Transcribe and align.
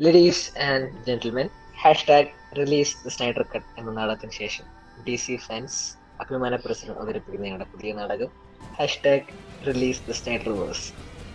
Ladies 0.00 0.60
and 0.60 0.88
gentlemen 1.06 1.48
hashtag 1.78 2.28
release 2.56 2.96
the 3.04 3.08
Snyder 3.08 3.42
cut 3.54 3.66
എന്ന 3.78 3.90
നാടകത്തിന് 3.90 4.32
ശേഷം 4.32 4.66
ഡി 5.06 5.16
സി 5.16 5.36
ഫാൻസ് 5.36 5.78
അഭിമാന 6.20 6.56
പ്രസിഡന്റ് 6.56 6.98
അവതരിപ്പിക്കുന്ന 6.98 7.46
ഞങ്ങളുടെ 7.46 7.64
പുതിയ 7.64 7.92
നാടകം. 7.92 8.30
Hashtag 8.78 9.28
release 9.66 10.02
the 10.08 10.10
Snyder 10.12 10.52
verse 10.52 10.86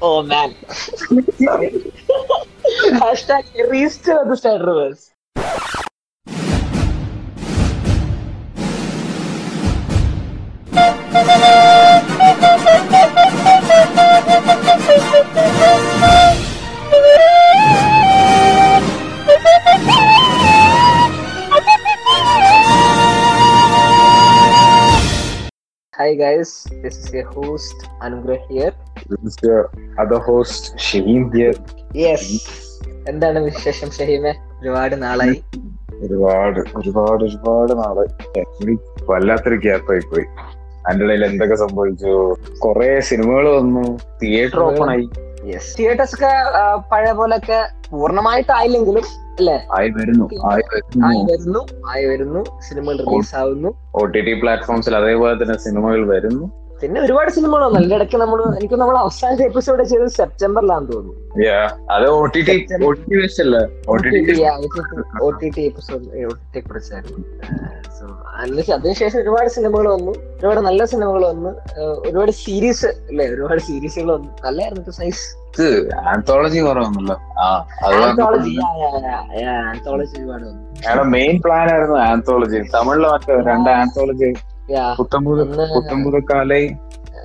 oh 0.02 0.22
man 0.22 0.50
hashtag 2.98 3.48
release 3.60 4.00
the 4.06 4.34
Snyder 4.34 4.70
verse 4.70 5.06
this 27.16 27.40
host 27.40 27.80
Anugrah 28.08 28.40
here 28.50 28.72
This 29.12 29.24
is 29.30 29.36
your 29.48 29.62
other 30.02 30.20
host, 30.28 30.64
Shaheen 30.86 31.24
here. 31.36 31.56
Yes. 31.96 32.24
എന്താണ് 33.10 33.40
വിശേഷം 33.40 33.92
ഷഹീമെ? 33.92 34.34
ഒരുപാട് 34.62 35.04
നാളായി. 35.04 35.44
ഒരുപാട് 36.02 36.60
ഒരുപാട് 36.76 37.24
ഒരുപാട് 37.24 37.78
നാളെ 37.78 38.06
എനിക്ക് 38.40 39.12
വല്ലാത്തൊരു 39.12 39.56
ഗ്യാപ്പായി 39.56 40.00
പോയി. 40.00 40.26
അതിന്റെ 40.88 41.06
ഇടയിൽ 41.06 41.26
എന്തൊക്കെ 41.26 41.56
സംഭവിച്ചു? 41.56 42.36
കുറെ 42.60 43.00
സിനിമകൾ 43.00 43.58
വന്നു. 43.58 44.00
തിയേറ്റർ 44.24 44.60
ഓപ്പൺ 44.60 44.90
ആയി. 44.90 45.10
യെസ് 45.54 45.78
തിയേറ്റേഴ്സ് 45.78 46.16
ഒക്കെ 46.16 46.26
പോലെ 46.26 46.90
പഴയ 46.92 47.12
പോലൊക്കെ 47.12 47.68
പൂർണമായിട്ടായില്ലെങ്കിലും 47.92 49.04
അല്ലേ? 49.40 49.68
ആയി 49.78 49.90
വരുന്നു 49.90 50.26
ആയി 50.52 50.64
വരുന്നു. 50.74 51.60
ആയി 51.90 52.06
വരുന്നു 52.06 52.62
സിനിമകൾ 52.70 52.98
റിലീസ് 52.98 53.36
ആവുന്നു. 53.36 53.74
ഒ 53.96 54.06
ടി 54.06 54.22
ടി 54.22 54.34
പ്ലാറ്റ്ഫോംസിൽ 54.34 54.96
അതേപോലെ 54.96 55.44
തന്നെ 55.44 55.58
സിനിമകൾ 55.58 56.08
വരുന്നു. 56.08 56.63
പിന്നെ 56.84 57.02
ഒരുപാട് 57.02 57.30
സിനിമകൾ 57.32 57.62
വന്നു. 57.66 57.78
അതിന്റെ 57.80 57.96
ഇടയ്ക്ക് 57.96 58.18
നമ്മൾ 58.22 58.40
എനിക്ക് 58.60 58.76
നമ്മൾ 58.76 58.98
അവസാനത്തെ 58.98 59.44
എപ്പിസോഡ് 59.44 59.84
ചെയ്തത് 59.84 60.08
സെപ്റ്റംബറിലാന്ന് 60.08 60.90
തോന്നുന്നു. 60.94 61.14
അത് 61.92 62.06
O 62.08 62.26
T 62.26 62.42
T 62.48 62.56
O 65.24 65.30
T 65.42 65.50
T 65.58 65.62
episode 65.62 66.04
so 68.00 68.06
അതിനുശേഷം 68.74 69.20
ഒരുപാട് 69.20 69.50
സിനിമകൾ 69.50 69.88
വന്നു. 69.94 70.12
ഒരുപാട് 70.38 70.60
നല്ല 70.60 70.86
സിനിമകൾ 70.86 71.24
വന്നു. 71.26 71.52
ഒരുപാട് 72.08 72.32
സീരീസ് 72.32 72.86
അല്ലേ? 72.86 73.28
ഒരുപാട് 73.28 73.62
സീരീസുകൾ 73.62 74.12
വന്നു. 74.16 74.30
നല്ലായിരുന്നു 74.46 74.92
സൈസ് 75.00 75.26
ആന്തോളജി 76.10 76.60
കുറവൊന്നുമല്ലോ. 76.60 77.16
ആന്തോളജി 77.86 78.56
മെയിൻ 81.16 81.42
പ്ലാൻ 81.46 81.68
ആയിരുന്നു 81.74 81.98
ആന്തോളജി 82.00 82.60
തമിഴിലെ 82.76 83.10
മറ്റേ 83.10 83.36
രണ്ട് 83.50 83.70
ആന്തോളജി 83.70 84.34
പുത്തമ്പുത് 84.98 85.44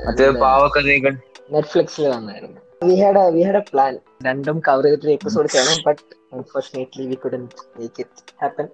മറ്റേ 0.06 0.26
പാവക്കഥകൾ 0.42 1.12
നെറ്റ്ഫ്ലിക്സിൽ 1.52 2.04
വന്നായിരുന്നു. 2.08 2.58
We 2.82 2.94
had 3.00 3.22
we 3.34 3.42
had 3.42 3.56
a 3.56 3.64
plan 3.70 3.92
രണ്ടും 4.26 4.56
കവർ 4.66 4.84
ചെയ്തിട്ട് 4.84 5.14
എപ്പിസോഡ് 5.16 5.48
ചെയ്യണം 5.54 5.78
but 5.86 6.02
unfortunately 6.34 7.04
we 7.06 7.16
couldn't 7.22 7.42
make 7.78 8.00
it 8.00 8.22
happen 8.42 8.66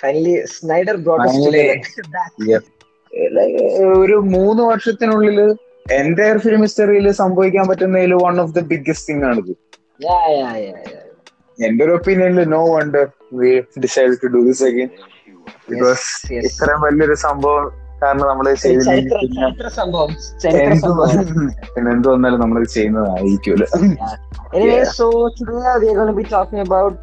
finally 0.00 0.34
Snyder 0.54 0.96
Finally. 1.26 1.66
ഒരു 4.00 4.16
മൂന്ന് 4.32 4.62
വർഷത്തിനുള്ളിൽ 4.62 5.38
എന്റയർ 5.96 6.36
ഫിലിം 6.38 6.62
ഹിസ്റ്ററിയിൽ 6.64 7.06
സംഭവിക്കാൻ 7.20 7.64
പറ്റുന്നതിൽ 7.68 8.12
one 8.24 8.40
of 8.42 8.54
the 8.54 8.62
biggest 8.70 9.08
thing 9.10 9.24
ആണിത്. 9.24 9.52
എന്റെ 11.58 11.82
ഒരു 11.84 11.92
ഒപ്പീനിയനിൽ 11.92 12.48
no 12.50 12.62
wonder 12.72 13.04
we 13.40 13.50
decide 13.84 14.16
to 14.22 14.30
do 14.34 14.40
this 14.48 14.64
again 14.64 14.90
because 15.70 16.04
ഇത്രയും 16.48 16.80
വലിയൊരു 16.86 17.16
സംഭവം 17.26 17.64
കാരണം 18.02 18.26
നമ്മൾ 18.30 18.46
ചെയ്തില്ലെങ്കിൽ 18.62 19.14
പിന്നെ 21.74 21.90
എന്ത് 21.94 22.08
വന്നാലും 22.12 22.40
നമ്മൾ 22.44 22.64
ചെയ്യുന്നതായിരിക്കൂല 22.76 23.64
Anyway, 24.52 24.74
Yeah. 24.74 24.90
so 24.98 25.06
today 25.38 25.54
we 25.80 25.86
are 25.90 25.96
going 25.96 26.10
to 26.10 26.18
be 26.18 26.26
talking 26.34 26.60
about 26.60 26.96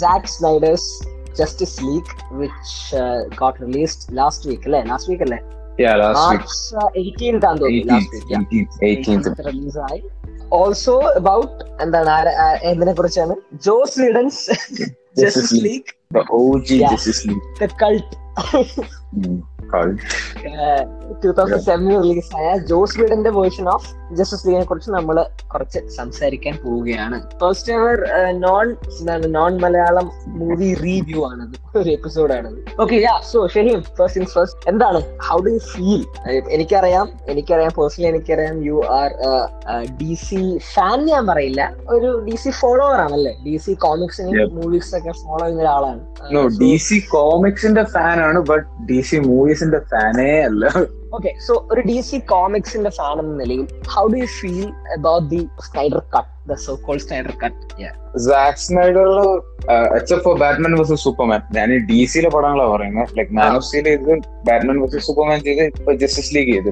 Zack 0.00 0.24
Snyder's 0.34 0.84
Justice 1.38 1.74
League, 1.82 2.10
which 2.40 2.70
uh, 2.94 3.20
got 3.40 3.54
released 3.64 4.02
last 4.20 4.42
week. 4.50 4.62
അല്ലേ 4.68 4.80
Last 4.90 5.06
week 5.12 5.22
അല്ലേ 5.26 5.38
Yeah, 5.78 5.94
last 6.02 6.24
week. 6.32 6.44
Uh, 6.76 6.88
18th 7.02 7.44
ആണെന്ന് 7.50 7.70
last 7.92 8.10
week. 8.14 8.26
18th, 8.40 8.74
18th. 8.90 9.28
Release 9.48 9.80
ആയി 9.86 10.00
also 10.58 10.96
about 11.20 11.54
എന്താണ് 11.84 12.14
എന്തിനെ 12.70 12.92
കുറിച്ചാണ് 12.98 13.36
Joss 13.68 13.96
Whedon's 14.04 14.42
justice 15.22 15.62
league 15.66 15.88
The 16.10 16.24
OG 16.40 16.68
Justice 16.84 17.22
League. 17.30 17.46
The 17.62 17.68
cult 17.82 18.12
Hmm. 19.14 19.32
Cult. 19.32 19.48
Two 21.22 21.30
thousand 21.38 21.64
സെവനിൽ 21.68 21.98
release 22.06 22.30
Joss 22.70 22.96
വീഡന്റെ 23.00 23.30
version 23.38 23.66
of 23.74 23.88
justice 24.18 24.44
ലീഗിനെ 24.46 24.64
കുറിച്ച് 24.70 24.90
നമ്മൾ 24.90 25.16
കുറച്ച് 25.52 25.80
സംസാരിക്കാൻ 25.98 26.54
പോവുകയാണ്. 26.64 27.18
ഫസ്റ്റ് 27.42 27.72
അവർ 27.72 27.98
നോൺ 28.44 28.66
എന്താണ് 28.98 29.28
നോൺ 29.34 29.52
മലയാളം 29.64 30.06
മൂവി 30.40 30.70
റിവ്യൂ 30.84 31.20
ആണത്. 31.30 31.56
ഒരു 31.80 31.90
എപ്പിസോഡ് 31.96 32.32
ആണത്. 32.38 32.58
Okay 32.82 32.96
ya 33.06 33.14
so 33.32 33.40
Shaheem 33.54 33.80
first 33.98 34.20
in 34.20 34.26
first 34.34 34.68
എന്താണ്? 34.72 35.00
ഹൗ 35.28 35.38
ഡു 35.46 35.52
യു 35.56 35.62
ഫീൽ 35.72 36.02
എനിക്കറിയാം 36.56 37.08
എനിക്കറിയാം 37.34 37.72
പേഴ്സണലി 37.78 38.08
എനിക്കറിയാം 38.12 38.58
you 38.68 38.78
are 38.98 39.10
D 40.02 40.12
C 40.26 40.42
fan 40.74 40.98
ഞാൻ 41.12 41.22
പറയില്ല. 41.32 41.62
ഒരു 41.96 42.10
ഡി 42.28 42.36
സി 42.44 42.52
ഫോളോവർ 42.62 42.98
ആണല്ലേ? 43.06 43.34
ഡി 43.46 43.56
സി 43.66 43.74
കോമിക്സിനെയും 43.86 44.54
മൂവീസിനൊക്കെ 44.60 45.10
ഒക്കെ 45.10 45.24
ഫോളോ 45.24 45.42
ചെയ്യുന്ന 45.44 45.62
ഒരാളാണ്. 45.64 46.02
ഡി 46.58 46.76
സി 46.76 46.98
കോമിക്സിന്റെ 47.10 47.84
ഫാനാണ് 47.84 48.40
ബട്ട് 48.40 48.66
ഡി 48.86 49.00
സി 49.00 49.16
മൂവീസിന്റെ 49.18 49.78
ഫാനേ 49.90 50.40
അല്ല. 50.40 50.64
ഓക്കെ 51.16 51.32
സോ 51.46 51.54
ഒരു 51.72 51.82
ഡി 51.90 51.96
സി 52.10 52.18
കോമിക്സിന്റെ 52.34 52.92
ഫാൻ 52.98 53.16
എന്ന 53.22 53.34
നിലയിൽ 53.42 53.64
how 53.94 54.04
do 54.14 54.18
you 54.24 54.28
feel 54.40 54.68
about 54.98 55.26
the 55.34 55.42
Snyder 55.68 56.02
cut 56.14 56.30
the 56.50 56.54
so 56.66 56.72
call 56.86 56.98
Snyder 57.06 57.34
cut 57.42 57.58
Zack 58.24 58.58
സ്നൈഡറിൽ 58.62 59.18
except 59.98 60.24
for 60.24 60.34
Batman 60.42 60.72
versus 60.78 61.02
Superman 61.04 61.40
ഞാൻ 61.56 61.70
ഡി 61.90 61.98
സിയിലെ 62.12 62.30
പടങ്ങളാണ് 62.34 62.70
പറയുന്നത് 62.72 63.12
ലൈക് 63.18 63.30
മാൻ 63.38 63.52
ഓഫ് 63.58 63.64
സ്റ്റീൽ 63.66 63.84
ചെയ്ത് 63.88 64.10
ബാറ്റ്മാൻ 64.48 64.76
വേഴ്സസ് 64.82 65.06
സൂപ്പർമാൻ 65.08 65.38
ചെയ്ത് 65.46 65.62
ഇപ്പൊ 65.78 65.92
ജസ്റ്റിസ് 66.02 66.32
ലീഗ് 66.36 66.50
ചെയ്ത്. 66.54 66.70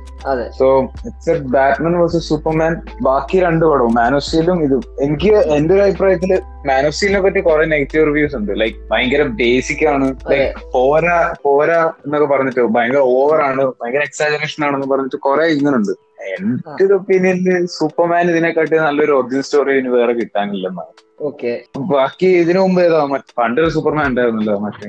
So 0.58 0.66
except 1.10 1.48
Batman 1.56 1.94
versus 2.00 2.28
Superman 2.30 2.74
ബാക്കി 3.08 3.38
രണ്ട് 3.46 3.64
പടവും 3.70 3.94
മാൻ 4.00 4.14
ഓഫ് 4.18 4.26
സ്റ്റീലും 4.26 4.58
ഇതും. 4.66 4.82
എനിക്ക് 5.06 5.32
എന്റെ 5.58 5.74
ഒരു 5.76 5.82
അഭിപ്രായത്തിൽ 5.86 6.32
മാൻ 6.70 6.82
ഓഫ് 6.88 6.94
സ്റ്റീലിനെ 6.96 7.20
പറ്റി 7.26 7.42
കുറെ 7.48 7.64
നെഗറ്റീവ് 7.74 8.04
റിവ്യൂസ് 8.10 8.36
ഉണ്ട്. 8.40 8.52
ലൈക്ക് 8.62 8.76
ഭയങ്കര 8.90 9.22
ബേസിക് 9.40 9.86
ആണ്. 9.94 10.08
ലൈക് 10.32 10.58
പോരാ 10.74 11.18
പോരാ 11.46 11.80
എന്നൊക്കെ 12.04 12.28
പറഞ്ഞിട്ട് 12.34 12.64
ഭയങ്കര 12.76 13.02
ഓവർ 13.16 13.40
ആണ്. 13.50 13.64
ഭയങ്കര 13.80 14.04
എക്സാജറേഷൻ 14.30 14.64
ആണെന്ന് 14.66 14.88
പറഞ്ഞിട്ട് 14.92 15.18
കുറെ 15.26 15.44
ഇങ്ങനുണ്ട്. 15.56 15.92
എന്റെ 16.34 16.82
ഒരു 16.86 16.94
ഒപ്പീനിയനിൽ 16.94 17.66
സൂപ്പർമാൻ 17.76 18.24
ഇതിനെക്കാട്ടി 18.30 18.76
നല്ലൊരു 18.86 19.12
ഒറിജിനൽ 19.12 19.44
സ്റ്റോറി 19.46 19.72
ഇനി 19.78 19.91
വേറെ 19.96 20.12
കിട്ടാനില്ലെന്നാണ് 20.12 20.92
ഓക്കെ 21.28 21.52
ബാക്കി 21.92 22.28
ഇതിനു 22.42 22.60
മുമ്പ് 22.60 22.80
ഏതാ? 22.82 23.00
മറ്റേ 23.12 23.32
പണ്ടൊരു 23.38 23.70
സൂപ്പർമാൻ 23.74 24.06
ഉണ്ടായിരുന്നല്ലോ. 24.10 24.54
മറ്റേ 24.64 24.86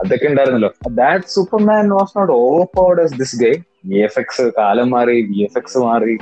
അതൊക്കെ 0.00 0.26
ഉണ്ടായിരുന്നല്ലോ. 0.30 0.70
That 1.00 1.30
Superman 1.36 1.88
was 1.98 2.14
not 2.18 2.32
overpowered 2.76 3.18
this 3.22 3.38
gay 3.42 3.52
V 3.84 3.98
F 4.06 4.18
X 4.20 4.44
കാലം 4.58 4.88
മാറി 4.94 5.16
വി 5.30 5.38
എഫ് 5.46 5.58
എക്സ് 5.58 5.78
മാറി. 5.84 6.14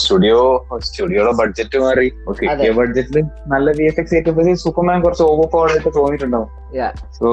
സ്റ്റുഡിയോ 0.00 0.40
സ്റ്റുഡിയോയുടെ 0.88 1.32
ബഡ്ജറ്റ് 1.40 1.78
മാറി. 1.84 2.06
കിട്ടിയ 2.40 2.70
ബഡ്ജറ്റിൽ 2.80 3.18
നല്ല 3.54 3.70
വി 3.78 3.86
എഫ് 3.90 4.00
എക്സ് 4.02 4.16
ഏറ്റവും 4.20 4.56
സൂപ്പർമാൻ 4.64 5.00
കുറച്ച് 5.06 5.24
ഓവർ 5.30 5.48
പവർഡ് 5.54 5.74
ആയിട്ട് 5.74 5.92
തോന്നിയിട്ടുണ്ടാവും. 5.98 6.50
സോ 7.18 7.26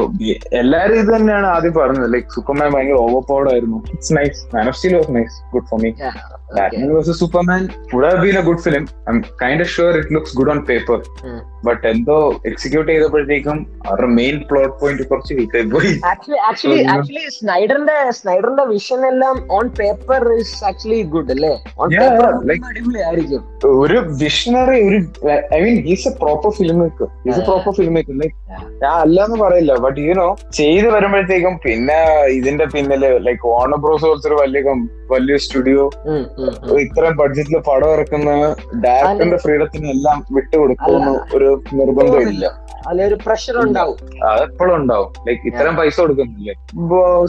എല്ലാരും 0.61 0.95
ഇത് 1.01 1.11
തന്നെയാണ് 1.16 1.47
ആദ്യം 1.55 1.73
പറഞ്ഞത്. 1.73 2.07
ലൈക് 2.16 2.31
സൂപ്പർമാൻ 2.38 2.69
ഭയങ്കര 2.75 2.97
ഓവർ 3.05 3.22
പവർഡ് 3.29 3.51
ആയിരുന്നു 3.53 3.79
it's 3.94 4.13
nice 4.19 4.41
man 4.56 4.67
of 4.67 4.77
steel 4.77 4.95
was 5.00 5.13
nice 5.19 5.38
good 5.56 5.68
for 5.71 5.81
me 5.86 5.91
Batman 6.57 6.91
vs 6.94 7.18
Superman 7.21 7.62
would 7.94 8.06
have 8.06 8.19
been 8.24 8.38
a 8.39 8.44
good 8.47 8.62
film 8.65 8.83
I 9.07 9.12
kind 9.12 9.25
kind 9.44 9.63
of 9.65 9.74
it 9.74 9.97
it 10.00 10.13
looks 10.15 10.33
good 10.39 10.51
on 10.53 10.59
Hmm. 11.24 11.39
But 11.63 11.81
എന്തോ 11.89 12.15
execute 12.50 12.89
ചെയ്തപ്പോഴത്തേക്കും 12.89 13.57
അവരുടെ 13.88 14.09
main 14.17 14.35
plot 14.50 14.75
point 14.81 15.03
കുറച്ച് 15.09 15.33
വീക്കായി 15.39 15.65
പോയി. 15.73 15.91
Actually 16.09 16.39
actually 16.94 17.23
സ്നൈഡറിന്റെ 17.38 17.97
സ്നൈഡറിന്റെ 18.19 18.65
vision 18.69 19.01
എല്ലാം 19.09 19.35
on 19.57 19.65
paper 19.79 20.23
is 20.35 20.57
actually 20.69 21.00
good 21.13 21.31
അല്ലേ? 21.35 21.51
ഓൺ 21.81 21.89
പേപ്പർ 21.95 22.25
അടിപൊളിയായിരിക്കും 22.67 23.41
ഒരു 23.81 23.97
വിഷണറി 24.21 24.79
ഒരു 24.89 25.00
I 25.56 25.61
mean 25.65 25.77
he's 25.88 26.07
a 26.07 26.15
proper 26.21 26.51
film 26.59 26.77
maker 26.81 27.09
he's 27.25 27.39
a. 27.39 27.45
Proper 27.50 27.73
film 27.79 27.94
maker 27.97 28.15
ഞാൻ 28.19 28.31
അല്ല 28.83 28.85
അല്ലാന്ന് 29.03 29.38
പറയില്ല. 29.44 29.73
ബട്ട് 29.85 30.00
യുനോ 30.01 30.27
ചെയ്ത് 30.59 30.88
വരുമ്പോഴത്തേക്കും 30.94 31.55
പിന്നെ 31.65 32.00
ഇതിന്റെ 32.38 32.65
പിന്നിൽ 32.73 33.03
ലൈക്ക് 33.27 33.45
ഓണർ 33.53 33.79
ബ്രോസ് 33.83 34.05
പോലത്തെ 34.07 34.29
ഒരു 34.31 34.39
വലിയ 34.41 34.57
വലിയ 35.12 35.35
സ്റ്റുഡിയോ. 35.44 35.83
ഇത്രയും 36.83 37.15
ബഡ്ജറ്റിൽ 37.19 37.55
പടം 37.67 37.91
ഇറക്കുന്ന 37.95 38.31
ഡയറക്ടറിന്റെ 38.83 39.39
ഫ്രീഡത്തിന് 39.44 39.88
എല്ലാം 39.94 40.17
വിട്ടുകൊടുക്കുന്നു 40.35 41.13
ഒരു 41.35 41.49
നിർബന്ധമില്ല. 41.80 42.46
അതിലൊരു 42.88 43.18
പ്രഷർ 43.25 43.56
ഉണ്ടാവും. 43.66 43.98
അതെപ്പോഴും 44.30 44.74
ഉണ്ടാവും. 44.75 45.12
ലൈക്ക് 45.28 45.44
ഇത്രയും 45.50 45.75
പൈസ 45.80 45.96
കൊടുക്കുന്നില്ലേ? 46.01 46.54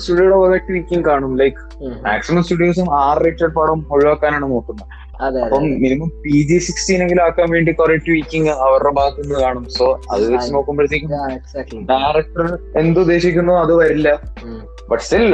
സ്റ്റുഡിയോയുടെ 0.03 0.39
പ്രോജക്ട് 0.39 1.05
കാണും. 1.11 1.33
ലൈക്ക് 1.43 1.61
മാക്സിമം 2.07 2.43
സ്റ്റുഡിയോസും 2.47 2.89
ആർ 3.03 3.19
റേറ്റഡ് 3.27 3.55
പടം 3.59 3.81
ഒഴിവാക്കാനാണ് 3.95 4.47
നോക്കുന്നത്. 4.55 4.87
അതെ 5.27 5.41
അപ്പം 5.45 5.65
മിനിമം 5.83 6.11
പി 6.25 6.37
ജി 6.49 6.59
സിക്സ്റ്റീൻ 6.67 7.01
എങ്കിലും 7.05 7.23
ആക്കാൻ 7.25 7.49
വേണ്ടി 7.55 7.73
കുറെ 7.81 7.97
ട്വീക്കിങ് 8.07 8.53
അവരുടെ 8.67 8.93
ഭാഗത്ത് 8.99 9.23
നിന്ന് 9.25 9.41
കാണും. 9.45 9.65
സോ 9.79 9.87
അത് 10.13 10.23
വെച്ച് 10.35 10.55
നോക്കുമ്പോഴത്തേക്കും 10.55 11.11
ഡയറക്ടർ 11.91 12.47
എന്തുദ്ദേശിക്കുന്നു 12.83 13.53
അത് 13.65 13.73
വരില്ല. 13.81 14.09
But 14.91 15.03
still 15.05 15.27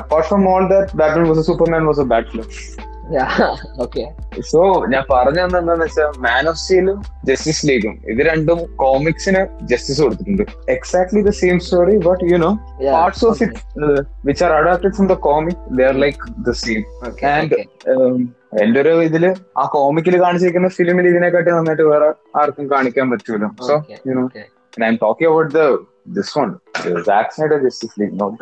apart 0.00 0.28
from 0.28 0.44
all 0.52 0.64
that 0.74 0.98
Batman 1.02 1.28
vs 1.32 1.46
Superman 1.50 1.86
was 1.90 2.02
a 2.06 2.08
bad 2.12 2.28
film 2.32 2.46
so 4.50 4.60
ഞാൻ 4.92 5.04
പറഞ്ഞു 5.10 5.40
എന്താന്ന് 5.44 5.84
വെച്ചാൽ 5.84 6.10
മാൻ 6.26 6.44
ഓഫ് 6.50 6.58
സ്റ്റീലും 6.58 6.98
ജസ്റ്റിസ് 7.24 7.62
ലീഗും 7.68 7.94
ഇത് 8.12 8.20
രണ്ടും 8.28 8.60
കോമിക്സിന് 8.76 9.42
ജസ്റ്റിസ് 9.62 10.00
കൊടുത്തിട്ടുണ്ട്. 10.02 10.44
Exactly 10.68 11.22
the 11.22 11.32
same 11.40 11.58
story 11.60 11.96
but 12.08 12.22
you 12.32 12.36
know 12.36 12.50
parts 12.92 13.24
of 13.30 13.42
it 13.42 13.60
which 14.28 14.44
are 14.44 14.54
adapted 14.60 14.94
from 14.96 15.08
the 15.08 15.16
comic 15.28 15.60
they 15.78 15.84
are 15.90 15.98
like 16.04 16.30
the 16.48 16.54
same 16.64 16.82
and 17.34 17.58
എന്റെ 18.64 18.80
ഒരു 18.84 18.94
ഇതിൽ 19.08 19.24
ആ 19.58 19.64
കോമിക്കിൽ 19.76 20.16
കാണിച്ചിരിക്കുന്ന 20.24 20.70
ഫിലിമിൽ 20.78 21.06
ഇതിനെക്കാട്ടി 21.08 21.50
നന്നായിട്ട് 21.50 21.86
വേറെ 21.92 22.10
ആർക്കും 22.42 22.68
കാണിക്കാൻ 22.70 23.08
പറ്റൂല. 23.10 23.44
So 23.68 23.76
you 24.08 24.14
know 24.20 24.26
I'm 24.92 24.98
talking 25.04 25.30
about 25.32 25.52
the 25.52 25.68
this 26.06 26.34
one, 26.34 26.58
the 26.74 27.02
Zack 27.04 27.32
Snyder 27.32 27.60
Justice 27.60 27.96
League, 27.96 28.14
not 28.14 28.32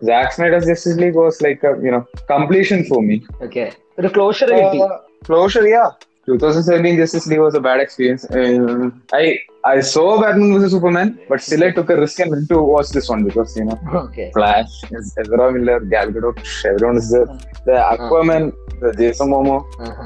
the 0.00 0.06
Joss 0.06 0.24
Whedon 0.24 0.24
one. 0.24 0.24
Zack 0.24 0.32
Snyder's 0.32 0.66
Justice 0.66 0.96
League 0.96 1.14
was 1.14 1.40
like 1.40 1.62
a 1.62 1.78
you 1.82 1.90
know 1.90 2.04
completion 2.28 2.84
for 2.84 3.00
me. 3.02 3.16
Okay 3.42 3.72
ഒരു 3.98 4.08
closure 4.08 4.50
കിട്ടി 4.50 4.80
Uh, 4.80 4.98
closure, 5.26 5.66
yeah. 5.68 5.90
2017 6.28 6.96
Justice 6.96 7.26
League 7.26 7.40
was 7.40 7.54
a 7.54 7.60
bad 7.60 7.80
experience. 7.80 8.24
Uh, 8.24 8.90
I 9.12 9.38
I 9.64 9.80
saw 9.80 10.20
Batman 10.22 10.52
vs 10.54 10.70
Superman, 10.70 11.18
but 11.28 11.40
still 11.40 11.64
I 11.64 11.70
took 11.70 11.90
a 11.90 11.96
risk 12.00 12.20
and 12.20 12.30
went 12.30 12.48
to 12.48 12.58
watch 12.62 12.88
this 12.88 13.08
one 13.08 13.24
because 13.28 13.56
you 13.58 13.64
know 13.64 13.78
okay 14.00 14.30
Flash, 14.36 14.72
is 14.98 15.14
Ezra 15.22 15.52
Miller, 15.52 15.80
Gal 15.80 16.08
Gadot, 16.16 16.38
everyone 16.70 16.96
is 16.96 17.10
there. 17.10 17.28
The 17.64 17.76
Aquaman, 17.92 18.52
the 18.82 18.92
Jason 18.92 19.28
Momoa. 19.34 19.60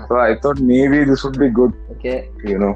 So 0.09 0.17
I 0.19 0.39
thought 0.43 0.61
maybe 0.61 1.05
this 1.05 1.25
would 1.25 1.39
be 1.39 1.51
good. 1.61 1.73
Okay 1.95 2.15
You 2.53 2.59
know, 2.65 2.75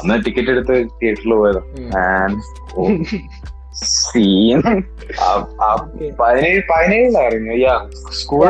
അന്ന് 0.00 0.18
ticket 0.26 0.50
എടുത്ത് 0.50 0.76
തിയേറ്ററിൽ 1.00 1.34
പോയത് 1.34 1.62
and 2.04 2.38
Scene 3.83 4.61
പതിനേഴ് 6.19 6.61
പതിനേഴിലാണ് 6.71 7.27
ഇറങ്ങി 7.29 7.55
യാ 7.61 7.75
school 8.19 8.45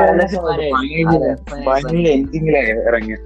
പതിനേഴ്. 1.68 2.10
എൻഡിങ്ങിലാണ് 2.16 2.84
ഇറങ്ങിയ 2.90 3.18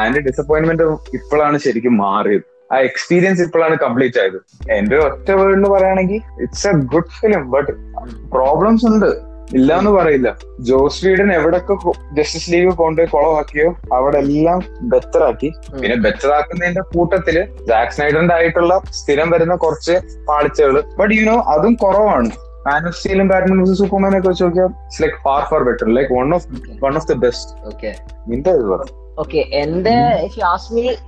അതിന്റെ 0.00 0.20
ഡിസപ്പോയിന്റ്മെന്റ് 0.28 0.84
ഇപ്പോഴാണ് 1.18 1.58
ശരിക്കും 1.66 1.96
മാറിയത്. 1.96 2.46
ആ 2.72 2.78
എക്സ്പീരിയൻസ് 2.88 3.42
ഇപ്പോഴാണ് 3.42 3.76
കംപ്ലീറ്റ് 3.84 4.18
ആയത്. 4.22 4.38
എന്റെ 4.76 4.96
ഒറ്റ 5.04 5.30
വേർഡിന് 5.30 5.68
പറയുകയാണെങ്കിൽ 5.74 6.20
it's 6.44 6.66
a 6.68 6.72
good 6.94 7.14
film 7.20 7.50
but 7.50 7.72
problems 8.34 8.86
ഉണ്ട്. 8.86 9.10
ഇല്ല 9.56 9.70
എന്ന് 9.80 9.92
പറയില്ല. 9.96 10.28
ജോസ് 10.68 11.00
വീഡൻ 11.04 11.28
എവിടൊക്കെ 11.36 11.74
ജസ്റ്റിസ് 12.16 12.50
ലീഗ് 12.52 12.72
കൊണ്ടുപോയി 12.80 13.08
കുളമാക്കിയോ 13.14 13.68
അവിടെ 13.98 14.18
എല്ലാം 14.24 14.58
ബെറ്റർ 14.92 15.22
ആക്കി. 15.28 15.48
പിന്നെ 15.80 15.96
ബെറ്റർ 16.06 16.30
ആക്കുന്നതിന്റെ 16.38 16.82
കൂട്ടത്തിൽ 16.94 17.38
ജാക്ക് 17.70 17.94
സ്നൈഡറിന്റെ 17.96 18.34
ആയിട്ടുള്ള 18.38 18.74
സ്ഥിരം 18.98 19.30
വരുന്ന 19.34 19.56
കുറച്ച് 19.64 19.96
പാളിച്ചകൾ 20.28 20.76
ബട്ട് 21.00 21.14
യു 21.18 21.24
നോ 21.30 21.38
അതും 21.54 21.74
കുറവാണ്. 21.84 22.30
മാൻ 22.68 22.86
ഓഫ് 22.88 22.96
സ്റ്റീലും 22.98 23.26
ബാറ്റ്മാൻ 23.32 23.58
വേഴ്സസ് 23.58 23.80
സൂപ്പർമാൻ 23.80 24.14
ഒക്കെ 24.18 24.28
വെച്ച് 24.30 24.44
നോക്കിയാൽ 24.44 24.70
it's 24.70 25.02
like 25.02 25.18
far 25.26 25.42
far 25.50 25.62
better 25.68 25.88
like 25.98 26.12
one 26.20 26.34
of 26.36 26.46
one 26.86 26.94
of 27.00 27.08
the 27.12 27.16
best 27.26 27.52
okay 27.72 27.92
നിന്റെ 28.30 28.52
ഇത് 28.60 28.66
പറ. 28.72 28.82
ഓക്കെ 29.22 29.40
എന്റെ 29.60 29.94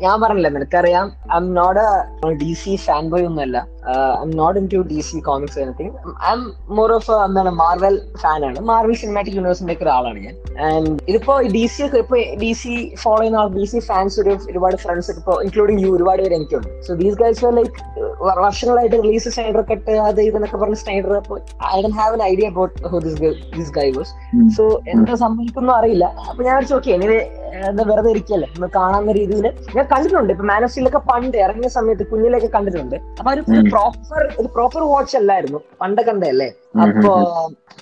ഞാൻ 0.04 0.14
പറഞ്ഞില്ല 0.22 0.48
നിനക്കറിയാം 0.54 1.06
I'm 1.36 1.46
not 1.58 1.82
a 2.28 2.32
D 2.40 2.52
C 2.62 2.72
fan 2.86 3.04
boy 3.10 3.26
ഒന്നുമല്ല. 3.28 3.58
I 3.90 4.24
not 4.40 4.56
into 4.74 4.80
D 4.92 4.98
C 5.08 5.18
comics 5.28 5.58
anything 5.64 5.92
I'm 6.36 6.42
more 6.78 6.92
of 6.98 7.12
എന്താണ് 7.26 7.52
Marvel 7.62 7.96
ഫാനാണ് 8.22 8.64
മാർവൽ 8.70 8.96
സിനിമാറ്റിക് 9.02 9.36
യൂണിവേഴ്സിന്റെ 9.38 9.74
ഒക്കെ 9.76 9.86
ഒരാളാണ് 9.86 10.20
ഞാൻ. 10.26 10.36
ആൻഡ് 10.68 10.90
ഇതിപ്പോ 11.10 11.36
ഡി 11.56 11.64
സി 11.74 11.82
ഇപ്പൊ 12.02 12.18
ഡി 12.42 12.50
സി 12.62 12.74
ഫോളോ 13.04 13.20
ചെയ്യുന്ന 13.20 13.42
ആൾ 13.42 13.50
ഡി 13.58 13.66
സി 13.72 13.80
ഫാൻസ് 13.90 14.18
ഒരു 14.24 14.34
ഒരുപാട് 14.52 14.76
ഫ്രണ്ട്സ് 14.84 15.10
ഇപ്പോ 15.16 15.34
ഇൻക്ലൂഡിംഗ് 15.46 15.82
യു 15.84 15.90
ഒരുപാട് 15.98 16.22
പേര് 16.24 16.36
എനിക്കുണ്ട്. 16.40 16.70
സോ 16.88 16.98
ദീസ് 17.02 17.18
ഗൈസ് 17.22 17.52
ലൈക്ക് 17.60 17.76
വർഷങ്ങളായിട്ട് 18.46 18.96
റിലീസ് 19.04 19.28
സ്നൈഡർ 19.34 19.62
കട്ട് 19.70 19.92
അത് 20.06 20.20
ഇതെന്നൊക്കെ 20.28 20.58
പറഞ്ഞ 20.62 20.78
സ്നൈഡർ 20.84 21.12
അപ്പോൾ 21.20 21.38
I 21.74 21.78
don't 21.84 21.94
have 22.00 22.14
an 22.16 22.22
idea 22.30 22.46
about 22.52 22.74
who 22.92 22.98
this 23.06 23.18
this 23.58 23.72
guy 23.78 23.88
was 23.98 24.12
so 24.56 24.64
എന്താ 24.94 25.14
സംഭവിക്കുന്നു 25.24 25.72
അറിയില്ല. 25.78 26.06
അപ്പൊ 26.30 26.40
ഞാൻ 26.48 26.56
വെച്ചു 26.60 26.74
ഓക്കെ 26.78 26.90
എനിവേ 26.96 27.20
എന്താ 27.68 27.84
വെറുതെ 27.90 28.10
ഇരിക്കല്ലേ? 28.14 28.48
ഒന്ന് 28.56 28.68
കാണാവുന്ന 28.76 29.12
രീതിയിൽ. 29.18 29.46
ഞാൻ 29.76 29.86
കണ്ടിട്ടുണ്ട്. 29.92 30.30
ഇപ്പൊ 30.34 30.44
മാനസിലൊക്കെ 30.50 31.00
പണ്ട് 31.08 31.36
ഇറങ്ങിയ 31.44 31.70
സമയത്ത് 31.78 32.04
കുഞ്ഞിലൊക്കെ 32.10 32.50
കണ്ടിട്ടുണ്ട്. 32.56 32.96
അപ്പൊ 33.18 33.30
ഒരു 33.34 33.42
പ്രോപ്പർ 33.80 34.22
ഒരു 34.40 34.48
പ്രോപ്പർ 34.54 34.82
വാച്ച് 34.92 35.14
അല്ലായിരുന്നു. 35.18 35.58
പണ്ട് 35.80 36.00
കണ്ടല്ലേ 36.08 36.48
അപ്പൊ 36.84 37.12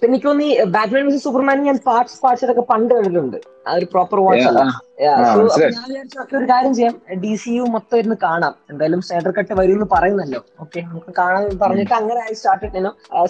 പിന്നെ 0.01 0.15
എനിക്ക് 0.15 0.27
തോന്നി 0.29 0.49
ബാറ്റ്മാൻ 0.75 1.19
സൂപ്പർമാൻ 1.25 1.59
ഞാൻ 1.69 1.79
പാർട്സ് 1.87 2.19
പാർട്സ് 2.25 2.51
ഒക്കെ 2.53 2.65
പണ്ട് 2.73 2.93
കണ്ടിട്ടുണ്ട്. 2.97 3.39
ആ 3.69 3.73
ഒരു 3.79 3.87
പ്രോപ്പർ 3.95 4.19
വാച്ച് 4.27 4.47
അല്ല. 4.51 4.61
ഞാൻ 5.03 5.89
വിചാരിച്ചു 5.89 6.37
ഒരു 6.39 6.47
കാര്യം 6.53 6.73
ചെയ്യാം. 6.79 6.95
ഡി 7.25 7.33
സി 7.43 7.53
യു 7.57 7.65
മൊത്തം 7.75 7.97
ഇരുന്ന് 8.01 8.19
കാണാം. 8.27 8.55
എന്തായാലും 8.73 9.03
സ്നൈഡർ 9.07 9.33
കട്ട് 9.39 9.55
വരും 9.61 9.77
എന്ന് 9.79 9.89
പറയുന്നല്ലോ. 9.95 10.41
ഓക്കെ 10.65 10.81
നമുക്ക് 10.91 11.15
കാണാൻ 11.21 11.45
പറഞ്ഞിട്ട് 11.65 11.95
അങ്ങനെ 12.01 12.21
ആയി 12.27 12.37
start 12.41 12.85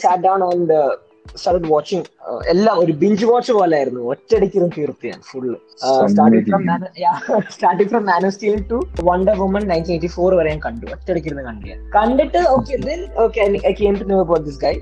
sat 0.05 0.23
down 0.27 0.43
on 0.51 0.61
the 0.73 0.77
start 1.41 1.69
watching 1.73 2.05
എല്ലാം 2.53 2.77
ഒരു 2.83 2.93
ബിഞ്ച് 3.01 3.27
വാച്ച് 3.31 3.53
പോലെ 3.59 3.75
ആയിരുന്നു 3.79 4.01
ഒറ്റയടിക്കിരുന്ന് 4.13 4.75
തീർത്ത് 4.77 5.11
ഞാൻ 5.13 5.21
full 5.31 5.57
starting 6.13 6.45
from 6.49 6.63
starting 7.55 7.91
from 7.93 8.03
Man 8.11 8.23
of 8.29 8.35
Steel 8.37 8.59
to 8.73 8.79
Wonder 9.09 9.37
Woman 9.43 9.65
nineteen 9.71 9.95
eighty 9.97 10.11
four 10.17 10.31
വരെ 10.39 10.49
ഞാൻ 10.53 10.61
കണ്ടു. 10.67 10.87
ഒറ്റയടിക്കിരുന്ന് 10.95 11.45
കണ്ടു 11.49 11.65
ഞാൻ. 11.71 11.79
കണ്ടിട്ട് 11.97 12.41
okay 12.55 12.75
okay 13.25 13.41
I 13.71 13.73
came 13.81 13.95
to 14.01 14.07
know 14.13 14.19
about 14.25 14.45
this 14.49 14.61
guy 14.65 14.75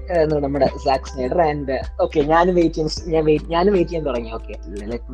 നമ്മുടെ 0.45 0.69
സാക് 0.85 1.09
സ്നൈഡർ 1.13 1.41
ആൻഡ് 1.49 1.77
ഓക്കെ 2.07 2.21
ഞാൻ 2.33 2.47
വെയിറ്റ് 2.59 2.87
ഞാൻ 3.15 3.25
വെയിറ്റ് 3.29 3.51
ഞാൻ 3.55 3.65
വെയിറ്റ് 3.75 3.91
ചെയ്യാൻ 3.93 4.07
തുടങ്ങി. 4.09 4.33
Okay 4.39 4.55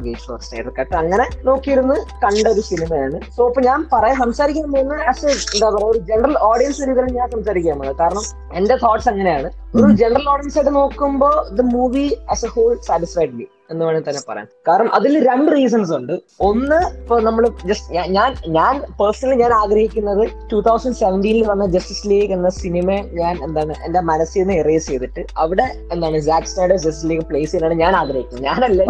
wait 0.07 0.25
for 0.27 0.39
Snyder 0.49 0.71
cut 0.79 0.95
അങ്ങനെ 1.03 1.27
നോക്കിയിരുന്ന് 1.51 1.99
കണ്ട 2.25 2.47
ഒരു 2.55 2.65
സിനിമയാണ്. 2.71 3.19
സോ 3.37 3.49
ഇപ്പൊ 3.51 3.63
ഞാൻ 3.71 3.81
പറയാൻ 3.95 4.17
സംസാരിക്കാൻ 4.25 4.69
പോകുന്ന 4.77 5.01
ആസ് 5.13 5.27
എന്താ 5.55 5.67
പറയുക 5.77 5.91
ഒരു 5.93 6.01
ജനറൽ 6.13 6.37
ഓഡിയൻസ് 6.51 6.89
രീതിയിൽ 6.91 7.13
ഞാൻ 7.21 7.29
സംസാരിക്കാൻ 7.37 7.77
പോകുന്നത് 7.81 8.01
കാരണം 8.03 8.25
എന്റെ 8.61 8.75
തോട്ട്സ് 8.85 9.09
അങ്ങനെയാണ്. 9.13 9.49
ഒരു 9.79 9.91
ജനറൽ 10.01 10.27
ഓഡിയൻസ് 10.33 10.57
ആയിട്ട് 10.59 10.73
നോക്കുമ്പോൾ 10.79 11.22
remember 11.23 11.57
the 11.57 11.63
movie 11.63 12.17
as 12.31 12.45
a 12.45 12.49
whole 12.49 12.77
satisfied 12.83 13.35
me. 13.35 13.49
എന്ന് 13.71 13.85
വേണമെങ്കിൽ 13.85 14.11
തന്നെ 14.11 14.23
പറയാം. 14.29 14.47
കാരണം 14.69 14.95
അതിൽ 14.95 15.29
രണ്ട് 15.29 15.53
റീസൺസ് 15.53 15.93
ഉണ്ട്. 15.99 16.13
ഒന്ന് 16.41 17.01
ഇപ്പൊ 17.01 17.21
നമ്മൾ 17.21 17.49
ജസ്റ്റ് 17.69 18.13
ഞാൻ 18.17 18.35
ഞാൻ 18.57 18.83
പേഴ്സണലി 19.01 19.43
ഞാൻ 19.43 19.53
ആഗ്രഹിക്കുന്നത് 19.53 20.29
ടൂ 20.53 20.61
തൗസൻഡ് 20.61 20.95
സെവന്റീനിൽ 20.95 21.51
വന്ന 21.51 21.67
ജസ്റ്റിസ് 21.67 22.11
ലീഗ് 22.11 22.33
എന്ന 22.33 22.49
സിനിമ 22.49 22.91
ഞാൻ 23.21 23.39
എന്താണ് 23.47 23.75
എന്റെ 23.87 24.01
മനസ്സിൽ 24.11 24.41
നിന്ന് 24.41 24.55
എറേസ് 24.55 24.87
ചെയ്തിട്ട് 24.87 25.25
അവിടെ 25.37 25.67
എന്താണ് 25.93 26.19
Zack 26.29 26.47
Snyder 26.47 26.77
Justice 26.77 27.11
League 27.11 27.25
place 27.31 27.53
ചെയ്യാനാണ് 27.53 27.81
ഞാൻ 27.85 27.97
ആഗ്രഹിക്കുന്നത്. 27.97 28.45
ഞാനല്ല 28.49 28.83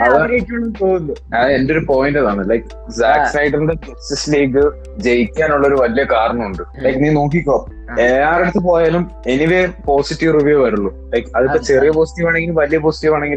എല്ലാവരും 0.00 0.72
തോന്നുന്നു. 0.80 1.14
എന്റെ 1.58 1.74
ഒരു 1.76 1.84
പോയിന്റ് 1.92 2.18
അതാണ്. 2.18 2.50
ലൈക്ക് 2.50 2.66
സ്നൈഡറിന്റെ 3.30 3.76
ജസ്റ്റിസ് 3.88 4.34
ലീഗ് 4.34 4.64
ജയിക്കാനുള്ള 5.06 5.68
ഒരു 5.68 5.78
വലിയ 5.84 6.04
കാരണമുണ്ട്. 6.14 6.62
ലൈക്ക് 6.86 7.04
നീ 7.04 7.10
നോക്കിക്കോ. 7.20 7.68
ആരടുത്ത് 8.28 8.58
പോയാലും 8.58 9.10
എനിവേ 9.32 9.66
പോസിറ്റീവ് 9.86 10.40
റിവ്യൂ 10.40 10.64
വരുള്ളൂ. 10.64 10.90
ലൈക്ക് 11.12 11.28
അതിപ്പോ 11.36 11.58
ചെറിയ 11.70 11.90
പോസിറ്റീവ് 11.90 12.28
ആണെങ്കിലും 12.28 12.56
വലിയ 12.62 12.78
പോസിറ്റീവ് 12.78 13.14
ആണെങ്കിലും 13.14 13.33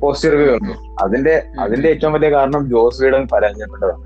പോസിറ്റീവ് 0.00 0.32
റിവ്യൂ 0.32 0.54
ഉണ്ട് 0.54 0.72
അതിന്റെ 1.02 1.42
അതിന്റെ 1.60 1.88
ഏറ്റവും 1.88 2.12
വലിയ 2.12 2.30
കാരണം 2.30 2.70
ജോസ് 2.70 3.02
വീഡൻ 3.02 3.28
പരാജയപ്പെട്ടതാണ്. 3.32 3.98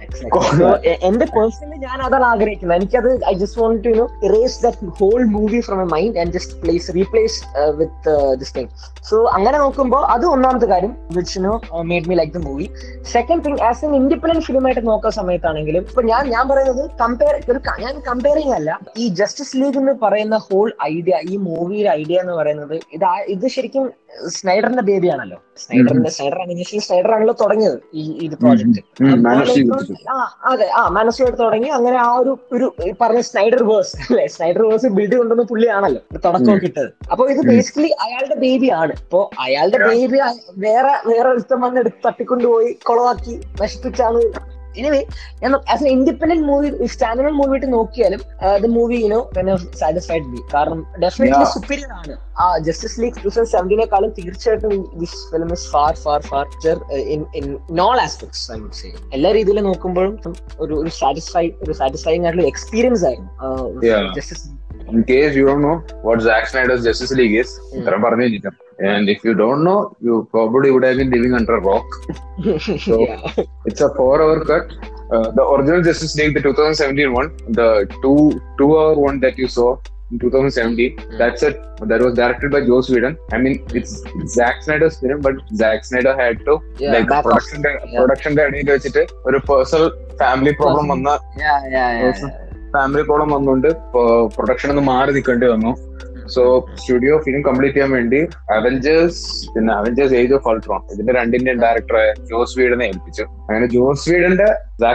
exactly 0.00 0.64
എന്റെ 1.02 1.26
പേഴ്സണലി 1.26 1.76
ഞാൻ 1.78 2.02
അതാണ് 2.02 2.24
ആഗ്രഹിക്കുന്നത്. 2.24 2.76
എനിക്കത് 2.76 3.24
I 3.26 3.32
just 3.32 3.60
want 3.60 3.84
to 3.84 3.90
you 3.90 4.04
erase 4.22 4.62
that 4.62 4.86
whole 5.00 5.24
movie 5.26 5.60
from 5.60 5.80
a 5.80 5.84
mind 5.84 6.18
and 6.18 6.32
just 6.32 6.56
place 6.62 6.94
replace 6.94 7.38
with 7.76 8.14
this 8.36 8.54
thing 8.54 8.70
so 9.02 9.16
അങ്ങനെ 9.32 9.58
നോക്കുമ്പോൾ 9.58 10.04
അത് 10.06 10.26
ഒന്നാമത്തെ 10.26 10.66
കാര്യം 10.66 10.96
which 11.12 11.40
no 11.40 11.52
made 11.82 12.08
me 12.08 12.14
like 12.14 12.32
the 12.32 12.42
movie 12.46 12.66
second 13.12 13.44
thing 13.44 13.60
as 13.60 13.84
an 13.84 13.94
independent 13.94 14.44
film 14.46 14.66
ആയിട്ട് 14.66 14.84
നോക്കുന്ന 14.86 15.10
സമയത്താണെങ്കിലും 15.12 15.84
ഇപ്പൊ 15.88 16.02
ഞാൻ 16.02 16.28
ഞാൻ 16.28 16.48
പറയുന്നത് 16.48 16.90
കമ്പയർ 17.00 17.34
ഒരു 17.50 17.60
ഞാൻ 17.80 17.94
കമ്പയറിംഗ് 18.00 18.54
അല്ല. 18.54 18.70
ഈ 18.96 19.08
ജസ്റ്റിസ് 19.08 19.56
ലീഗ് 19.56 19.76
എന്ന് 19.76 19.92
പറയുന്ന 20.02 20.36
ഹോൾ 20.48 20.68
ഐഡിയ 20.90 21.14
ഈ 21.24 21.36
മൂവിയുടെ 21.36 21.90
ഐഡിയ 21.94 22.20
എന്ന് 22.20 22.32
പറയുന്നത് 22.32 22.76
ഇത് 22.92 23.04
ഇത് 23.28 23.46
ശരിക്കും 23.48 23.84
സ്നൈഡറിന്റെ 24.32 24.82
ബേബി 24.86 25.08
ആണല്ലോ 25.12 25.38
സ്നൈഡറിന്റെ 25.58 26.10
സ്നൈഡർ 26.10 26.38
അനിമേഷൻ 26.42 26.80
സ്നൈഡർ 26.84 27.10
ആണല്ലോ 27.14 27.34
തുടങ്ങിയത് 27.40 27.76
ഈ 27.94 28.04
ഇത് 28.22 28.34
പ്രോജക്ട് 28.40 28.80
ആ 30.12 30.16
അതെ 30.50 30.66
ആ 30.74 30.82
മനസ്സിലോട്ട് 30.96 31.38
തുടങ്ങി 31.38 31.70
അങ്ങനെ 31.70 31.98
ആ 31.98 32.10
ഒരു 32.20 32.32
ഒരു 32.52 32.66
പറഞ്ഞ 33.00 33.20
സ്നൈഡർ 33.28 33.62
വേഴ്സ് 33.68 33.94
അല്ലെ? 34.04 34.24
സ്നൈഡർ 34.34 34.62
വേഴ്സ് 34.64 34.90
ബിൽഡ് 34.96 35.16
കൊണ്ടുവന്ന 35.16 35.44
പുള്ളിയാണല്ലോ 35.50 36.02
തുടക്കം 36.24 36.58
കിട്ടത് 36.60 36.90
അപ്പൊ 37.10 37.26
ഇത് 37.32 37.42
ബേസിക്കലി 37.50 37.90
അയാളുടെ 38.04 38.38
ബേബി 38.42 38.70
ആണ് 38.80 38.94
ഇപ്പൊ 39.00 39.22
അയാളുടെ 39.44 39.80
ബേബി 39.86 40.20
വേറെ 40.62 40.94
വേറെ 41.08 41.28
ഒരുത്തം 41.32 41.60
വന്ന് 41.60 41.80
എടുത്ത് 41.80 42.00
തട്ടിക്കൊണ്ടുപോയി 42.06 42.72
കൊളവാക്കി 42.84 43.34
നശിപ്പിച്ചാണ് 43.62 44.22
anyway 44.80 45.00
as 45.72 45.82
an 45.84 45.88
independent 45.96 46.44
movie 46.50 46.68
standard 46.94 47.36
movie 47.40 47.54
ആയിട്ട് 47.56 47.70
നോക്കിയാലും 47.76 48.20
the 48.64 48.70
movie 48.78 48.98
you know 49.04 49.20
satisfied 49.82 50.26
be 50.32 50.40
കാരണം 50.54 50.80
ഡെഫിനറ്റ്ലി. 51.04 51.46
സുപ്പീരിയർ 51.54 51.90
ആണ് 51.98 52.14
ആ 52.42 52.46
ജസ്റ്റിസ് 52.68 52.96
ലീഗ് 53.02 53.14
ടൂ 53.16 53.28
തൗസൻഡ് 53.28 53.50
സെവന്റീനേക്കാളും 53.54 54.10
തീർച്ചയായിട്ടും 54.18 54.74
this 55.02 55.18
film 55.32 55.50
is 55.58 55.66
far 55.74 55.92
far 56.04 56.20
far 56.30 56.46
in 57.14 57.22
in 57.40 57.46
all 57.82 57.96
aspects 58.06 58.44
I 58.54 58.58
would 58.62 58.78
say 58.80 58.90
എല്ലാ 59.18 59.32
രീതിയിലും 59.38 59.66
നോക്കുമ്പോഴും 59.70 60.14
ഒരു 60.64 60.74
ഒരു 60.80 60.92
സാറ്റിസ്ഫൈ 61.00 61.46
ഒരു 61.64 61.74
സാറ്റിസ്ഫൈങ് 61.82 62.24
ആയിട്ടുള്ള 62.26 62.48
എക്സ്പീരിയൻസ് 62.54 63.06
ആയിരുന്നു. 63.10 63.30
Justice 64.18 64.48
In 64.92 65.02
case 65.04 65.34
you 65.38 65.44
don't 65.48 65.62
know 65.64 65.74
what 66.06 66.18
Zack 66.20 66.44
Snyder's 66.50 66.80
Justice 66.86 67.12
League 67.18 67.34
is, 67.42 67.50
ഇത്രയും 67.76 68.02
പറഞ്ഞു 68.04 68.24
കഴിഞ്ഞിട്ട്. 68.24 68.50
And 68.78 69.08
if 69.08 69.22
you 69.24 69.34
don't 69.34 69.64
know, 69.64 69.96
you 70.00 70.28
probably 70.30 70.70
would 70.70 70.84
have 70.84 70.96
been 70.96 71.10
living 71.10 71.34
under 71.34 71.56
a 71.56 71.60
rock. 71.60 71.84
So, 72.78 73.00
yeah. 73.00 73.44
It's 73.66 73.80
a 73.80 73.94
four-hour 73.94 74.44
cut. 74.44 74.72
Uh, 75.10 75.30
the 75.30 75.44
original 75.44 75.82
Justice 75.82 76.16
League, 76.16 76.34
the 76.34 76.40
2017 76.40 77.12
one, 77.12 77.36
the 77.50 77.86
two 78.02 78.40
two-hour 78.58 78.94
one 78.94 79.20
that 79.20 79.36
you 79.36 79.46
saw 79.46 79.76
in 80.10 80.18
2017, 80.18 81.18
that's 81.18 81.42
it. 81.42 81.60
That 81.80 82.00
was 82.00 82.14
directed 82.14 82.50
by 82.50 82.64
Joe 82.64 82.80
Sweden. 82.80 83.16
I 83.32 83.38
mean, 83.38 83.64
it's 83.74 84.02
Zack 84.26 84.62
Snyder's 84.62 84.98
film, 85.00 85.20
but 85.20 85.34
Zack 85.54 85.84
Snyder 85.84 86.16
had 86.16 86.44
to 86.46 86.58
yeah, 86.78 86.92
like 86.94 87.08
production 87.26 87.60
production 87.98 88.32
ഇടയിൽ 88.38 88.70
വെച്ചിട്ട് 88.74 89.04
ഒരു 89.28 89.40
personal 89.50 89.86
family 90.22 90.52
problem 90.60 90.86
വന്ന 90.92 91.10
family 92.76 93.02
problem 93.08 93.30
വന്നുകൊണ്ട് 93.36 93.70
production 94.36 94.70
ഒന്ന് 94.74 94.84
മാറി 94.92 95.12
നിൽക്കേണ്ടി 95.16 95.48
വന്നു 95.54 95.72
so 96.26 96.66
studio 96.74 97.18
film 97.18 97.42
complete 97.42 97.76
ചെയ്യാൻ 97.76 97.92
വേണ്ടി 97.92 98.20
അവഞ്ചേഴ്സ് 98.50 99.22
പിന്നെ 99.54 99.74
അവഞ്ചേഴ്സ് 99.74 100.14
ഏജ് 100.14 100.34
ഓഫ് 100.34 100.48
അൾട്രോൺ 100.48 100.80
ഇതിന്റെ 100.94 101.12
രണ്ടിന്റെയും 101.12 101.60
ഡയറക്ടറെ 101.60 102.14
ജോസ് 102.30 102.58
വീഡിനെ 102.58 102.84
ഏൽപ്പിച്ചു. 102.84 103.24
അങ്ങനെ 103.48 103.66
Joss 103.66 104.10
വീഡിന്റെ 104.10 104.48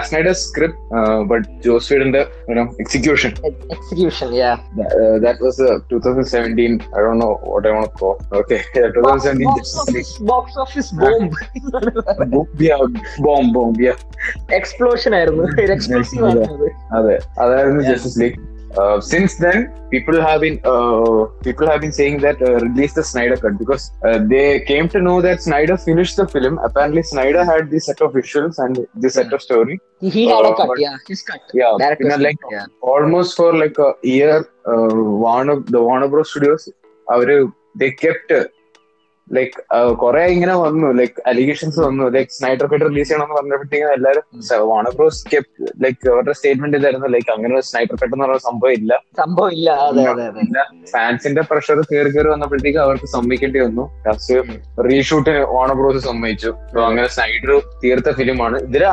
Snyder 0.08 0.34
script 0.34 0.78
but 1.24 1.46
Joss 1.66 1.94
വീഡിന്റെ 1.94 2.22
execution 2.80 3.32
execution 3.76 4.30
that 5.20 5.44
was 5.44 5.68
two 5.92 5.98
thousand 5.98 6.26
seventeen 6.26 6.74
I 6.98 7.04
don't 7.06 7.24
know 7.24 7.30
what 7.52 7.68
I 7.68 7.72
want 7.72 7.94
call 8.00 8.16
okay 8.40 8.58
two 8.96 9.02
thousand 9.02 9.24
seventeen 9.24 9.50
box 10.32 10.60
office 10.60 10.96
bomb 10.96 11.32
bomb 13.22 13.54
bomb 13.54 13.88
explosion 14.60 15.14
ആയിരുന്നു. 15.14 15.44
അതെ 16.98 17.16
അതായിരുന്നു. 17.40 17.82
Justice 17.82 18.20
League 18.22 18.38
Uh, 18.76 19.00
since 19.00 19.36
then, 19.38 19.74
people 19.90 20.20
have 20.22 20.42
been 20.42 20.60
uh, 20.66 21.26
people 21.44 21.68
have 21.68 21.82
been 21.82 21.92
saying 21.92 22.18
that 22.20 22.42
uh, 22.42 22.56
release 22.56 22.94
the 22.94 23.04
Snyder 23.04 23.38
cut 23.38 23.58
because 23.58 23.92
uh, 24.04 24.20
they 24.28 24.60
came 24.62 24.90
to 24.90 25.02
know 25.02 25.22
that 25.22 25.42
Snyder 25.42 25.78
finished 25.78 26.18
the 26.18 26.28
film. 26.28 26.58
Apparently, 26.60 27.02
Snyder 27.04 27.46
had 27.46 27.72
this 27.72 27.86
set 27.86 28.02
of 28.02 28.14
visuals 28.14 28.60
and 28.60 28.86
this 28.96 29.14
set 29.14 29.32
of 29.32 29.42
story. 29.42 29.80
He 30.02 30.28
had 30.28 30.46
a 30.46 30.50
uh, 30.50 30.56
cut, 30.56 30.80
yeah, 30.80 30.98
his 31.08 31.22
cut. 31.22 31.42
Yeah, 31.54 31.72
like 32.18 32.38
yeah. 32.52 32.66
almost 32.82 33.38
for 33.38 33.54
like 33.56 33.78
a 33.80 33.94
year, 34.04 34.40
uh, 34.68 34.94
Warner 34.94 35.62
the 35.62 35.82
Warner 35.82 36.08
Bros. 36.10 36.30
Studios, 36.30 36.70
they 37.76 37.92
kept 37.92 38.32
like 39.36 39.96
കുറെ 40.02 40.24
ഇങ്ങനെ 40.34 40.56
വന്നു. 40.56 40.88
Like 41.00 41.22
allegations 41.30 41.80
വന്നു. 41.80 42.04
Like 42.16 42.32
Snyder 42.32 42.66
cut 42.72 42.86
release 42.86 43.08
ചെയ്യണമെന്ന് 43.10 43.36
പറഞ്ഞപ്പോഴത്തേക്കും 43.36 43.94
എല്ലാവരും 43.94 44.24
വാണ 44.72 44.86
Bros 44.98 45.22
like 45.84 46.10
അവരുടെ 46.12 46.34
statement 46.38 46.78
ഇതായിരുന്നു 46.78 47.08
ലൈക്ക് 47.16 47.32
അങ്ങനെ 47.36 47.54
ഒരു 47.56 47.66
സ്നൈഡർ 47.70 47.96
കട്ട് 48.02 48.14
എന്ന് 48.16 48.26
പറയുന്ന 48.26 48.44
സംഭവം 48.50 48.74
ഇല്ല. 48.80 49.02
സംഭവം 49.18 49.52
ഇല്ല. 49.58 49.70
അതെ 49.90 50.06
അതെ 50.12 50.28
ഫാൻസിന്റെ 50.94 51.44
പ്രഷർ 51.52 51.82
കയറി 51.92 52.10
കയറി 52.10 52.30
വന്നപ്പോഴത്തേക്ക് 52.30 52.80
അവർക്ക് 52.86 53.10
സമ്മതിക്കേണ്ടി 53.16 53.60
വന്നു. 53.66 53.86
ലാസ്റ്റ് 54.08 54.38
റീഷൂട്ടിന് 54.90 55.42
വാണ 55.56 55.72
ബ്രോസ് 55.82 56.04
സമ്മതിച്ചു. 56.06 56.54
അങ്ങനെ 56.88 57.08
സ്നൈഡർ 57.18 57.54
തീർത്ത 57.84 58.16
ഫിലിമാണ് 58.22 58.58
ഇതിൽ 58.70 58.86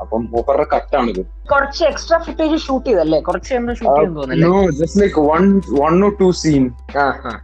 അപ്പം 0.00 0.22
മൂപ്പറുടെ 0.32 0.66
കട്ടാണ് 0.74 1.08
ഇത് 1.10 1.20
കുറച്ച് 1.52 1.82
എക്സ്ട്രാ 1.84 2.18
ഫുട്ടേജ് 2.18 2.56
ഷൂട്ട് 2.66 2.86
ചെയ്തല്ലേ 2.88 3.20
കുറച്ച് 3.20 3.52
just 4.80 5.00
like 5.02 5.20
one 5.30 5.44
one 5.80 5.94
or 6.04 6.12
two 6.20 6.28
scene 6.42 6.64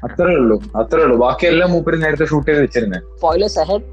അത്രേ 0.07 0.35
ഉള്ളൂ 0.43 0.57
അത്രേ 0.83 1.03
ഉള്ളൂ. 1.05 1.17
ബാക്കിയെല്ലാം 1.25 1.71
മൂപ്പര് 1.73 2.03
നേരത്തെ 2.05 2.27
ഷൂട്ട് 2.33 2.49
ചെയ്ത് 2.51 2.63
വെച്ചിരുന്നത് 2.63 3.03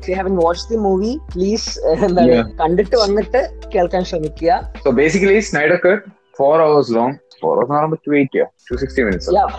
you 0.09 0.15
have 0.19 0.35
watch 0.45 0.67
the 0.71 0.79
movie 0.87 1.11
please 1.33 1.69
എന്താണ് 2.07 2.37
കണ്ടിട്ട് 2.61 2.95
വന്നിട്ട് 2.95 3.41
കേൾക്കാൻ 3.75 4.03
ശ്രമിക്കുക. 4.11 4.51
So 4.83 4.91
basically 5.01 5.39
Snyder 5.49 5.79
cut 5.85 6.03
four 6.37 6.55
hours 6.67 6.93
long 6.95 7.15
four 7.41 7.53
hours 7.53 7.69
എന്ന് 7.69 7.77
പറയുമ്പോൾ 7.77 8.01
two 8.05 8.13
eighty 8.17 8.39
two 8.69 8.75
sixty 8.75 9.03
minutes 9.03 9.31
Yeah. 9.31 9.49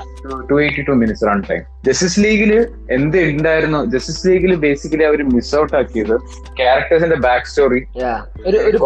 Two 0.51 0.57
eighty 0.63 0.83
two 0.83 0.95
minutes 0.95 1.27
run 1.27 1.41
time 1.49 1.63
Justice 1.85 2.21
ലീഗിൽ 2.21 2.53
എന്ത് 2.91 3.19
ഉണ്ടായിരുന്നു 3.31 3.81
ജസ്റ്റിസ് 3.87 4.23
ലീഗിൽ 4.29 4.55
ബേസിക്കലി 4.57 5.05
അവർ 5.05 5.23
മിസ് 5.35 5.55
ഔട്ട് 5.57 5.75
ആക്കിയത് 5.77 6.15
ക്യാരക്ടേഴ്സിന്റെ 6.57 7.19
ബാക്ക് 7.21 7.47
സ്റ്റോറി. 7.47 7.81
ഒരു 8.49 8.79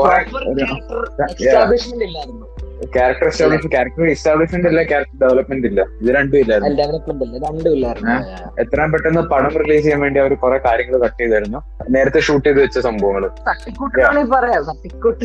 ക്യാരക്ടർ 2.94 3.26
എസ്റ്റാബ്ലിഷ് 3.26 3.68
ക്യാരക്ടർ 3.74 4.08
എസ്റ്റാബ്ലിഷ്മെന്റ് 4.14 4.68
ഇല്ല 4.68 4.82
ക്യാരക്ടർ 4.82 5.16
ഡെവലപ്മെന്റ് 5.22 5.66
ഇല്ല. 5.66 5.80
ഇത് 6.02 6.10
രണ്ടും 6.16 6.38
ഇല്ലായിരുന്നു 6.40 6.76
ഡെവലപ്മെന്റ് 6.82 7.24
ഇല്ല. 7.24 7.38
രണ്ടും 7.48 7.72
ഇല്ലായിരുന്നു. 7.72 8.14
എത്രയും 8.60 8.92
പെട്ടെന്ന് 8.92 9.20
പടം 9.20 9.52
റിലീസ് 9.62 9.82
ചെയ്യാൻ 9.82 10.00
വേണ്ടി 10.00 10.20
അവർ 10.20 10.34
കുറെ 10.34 10.58
കാര്യങ്ങൾ 10.58 10.96
കട്ട് 11.04 11.18
ചെയ്തായിരുന്നു. 11.22 11.60
നേരത്തെ 11.90 12.20
ഷൂട്ട് 12.20 12.46
ചെയ്ത് 12.48 12.60
വെച്ച 12.62 12.78
സംഭവങ്ങൾ 12.78 13.24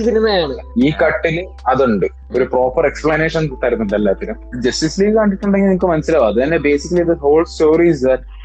സിനിമയാണ്. 0.07 0.55
ഈ 0.85 0.91
കട്ടിൽ 1.03 1.47
അതുണ്ട്. 1.67 2.07
ഒരു 2.35 2.43
പ്രോപ്പർ 2.43 2.85
എക്സ്പ്ലനേഷൻ 2.85 3.49
തരുന്നുണ്ട് 3.63 3.95
എല്ലാത്തിനും. 3.95 4.37
ജസ്റ്റിസ് 4.65 5.01
ലീഗ് 5.01 5.15
കണ്ടിട്ടുണ്ടെങ്കിൽ 5.15 5.67
നിങ്ങൾക്ക് 5.67 5.85
മനസ്സിലാവും. 5.85 6.27
അത് 6.27 6.43
തന്നെ 6.43 6.57
basically 6.57 7.03
the 7.03 7.13
whole 7.13 7.43
story 7.43 7.87
is 7.89 8.03
that 8.05 8.38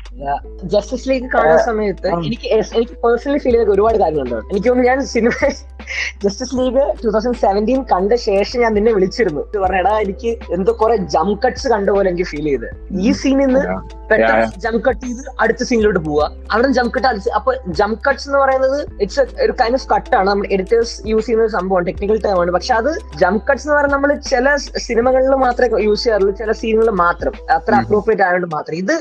Justice 0.73 1.07
League 1.11 1.29
കാണുന്ന 1.35 1.61
സമയത്ത് 1.69 2.09
എനിക്ക് 2.27 2.49
എനിക്ക് 2.77 2.95
പേഴ്സണലി 3.05 3.41
ഫീൽ 3.45 3.55
ചെയ്ത 3.57 3.71
ഒരുപാട് 3.75 3.97
കാര്യങ്ങളുണ്ട്. 4.03 4.37
എനിക്ക് 4.51 4.69
തോന്നുന്നു 4.69 4.91
ഞാൻ 4.91 4.99
cinema 5.15 5.33
Justice 6.25 6.55
League 6.59 6.83
two 7.01 7.09
thousand 7.15 7.39
seventeen 7.45 7.81
കണ്ട 7.93 8.13
ശേഷം 8.27 8.59
ഞാൻ 8.65 8.73
നിന്നെ 8.77 8.93
വിളിച്ചിരുന്നു. 8.97 9.43
പറഞ്ഞടാ 9.65 9.93
എനിക്ക് 10.05 10.31
എന്തോ 10.57 10.73
കുറെ 10.83 10.97
ജം 11.15 11.29
കട്ട്സ് 11.43 11.69
കണ്ട 11.73 11.89
പോലെ 11.97 12.09
എനിക്ക് 12.13 12.29
ഫീൽ 12.33 12.47
ചെയ്ത്. 12.51 12.69
ഈ 13.07 13.13
സീനിൽ 13.23 13.47
നിന്ന് 13.47 13.63
പെട്ടെന്ന് 14.11 14.47
ജം 14.65 14.77
കട്ട് 14.87 15.03
ചെയ്ത് 15.07 15.23
അടുത്ത 15.43 15.63
സീനിലോട്ട് 15.71 16.01
പോവുക. 16.07 16.25
അവിടെ 16.53 16.71
ജം 16.79 16.89
കട്ട് 16.95 17.09
അടിച്ച് 17.11 17.31
അപ്പൊ 17.39 17.53
ജം 17.81 17.93
കട്ട്സ് 18.07 18.27
എന്ന് 18.29 18.41
പറയുന്നത് 18.45 18.79
ഇറ്റ്സ് 19.05 19.27
ഒരു 19.47 19.53
കൈൻഡ് 19.61 19.79
ഓഫ് 19.81 19.89
കട്ട് 19.95 20.15
ആണ്. 20.21 20.29
നമ്മൾ 20.31 20.47
എഡിറ്റേഴ്സ് 20.57 20.95
യൂസ് 21.13 21.27
ചെയ്യുന്ന 21.27 21.47
ഒരു 21.47 21.55
സംഭവമാണ് 21.59 21.87
ടെക്നിക്കൽ 21.91 22.21
ടേം 22.27 22.41
ആണ്. 22.45 22.53
പക്ഷെ 22.59 22.75
അത് 22.81 22.91
ജം 23.23 23.37
കട്ട്സ് 23.51 23.67
എന്ന് 23.67 23.77
പറയുന്നത് 23.79 23.99
നമ്മൾ 23.99 24.13
ചില 24.33 24.57
സിനിമകളിൽ 24.87 25.37
മാത്രമേ 25.47 25.83
യൂസ് 25.89 26.03
ചെയ്യാറുള്ളൂ 26.05 26.35
ചില 26.43 26.53
സീനുകളിൽ 26.63 26.97
മാത്രം. 27.05 27.35
അത്ര 27.59 27.73
അപ്രോപ്രിയറ്റ് 27.83 27.93
അപ്രോപ്രിയേറ്റ് 27.95 28.25
ആയതുകൊണ്ട് 28.27 28.55
മാത്രം. 28.57 28.75
ഇത് 28.83 28.95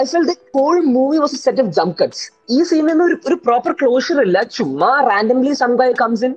I 0.00 0.04
felt 0.12 0.24
whole 0.56 0.76
movie 0.96 1.18
was 1.24 1.38
set 1.44 1.62
of 1.64 1.72
jump 1.78 1.88
cuts 2.00 2.24
ഈ 2.56 2.58
സീനിൽ 2.68 2.86
നിന്ന് 2.90 3.04
ഒരു 3.08 3.16
ഒരു 3.28 3.36
പ്രോപ്പർ 3.46 3.72
ക്ലോഷർ 3.80 4.18
ഇല്ല. 4.24 4.38
ചുമ്മാ 4.56 4.90
randomly 5.08 5.52
some 5.60 5.72
guy 5.80 5.88
comes 6.02 6.24
in 6.28 6.32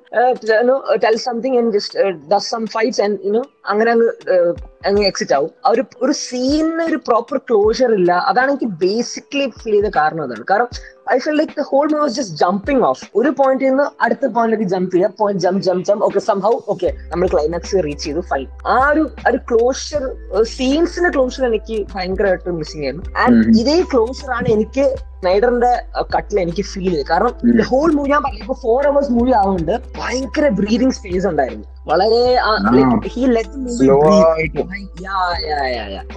tell 1.04 1.18
something 1.28 1.58
and 1.60 1.72
just 1.76 2.06
does 2.32 2.50
some 2.54 2.64
fights 2.76 3.02
and 3.06 3.20
you know 3.28 3.44
അങ്ങനെ 3.72 3.90
അങ്ങ് 3.96 4.10
uh, 4.36 4.52
അങ്ങ് 4.90 5.04
എക്സിറ്റ് 5.10 5.34
ആവും. 5.38 5.52
ആ 5.66 5.72
ഒരു 5.76 5.84
ഒരു 6.06 6.14
സീനിന് 6.28 6.84
ഒരു 6.92 7.00
പ്രോപ്പർ 7.08 7.38
ക്ലോഷർ 7.48 7.92
ഇല്ല. 8.00 8.12
അതാണ് 8.30 8.50
എനിക്ക് 8.54 8.70
ബേസിക്കലി 8.84 9.46
ഫീൽ 9.62 9.76
ചെയ്ത 9.78 9.90
കാരണം 10.00 10.24
അതാണ്. 10.28 10.44
കാരണം 10.52 10.70
I 11.14 11.18
feel 11.18 11.38
like 11.38 11.54
the 11.60 11.62
whole 11.62 11.88
movie 11.92 12.10
just 12.10 12.36
jumping 12.38 12.82
off 12.82 13.10
ഒരു 13.16 13.30
പോയിന്റിൽ 13.30 13.70
നിന്ന് 13.70 13.84
അടുത്ത 14.02 14.28
പോയിന്റിലേക്ക് 14.28 14.72
ജമ്പ് 14.72 14.94
ചെയ്യുക 14.94 15.14
point 15.20 15.44
jump 15.44 15.62
jump 15.62 15.86
jump 15.86 16.04
okay 16.04 16.20
somehow 16.20 16.60
okay 16.68 16.94
നമ്മൾ 17.10 17.28
ക്ലൈമാക്സ് 17.28 17.76
റീച്ച് 17.84 18.04
ചെയ്തു. 18.04 18.20
ഫൈൻ 18.20 18.48
ആ 18.68 18.90
ഒരു 18.90 19.10
ഒരു 19.28 19.38
ക്ലോഷർ 19.38 20.16
സീൻസിന്റെ 20.44 21.10
ക്ലോഷർ 21.10 21.46
എനിക്ക് 21.46 21.88
ഭയങ്കരമായിട്ട് 21.94 22.50
മിസ്സിംഗ് 22.50 22.86
ആയിരുന്നു. 22.86 23.20
ആൻഡ്. 23.20 23.60
ഇതേ 23.60 23.82
ക്ലോഷർ 23.82 24.32
ആണ് 24.32 24.48
എനിക്ക് 24.48 24.96
സ്നൈഡറിന്റെ 25.20 25.82
കട്ടിൽ 26.16 26.40
എനിക്ക് 26.40 26.62
ഫീൽ 26.62 26.90
ചെയ്തത്. 26.90 27.06
കാരണം. 27.06 27.64
ഹോൾ 27.64 27.94
മൂവി 27.94 28.10
ഞാൻ 28.10 28.22
പറഞ്ഞു 28.24 28.54
ഫോർ 28.54 28.88
അവേഴ്സ് 28.88 29.12
മൂവി 29.12 29.32
ആവുന്നുണ്ട്. 29.32 29.82
ഭയങ്കര 29.98 30.50
ബ്രീതിങ് 30.50 30.92
സ്പേസ് 30.92 31.28
ഉണ്ടായിരുന്നു. 31.28 31.66
വളരെ 31.90 32.38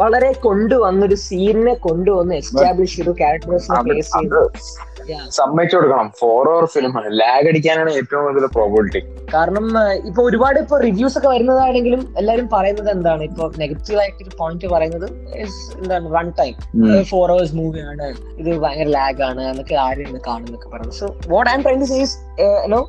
വളരെ 0.01 0.33
കൊണ്ടുവന്നൊരു 0.33 1.15
സീനിനെ 1.15 1.75
കൊണ്ടുവന്ന് 1.75 2.35
എസ്റ്റാബ്ലിഷ് 2.35 2.97
ചെയ്തു 2.97 3.11
ക്യാരക്ടേഴ്സിനെ 3.11 3.79
അത് 3.79 3.85
പ്ലേസ് 3.85 4.13
ചെയ്തു. 4.19 4.43
സമ്മതിച്ചു 5.39 5.77
കൊടുക്കണം. 5.77 6.09
ഫോർ 6.21 6.43
അവർ 6.53 6.65
ഫിലിമാണ് 6.75 7.09
ലാഗ് 7.21 7.47
അടിക്കാനാണ് 7.51 7.91
ഏറ്റവും 8.01 8.23
കൂടുതൽ 8.27 8.47
പ്രോബിലിറ്റി 8.57 9.03
കാരണം 9.35 9.67
ഇപ്പൊ 10.09 10.21
ഒരുപാട് 10.29 10.59
ഇപ്പൊ 10.63 10.77
റിവ്യൂസ് 10.87 11.17
ഒക്കെ 11.19 11.29
വരുന്നതാണെങ്കിലും 11.35 12.03
എല്ലാരും 12.21 12.49
പറയുന്നത് 12.55 12.91
എന്താണ്? 12.97 13.23
ഇപ്പൊ 13.31 13.45
നെഗറ്റീവ് 13.63 14.01
ആയിട്ട് 14.03 14.37
പോയിന്റ് 14.41 14.71
പറയുന്നത് 14.75 15.09
എന്താണ്? 15.81 16.07
വൺ 16.17 16.29
ടൈം 16.41 16.55
ഫോർ 17.13 17.27
അവേഴ്സ് 17.35 17.57
മൂവിയാണ് 17.61 18.09
ഇത് 18.41 18.51
ഭയങ്കര 18.65 18.89
ലാഗ് 18.99 19.23
ആണ് 19.31 19.43
എന്നൊക്കെ 19.53 19.77
ആരും 19.87 20.19
കാണുന്നൊക്കെ 20.29 20.69
പറയുന്നത്. 20.75 20.99
So 21.01 21.09
what 21.35 21.49
I'm 21.59 21.63
try 21.67 21.77
to 21.85 21.89
says 21.95 22.15
no 22.75 22.81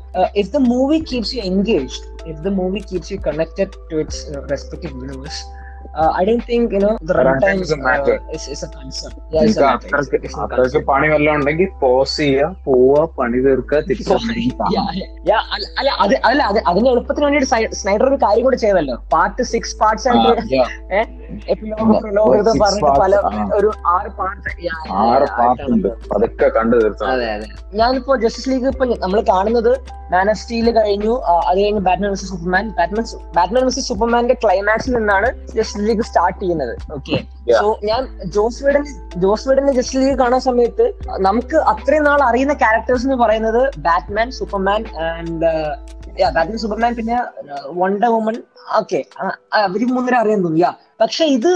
if 0.44 0.50
the 0.56 0.62
movie 0.74 1.00
keeps 1.12 1.34
you 1.38 1.44
engaged 1.52 2.06
if 2.32 2.40
the 2.48 2.52
movie 2.62 2.82
keeps 2.92 3.12
you 3.14 3.20
connected 3.30 3.74
to 3.92 3.98
its 4.04 4.24
respective 4.54 4.94
universe 5.02 5.42
I 6.14 6.24
don't 6.28 6.46
think 6.48 6.72
you 6.76 6.80
know 6.80 6.92
the 7.02 7.16
run 7.18 7.26
Runtime 7.26 7.44
time 7.44 7.58
doesn't 7.62 7.84
matter. 7.84 8.16
Is 8.36 8.66
a 8.66 8.70
concern 8.76 9.12
നിങ്ങൾക്ക് 9.34 9.66
അത്രയ്ക്ക് 9.72 10.30
അത്രയ്ക്ക് 10.44 10.80
പണി 10.90 11.08
വല്ലതും 11.14 11.36
ഉണ്ടെങ്കിൽ 11.40 11.70
pose 11.84 12.18
ചെയ്യുക 12.20 12.50
പോവുക 12.66 13.04
പണി 13.18 13.40
തീർക്കുക 13.46 13.80
തിരിച്ചു 13.90 14.16
അല്ല 15.80 15.90
അത് 16.04 16.16
അല്ല 16.24 16.42
അത് 16.52 16.60
അതിനെ 16.72 16.88
എളുപ്പത്തിന് 16.94 17.26
വേണ്ടിയിട്ട് 17.26 17.50
സ്നൈഡർ 17.82 18.06
ഒരു 18.10 18.20
കാര്യം 18.24 18.46
കൂടെ 18.48 18.60
ചെയ്തല്ലോ. 18.64 18.96
പാർട്ട് 19.14 19.44
സിക്സ് 19.52 19.76
പാർട്സ് 19.82 20.08
ആയിട്ട് 20.10 20.28
പറഞ്ഞിട്ട് 20.28 20.60
പല. 23.04 23.14
ഒരു 23.58 23.70
ആറ് 23.94 24.10
പാർട്ട് 24.20 24.50
ആറ് 25.04 25.28
പാർട്ടുണ്ട് 25.40 25.90
അതൊക്കെ 26.16 26.48
കണ്ടു 26.58 26.76
തീർത്തു? 26.82 27.04
അതെ 27.14 27.28
അതെ. 27.36 27.48
ഞാനിപ്പോ 27.80 28.16
ജസ്റ്റിസ് 28.24 28.50
ലീഗ് 28.52 28.68
ഇപ്പൊ 28.74 28.86
നമ്മൾ 29.04 29.20
കാണുന്നത് 29.32 29.72
മാൻ 30.14 30.28
ഓഫ് 30.32 30.40
സ്റ്റീൽ 30.42 30.68
കഴിഞ്ഞു 30.78 31.14
അത് 31.50 31.58
കഴിഞ്ഞ് 31.60 31.82
Batman 31.88 32.10
versus 32.10 32.30
Superman 32.34 32.66
Batman 32.80 33.06
Batman 33.38 33.70
സൂപ്പർമാന്റെ 33.90 34.36
ക്ലൈമാക്സിൽ 34.44 34.94
നിന്നാണ് 34.98 35.28
ജസ്റ്റിസ് 35.56 35.83
ലീഗ് 35.88 36.06
സ്റ്റാർട്ട് 36.10 36.40
ചെയ്യുന്നത്. 36.42 36.74
ഓക്കെ 36.98 37.18
സോ 37.54 37.68
ഞാൻ 37.90 38.02
ജോസ് 38.36 38.62
വീഡൻ 38.66 38.84
ജോസ് 39.24 39.48
വീഡന്റെ 39.50 39.74
ജസ്റ്റിസ് 39.78 40.04
ലീഗ് 40.04 40.20
കാണുന്ന 40.22 40.42
സമയത്ത് 40.48 40.86
നമുക്ക് 41.28 41.58
അത്രയും 41.74 42.06
നാൾ 42.10 42.22
അറിയുന്ന 42.30 42.56
ക്യാരക്ടേഴ്സ് 42.64 43.06
എന്ന് 43.08 43.20
പറയുന്നത് 43.24 43.62
Batman 43.88 44.30
Superman 44.40 44.82
and 45.10 45.52
Batman 46.30 46.60
Superman 46.64 46.94
പിന്നെ 47.00 47.18
വണ്ടർ 47.82 48.12
വുമൺ 48.16 48.36
ഓക്കെ 48.82 49.00
അവർ 49.62 49.82
മൂന്നര 49.96 50.18
അറിയാൻ 50.24 50.42
തോന്നിയ 50.46 50.66
യാ 50.66 50.72
പക്ഷെ 51.02 51.24
ഇത് 51.38 51.52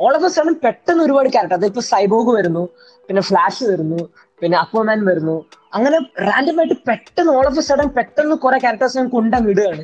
ഓൾ 0.00 0.12
ഓഫ് 0.16 0.26
എ 0.26 0.32
സഡൻ 0.34 0.54
പെട്ടെന്ന് 0.64 1.02
ഒരുപാട് 1.04 1.28
ക്യാരക്ടർ 1.34 1.56
അതിപ്പോ 1.56 1.82
സൈബോഗ് 1.90 2.32
വരുന്നു 2.36 2.64
പിന്നെ 3.08 3.22
ഫ്ലാഷ് 3.28 3.64
വരുന്നു 3.70 4.00
പിന്നെ 4.40 4.56
അക്വമാൻ 4.58 5.00
വരുന്നു. 5.06 5.34
അങ്ങനെ 5.74 5.96
റാൻഡം 6.26 6.56
ആയിട്ട് 6.60 6.76
പെട്ടെന്ന് 6.88 7.32
ഓൾ 7.32 7.46
ഓഫ് 7.46 7.58
എ 7.58 7.64
സഡൻ 7.68 7.88
പെട്ടെന്ന് 7.96 8.34
കുറെ 8.44 8.58
ക്യാരക്ടേഴ്സ് 8.58 8.96
ഞാൻ 8.98 9.08
കൊണ്ടങ്ങിടുകയാണ് 9.08 9.82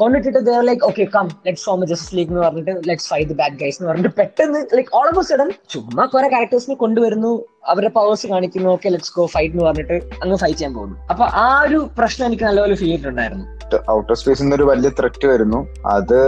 കൊണ്ടിട്ടിട്ട് 0.00 0.40
they're 0.48 0.62
like 0.68 0.84
okay 0.88 1.04
come 1.14 1.26
let's 1.46 1.64
form 1.68 1.84
Justice 1.92 2.16
League 2.18 2.30
എന്ന് 2.32 2.42
പറഞ്ഞിട്ട് 2.46 2.74
let's 2.88 3.08
fight 3.12 3.28
the 3.32 3.36
bad 3.40 3.56
guys 3.62 3.78
എന്ന് 3.80 3.90
പറഞ്ഞിട്ട് 3.90 4.12
പെട്ടെന്ന് 4.20 4.60
ലൈക്ക് 4.78 4.92
ഓൾ 4.98 5.08
ഓഫ് 5.12 5.24
സഡൻ 5.30 5.50
ചുമ്മാ 5.74 6.04
കുറെ 6.14 6.28
ക്യാരക്ടേഴ്സിനെ 6.34 6.76
കൊണ്ടുവരുന്നു 6.84 7.32
അവരുടെ 7.72 7.92
പവേഴ്സ് 7.98 8.26
കാണിക്കുന്നു 8.34 8.70
ഓക്കെ 8.76 8.90
ലെറ്റ്സ് 8.94 9.14
ഗോ 9.16 9.24
ഫൈറ്റ് 9.34 9.54
എന്ന് 9.54 9.66
പറഞ്ഞിട്ട് 9.68 9.96
അങ്ങ് 10.22 10.38
ഫൈറ്റ് 10.44 10.58
ചെയ്യാൻ 10.58 10.74
പോകുന്നു. 10.78 10.96
അപ്പൊ 11.12 11.24
ആ 11.44 11.48
ഒരു 11.66 11.80
പ്രശ്നം 11.98 12.26
എനിക്ക് 12.26 12.46
നല്ലപോലെ 12.48 12.76
ഫീൽ 12.82 12.90
ചെയ്തിട്ടുണ്ടായിരുന്നു. 12.90 13.46
ഔട്ടർ 13.90 14.14
സ്പേസിൽ 14.20 14.42
നിന്ന് 14.42 14.56
ഒരു 14.56 14.62
വലിയ 14.62 14.90
ത്രെറ്റ് 14.98 15.26
വരുന്നു. 15.26 15.60
അത് 15.86 16.18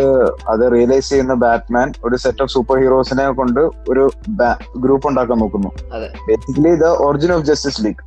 അത് 0.53 0.73
റിയലൈസ് 0.73 1.09
ചെയ്യുന്ന 1.11 1.35
ബാറ്റ്മാൻ 1.35 1.93
ഒരു 2.05 2.17
സെറ്റ് 2.17 2.43
ഓഫ് 2.43 2.51
സൂപ്പർ 2.51 2.79
ഹീറോസിനെ 2.83 3.27
കൊണ്ട് 3.41 3.61
ഒരു 3.61 4.11
ഗ്രൂപ്പ് 4.77 5.09
ഉണ്ടാക്കാൻ 5.09 5.39
നോക്കുന്നു. 5.39 5.71
Basically 6.29 6.75
the 6.75 6.85
origin 7.07 7.33
of 7.33 7.45
Justice 7.45 7.85
League. 7.85 8.03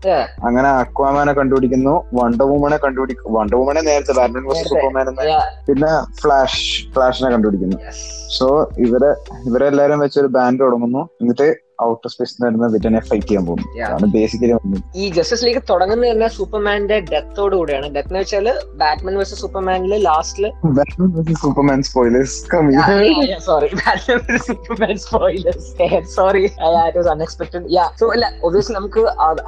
അങ്ങനെ 0.48 0.70
അക്വാമാനെ 0.70 1.34
കണ്ടുപിടിക്കുന്നു 1.34 1.96
വണ്ടർ 2.22 2.46
വുമനെ 2.52 2.78
കണ്ടുപിടിക്കുന്നു 2.78 3.40
വണ്ടർ 3.40 3.56
വുമനെ 3.56 3.82
നേരത്തെ 3.82 4.14
ബാറ്റ്മാൻ 4.20 4.44
വേഴ്സസ്. 4.48 4.70
സൂപ്പർമാൻ 4.70 5.10
എന്ന്. 5.10 5.40
പിന്നെ 5.70 5.92
ഫ്ലാഷ് 6.22 6.94
ഫ്ലാഷിനെ 6.96 7.32
കണ്ടുപിടിക്കുന്നു. 7.32 7.78
സോ 8.38 8.48
ഇവരെ 8.88 9.12
ഇവരെല്ലാരും 9.48 10.00
വെച്ച് 10.00 10.20
ഒരു 10.20 10.28
ബാൻഡ് 10.28 10.60
തുടങ്ങുന്നു. 10.60 11.04
എന്നിട്ട് 11.22 11.65
ഔട്ടർ 11.84 12.10
സ്പേസ് 12.10 12.44
നിന്ന് 12.44 12.68
വില്ലനെ 12.68 13.00
ഫൈറ്റ് 13.00 13.28
ചെയ്യാൻ 13.28 13.46
പോകുന്നു. 13.46 13.84
അതാണ് 13.86 14.06
ബേസിക്കലി 14.06 14.82
ഈ 14.96 15.10
ജസ്റ്റിസ് 15.10 15.46
ലീഗ് 15.46 15.62
തുടങ്ങുന്നത് 15.70 16.12
തന്നെ 16.12 16.28
സൂപ്പർമാന്റെ 16.28 17.00
ഡെത്തോട് 17.00 17.56
കൂടിയാണ് 17.56 17.90
ഡെത്ത് 17.96 18.10
എന്ന് 18.10 18.20
വെച്ചാൽ 18.20 18.54
ബാറ്റ്മാൻ 18.74 19.16
വേഴ്സസ് 19.16 19.40
സൂപ്പർമാനിൽ 19.40 20.04
ലാസ്റ്റിൽ 20.04 20.52
Batman 20.66 21.12
versus 21.12 21.42
Superman 21.42 21.84
spoilers 21.84 22.46
sorry 23.46 23.68
Batman 23.76 24.38
Superman 24.38 24.98
spoilers 24.98 26.16
sorry 26.16 26.52
was 26.98 27.08
unexpected 27.08 27.64
yeah 27.72 27.90
so 28.00 28.12
അല്ല 28.12 28.32
നമുക്ക് 28.72 29.00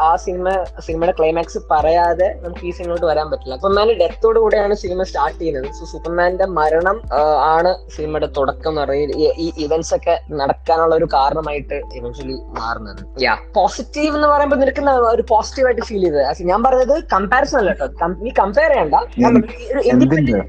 ആ- 0.02 0.16
സിനിമ 0.16 0.64
സിനിമയുടെ 0.86 1.18
ക്ലൈമാക്സ് 1.20 1.58
പറയാതെ 1.72 2.40
നമുക്ക് 2.44 2.66
ഈ 2.66 2.72
സിനിമയോട്ട് 2.72 3.06
വരാൻ 3.06 3.32
പറ്റില്ല. 3.32 3.56
സൂപ്പർമാന്റെ 3.56 3.94
ഡെത്തോട് 3.94 4.40
കൂടെയാണ് 4.40 4.76
സിനിമ 4.76 5.04
സ്റ്റാർട്ട് 5.04 5.40
ചെയ്യുന്നത്. 5.40 5.72
സോ 5.74 5.86
സൂപ്പർമാന്റെ 5.86 6.46
മരണം 6.46 7.02
ആണ് 7.44 7.90
സിനിമയുടെ 7.96 8.30
തുടക്കം 8.38 8.70
എന്ന് 8.70 8.82
പറയുന്നത്. 8.82 9.18
ഈ- 9.18 9.34
ഈ 9.38 9.52
ഇവന്റ്സ് 9.58 9.96
ഒക്കെ 9.96 10.22
നടക്കാനുള്ള 10.32 10.96
ഒരു 10.96 11.08
കാരണമായിട്ട് 11.14 11.82
ഇവൻച്വലി 12.18 12.38
മാറുന്നത്. 12.60 13.02
യാ 13.26 13.34
പോസിറ്റീവ് 13.58 14.12
എന്ന് 14.18 14.28
പറയുമ്പോൾ 14.34 14.60
നിനക്ക് 14.64 14.82
ഒരു 15.14 15.24
പോസിറ്റീവ് 15.32 15.68
ആയിട്ട് 15.70 15.86
ഫീൽ 15.90 16.04
ചെയ്തത്? 16.06 16.44
ഞാൻ 16.52 16.60
പറഞ്ഞത് 16.66 16.96
കമ്പാരിസൺ 17.14 17.58
അല്ല 17.62 17.72
കേട്ടോ. 17.82 18.08
നീ 18.24 18.32
കമ്പയർ 18.42 18.72
ചെയ്യണ്ട. 18.74 18.96
ഒരു 19.72 19.82
ഇൻഡിപെൻഡന്റ് 19.92 20.42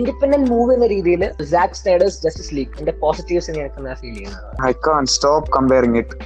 ഇൻഡിപെൻഡന്റ് 0.00 0.48
മൂവി 0.54 0.74
എന്ന 0.78 0.88
രീതിയിൽ 0.94 1.24
സാക് 1.52 1.78
സ്നൈഡേഴ്സ് 1.80 2.20
ജസ്റ്റിസ് 2.24 2.52
ലീഗ് 2.58 2.74
എന്റെ 2.80 2.94
പോസിറ്റീവ്സ് 3.04 3.50
നിനക്ക് 3.56 3.96
ഫീൽ 4.02 4.14
ചെയ്യുന്നത്? 4.18 4.44
I 4.70 4.72
can't 4.88 5.04
stop 5.16 5.48
comparing 5.58 5.98
it 6.02 6.16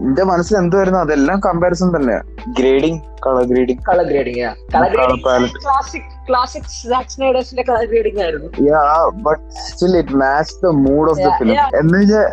എന്റെ 0.00 0.26
മനസ്സിൽ 0.32 0.56
എന്ത് 0.62 0.76
വരുന്നു 0.80 1.00
അതെല്ലാം 1.04 1.40
കമ്പാരിസൺ 1.48 1.90
തന്നെയാ. 1.96 2.20
Grading 2.60 3.00
colour 3.24 3.44
grading 3.52 3.82
colour 3.88 4.04
grading 4.12 4.42
colour 4.74 4.90
Colour 4.98 5.16
grading 5.24 5.62
classic 5.64 6.10
classic 6.28 6.68
Zack 6.76 7.10
സ്നൈഡേഴ്സിന്റെ 7.14 7.64
colour 7.70 7.84
grading 7.92 8.20
ആയിരുന്നു. 8.24 8.48
Yeah 8.70 8.84
but 9.26 9.42
still 9.70 9.94
it 10.02 10.16
match 10.22 10.54
the 10.64 10.70
mood 10.86 11.08
of 11.12 11.20
the 11.26 11.30
film. 11.40 11.58
എന്ന് 11.80 11.98
വെച്ചാൽ 11.98 12.26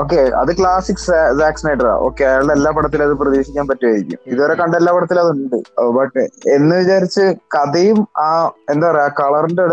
ഓക്കെ 0.00 0.20
അത് 0.40 0.50
ക്ലാസിക് 0.58 1.02
സാക് 1.04 1.60
സ്നൈഡറാ 1.60 1.92
ഓക്കെ 2.06 2.22
അയാളുടെ 2.30 2.54
എല്ലാ 2.58 2.70
പടത്തിലും 2.76 3.04
അത് 3.08 3.14
പ്രതീക്ഷിക്കാൻ 3.20 3.66
പറ്റുമായിരിക്കും. 3.70 4.18
ഇതുവരെ 4.32 4.54
കണ്ട 4.60 4.74
എല്ലാ 4.80 4.92
പടത്തിലും 4.96 5.22
അതുണ്ട്. 5.24 5.58
ബട്ട് 5.98 6.22
എന്ന് 6.56 6.76
വിചാരിച്ച് 6.80 7.24
കഥയും 7.56 8.00
ആ 8.26 8.28
എന്താ 8.74 8.86
പറയാ 8.90 9.08
കളറിന്റെ 9.20 9.64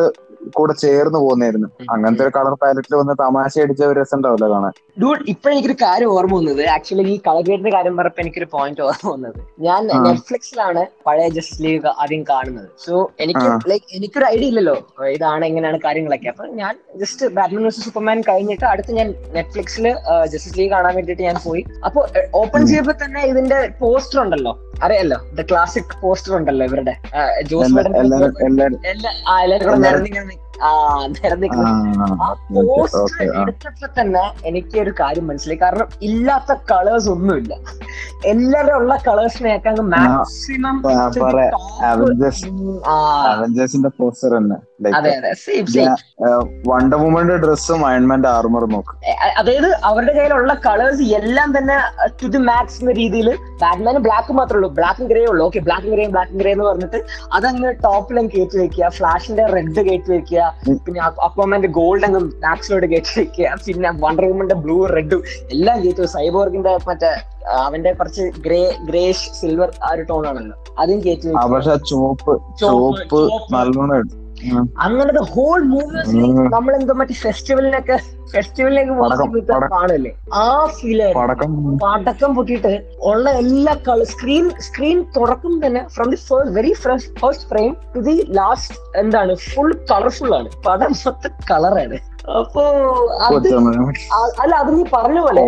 കൂടെ 0.57 0.73
ചേർന്ന് 0.83 1.19
പോകുന്നായിരുന്നു 1.23 1.69
അങ്ങനത്തെ 1.93 2.23
ഒരു 2.25 2.33
കളർ 2.37 2.53
പാലറ്റിൽ 2.61 2.95
വന്ന് 2.99 3.13
തമാശ 3.23 3.53
അടിച്ച 3.63 3.81
ഒരു 3.91 3.97
രസം 4.01 4.17
ഉണ്ടാവില്ല 4.17 4.47
കാണാൻ. 4.53 4.73
ഡൂഡ് 5.01 5.19
ഇപ്പൊ 5.27 5.49
എനിക്കൊരു 5.49 5.73
കാര്യം 5.73 6.13
ഓർമ്മ 6.13 6.37
വന്നത്. 6.37 6.65
ആക്ച്വലി 6.65 7.09
ഈ 7.09 7.19
കളഗേറ്റിന്റെ 7.27 7.69
കാര്യം 7.69 7.97
പറഞ്ഞപ്പോ 7.97 8.21
എനിക്കൊരു 8.21 8.47
പോയിന്റ് 8.51 8.81
ഓർമ്മ 8.81 9.11
വന്നത്. 9.11 9.35
ഞാൻ 9.59 9.87
നെറ്റ്ഫ്ലിക്സിലാണ് 9.87 10.85
പഴയ 11.05 11.29
ജസ്റ്റ് 11.29 11.63
ലീഗ് 11.63 11.87
ആദ്യം 11.87 12.23
കാണുന്നത്. 12.23 12.69
സോ 12.85 13.11
എനിക്ക് 13.19 13.39
ലൈക് 13.39 13.69
ലൈക്ക് 13.69 13.85
എനിക്കൊരു 13.93 14.25
ഐഡിയ 14.25 14.47
ഇല്ലല്ലോ. 14.47 15.05
ഇതാണ് 15.07 15.45
എങ്ങനെയാണ് 15.45 15.79
കാര്യങ്ങളൊക്കെ. 15.85 16.27
അപ്പൊ 16.27 16.45
ഞാൻ 16.45 16.79
ജസ്റ്റ് 16.95 17.25
ബാറ്റ്മാൻ 17.25 17.63
വേഴ്സസ് 17.63 17.85
സൂപ്പർമാൻ 17.85 18.21
കഴിഞ്ഞിട്ട് 18.21 18.65
അടുത്ത് 18.65 18.91
ഞാൻ 18.91 19.13
നെറ്റ്ഫ്ലിക്സിൽ 19.33 19.95
ജസ്റ്റിസ് 20.25 20.59
ലീഗ് 20.59 20.71
കാണാൻ 20.71 20.95
വേണ്ടിട്ട് 20.95 21.21
ഞാൻ 21.21 21.35
പോയി. 21.45 21.65
അപ്പൊ 21.85 22.07
ഓപ്പൺ 22.35 22.67
ചെയ്യുമ്പോൾ 22.67 22.93
തന്നെ 23.05 23.21
ഇതിന്റെ 23.21 23.69
പോസ്റ്റർ 23.81 24.21
ഉണ്ടല്ലോ. 24.21 24.71
അറിയാലോ? 24.83 25.17
ദ 25.35 25.41
ക്ലാസിക് 25.41 26.01
പോസ്റ്റർ 26.01 26.35
ഉണ്ടല്ലോ 26.35 26.65
ഇവരുടെ. 26.65 26.95
ജോസ് 27.43 27.67
എല്ലാവരും 27.69 27.93
കൂടെ 27.93 28.89
എല്ലാരും- 28.89 29.75
നിരന്നിങ്ങനെ 29.75 30.25
നി- 30.25 30.46
ആ 30.63 30.69
ആ 32.23 32.33
പോസ്റ്റർ 32.53 33.41
എടുത്തപ്പോ 33.41 34.01
തന്നെ 34.01 34.33
എനിക്ക് 34.45 34.79
ഒരു 34.79 34.93
കാര്യം 34.99 35.27
മനസ്സിലായി. 35.27 35.59
കാരണം 35.61 35.87
ഇല്ലാത്ത 36.01 36.53
കളേഴ്സ് 36.71 37.09
ഒന്നുമില്ല. 37.09 37.55
എല്ലാവരും 38.25 38.75
ഉള്ള 38.75 38.97
കളേഴ്സിനെ 39.07 39.61
മാക്സിമം. 39.79 40.81
അവഞ്ചേഴ്സിന്റെ 43.25 43.89
പോസ്റ്റർ 43.97 44.29
തന്നെ. 44.29 44.55
വണ്ടർ 46.69 46.97
വുമന്റെ 47.03 47.35
ഡ്രസ്സും 47.43 47.85
അയൺമാന്റെ 47.87 48.29
ആർമറും 48.29 48.71
നോക്ക്. 48.71 48.93
അതായത് 49.39 49.69
അവരുടെ 49.89 50.13
കയ്യിലുള്ള 50.13 50.53
കളേഴ്സ് 50.65 51.01
എല്ലാം 51.19 51.57
തന്നെ 51.57 51.77
ടു 52.21 52.27
ദി 52.27 52.37
മാക്സ് 52.37 52.81
എന്ന 52.81 52.91
രീതിയിൽ 52.91 53.29
ബാറ്റ്മാനും 53.63 54.01
ബ്ലാക്ക് 54.07 54.33
മാത്രമേ 54.33 54.57
ഉള്ളൂ. 54.59 54.69
ബ്ലാക്കും 54.79 55.07
ഗ്രേ 55.07 55.23
ഉള്ളൂ. 55.25 55.45
ഓക്കെ 55.45 55.59
ബ്ലാക്കും 55.59 55.91
ഗ്രേയും 55.95 56.11
ബ്ലാക്കും 56.11 56.37
ഗ്രേ 56.37 56.51
എന്ന് 56.51 56.65
പറഞ്ഞിട്ട് 56.65 56.99
അതങ്ങനെ 57.33 57.71
ടോപ്പിലും 57.71 58.27
കയറ്റി 58.27 58.57
വെക്കുക 58.57 58.89
ഫ്ലാഷിന്റെ 58.89 59.45
റെഡ് 59.55 59.81
കയറ്റി 59.89 60.11
വെക്കുക 60.15 60.53
പിന്നെ 60.85 61.01
അക്വാമാന്റെ 61.27 61.67
ഗോൾഡ് 61.79 62.05
അങ്ങ് 62.09 62.19
മാക്സിലോട്ട് 62.19 62.87
കയറ്റി 62.93 63.15
വെക്കുക 63.19 63.55
പിന്നെ 63.65 63.91
വണ്ടർ 64.05 64.25
വുമന്റെ 64.25 64.55
ബ്ലൂ 64.55 64.85
റെഡും 64.85 65.23
എല്ലാം 65.49 65.81
കയറ്റി 65.83 66.05
സൈബോർഗിന്റെ 66.05 66.77
മറ്റേ 66.87 67.11
അവന്റെ 67.65 67.91
കുറച്ച് 67.93 68.23
ഗ്രേ 68.45 68.61
ഗ്രേഷ് 68.87 69.27
സിൽവർ 69.41 69.69
ആ 69.83 69.91
ഒരു 69.93 70.01
ടോൺ 70.01 70.27
ആണല്ലോ. 70.27 70.55
അതും 70.79 71.01
കയറ്റി 71.05 71.35
പക്ഷെ 71.55 71.75
ചുവപ്പ് 71.91 72.33
ചുവപ്പ്. 72.61 73.21
നല്ലോണം. 73.55 74.26
അങ്ങനത്തെ 74.77 75.23
ഹോൾ 75.31 75.59
മൂവീസ് 75.65 76.15
ഉം. 76.19 76.35
നമ്മൾ 76.47 76.75
എന്തോ 76.75 76.93
മറ്റേ 76.93 77.13
ഫെസ്റ്റിവലിനൊക്കെ 77.21 77.95
ഫെസ്റ്റിവലിലേക്ക്. 78.31 78.93
കാണല്ലേ 79.67 80.11
ആ 80.33 80.43
ഫീൽ 80.75 80.99
പടക്കം. 81.83 82.29
പൊട്ടിയിട്ട് 82.35 82.73
ഉള്ള 83.03 83.29
എല്ലാ 83.41 83.73
കളർ 83.87 84.03
സ്ക്രീൻ 84.05 84.45
സ്ക്രീൻ 84.59 85.05
തുറക്കും 85.17 85.65
തന്നെ 85.65 85.87
from 85.87 86.09
the 86.09 86.19
first 86.23 86.53
very 86.53 86.73
fresh 86.73 87.09
first 87.19 87.47
frame 87.47 87.73
to 87.95 87.99
the 87.99 88.15
last 88.31 88.77
എന്താണ് 88.99 89.35
ഫുൾ 89.47 89.71
കളർഫുൾ 89.91 90.31
ആണ്. 90.35 90.49
പടം 90.65 90.93
മൊത്തം 91.01 91.33
കളറാണ് 91.51 91.99
അപ്പോ 92.37 92.63
അത് 93.27 93.47
അല്ല 94.41 94.53
അത് 94.55 94.71
നീ 94.77 94.83
പറഞ്ഞ 94.93 95.19
പോലെ 95.19 95.41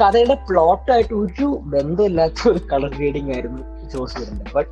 കഥയുടെ 0.00 0.34
പ്ലോട്ടായിട്ട് 0.48 1.14
ഒരു 1.14 1.48
ബന്ധമില്ലാത്ത 1.66 2.48
ഒരു 2.48 2.60
കളർ 2.72 2.92
റീഡിംഗ് 2.98 3.32
ആയിരുന്നു. 3.34 3.62
ജോസ് 3.92 4.14
വീടിന്റെ 4.18 4.44
ബട്ട് 4.54 4.70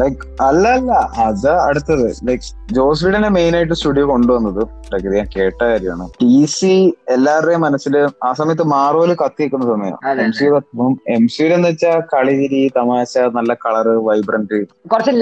ലൈക്ക് 0.00 0.20
അല്ല 0.46 0.64
അല്ല. 0.76 0.92
അത് 1.24 1.50
അടുത്തത്. 1.66 2.06
ലൈക് 2.28 2.46
ജോസ് 2.76 3.04
മെയിൻ 3.36 3.52
ആയിട്ട് 3.58 3.76
സ്റ്റുഡിയോ 3.80 4.06
കൊണ്ടുവന്നത് 4.12 4.60
ലൈക്ക് 4.92 5.06
ഇത് 5.08 5.16
ഞാൻ 5.18 5.28
കേട്ട 5.36 5.60
കാര്യമാണ്. 5.62 6.06
ടി 6.22 6.32
സി 6.56 6.72
എല്ലാവരുടെയും 7.14 7.62
മനസ്സിൽ 7.66 7.94
ആ 8.28 8.32
സമയത്ത് 8.40 8.66
മാറോൽ 8.74 9.12
കത്തിക്കുന്ന 9.22 9.66
സമയം 9.72 9.96
എം 10.24 10.32
സി 10.32 10.46
എം 11.16 11.24
സിയിൽ 11.34 11.52
എന്ന് 11.56 11.70
വെച്ചാൽ 11.70 12.00
കളിതിരി 12.12 12.62
തമാശ 12.76 13.24
നല്ല 13.38 13.54
കളറ് 13.64 13.94
വൈബ്രന്റ് 14.08 14.60
കുറച്ച് 14.92 15.14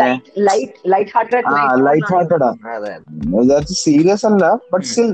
ലൈറ്റ് 1.87 2.11
ഹാർട്ടഡ് 2.14 2.50
സീരിയസ് 3.85 4.26
അല്ല 4.26 4.44
ബട്ട് 4.72 4.88
സ്റ്റിൽ 4.88 5.12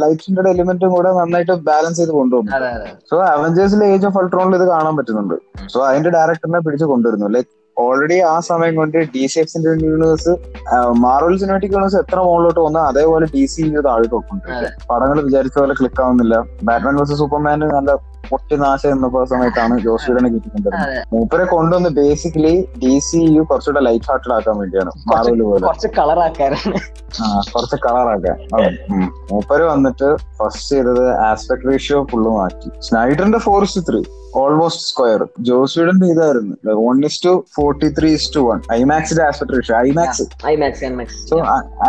ലൈറ്റിന്റെ 0.00 0.42
എലിമെന്റും 0.50 0.90
കൂടെ 0.94 1.10
നന്നായിട്ട് 1.18 1.54
ബാലൻസ് 1.68 1.98
ചെയ്ത് 2.00 2.10
കൊണ്ടുപോകും 2.10 2.48
സോ 3.10 3.16
അവഞ്ചേഴ്സിലെ 3.28 3.86
ഏജ് 3.94 4.06
ഓഫ് 4.06 4.18
അൾട്രോണിൽ 4.18 4.56
ഇത് 4.58 4.66
കാണാൻ 4.68 4.94
പറ്റുന്നുണ്ട്. 4.96 5.36
സോ 5.72 5.78
അതിന്റെ 5.86 6.10
ഡയറക്ടറിനെ 6.16 6.60
പിടിച്ച് 6.66 6.84
കൊണ്ടുവരുന്നു. 6.84 7.28
ലൈക്ക് 7.28 7.50
ഓൾറെഡി 7.80 8.18
ആ 8.28 8.36
സമയം 8.40 8.74
കൊണ്ട് 8.76 8.98
ഡി 9.14 9.24
സി 9.26 9.38
എക്സിന്റെ 9.40 9.70
യൂണിവേഴ്സ് 9.84 10.32
മാർവൽ 10.98 11.34
സിനിമാറ്റിക് 11.38 11.72
യൂണിവേഴ്സ് 11.72 11.96
എത്ര 11.96 12.18
മുകളിലോട്ട് 12.20 12.60
വന്നാൽ 12.60 12.84
അതേപോലെ 12.84 13.26
ഡി 13.34 13.42
സി 13.46 13.62
താഴോട്ട് 13.86 14.14
വെക്കൊണ്ടിരിക്കുക 14.14 14.70
പടങ്ങൾ 14.90 15.18
വിചാരിച്ച 15.20 15.56
പോലെ 15.58 15.74
ക്ലിക്ക് 15.74 16.02
ആവുന്നില്ല. 16.02 16.34
ബാറ്റ്മാൻ 16.62 16.96
വേഴ്സസ് 16.96 17.18
സൂപ്പർമാൻ 17.18 17.60
നല്ല 17.70 17.92
പൊട്ടി 18.30 18.54
എന്ന 18.94 19.08
സമയത്താണ് 19.32 19.74
ജോസ് 19.86 20.06
വീടനെ 20.10 20.28
കിട്ടിക്കൊണ്ടിരുന്നത്. 20.34 20.96
മൂപ്പരെ 21.14 21.44
കൊണ്ടുവന്ന് 21.54 21.90
ബേസിക്കലി 22.00 22.54
ഡി 22.84 22.94
സി 23.08 23.20
യു 23.36 23.42
കുറച്ചുകൂടെ 23.50 23.82
ലൈറ്റ് 23.88 24.08
ഹാർട്ടഡ് 24.10 24.34
ആക്കാൻ 24.36 24.56
വേണ്ടിയാണ്. 24.62 24.92
മാർവൽ 25.12 25.42
പോലെ. 25.50 25.64
കുറച്ച് 25.66 25.90
കളർ 25.98 26.20
ആ 26.20 26.28
കുറച്ച് 27.54 27.76
കളർ 27.86 28.08
ആക്കാൻ. 28.14 28.38
മൂപ്പര് 29.32 29.64
വന്നിട്ട് 29.72 30.08
ഫസ്റ്റ് 30.38 30.70
ചെയ്തത് 30.76 31.04
ആസ്പെക്ട് 31.28 31.68
റേഷ്യോ 31.70 32.00
ഫുള്ള് 32.12 32.30
മാറ്റി. 32.38 32.70
സ്നൈഡറിന്റെ 32.88 33.42
four is 33.48 33.82
three 33.90 34.02
almost 34.40 34.84
square 34.88 35.20
Joss 35.46 35.74
വീടന്റെ 35.78 36.08
ഇതായിരുന്നു 36.12 36.74
one 36.86 36.98
is 37.06 37.18
to 37.24 37.32
forty 37.56 37.88
three 37.96 38.10
is 38.18 38.28
to 38.34 38.40
one 38.48 38.58
ഐമാക്സിന്റെ 38.76 39.22
aspect 39.28 39.54
ratio 39.56 39.74
IMAX 39.86 40.24
so 41.30 41.36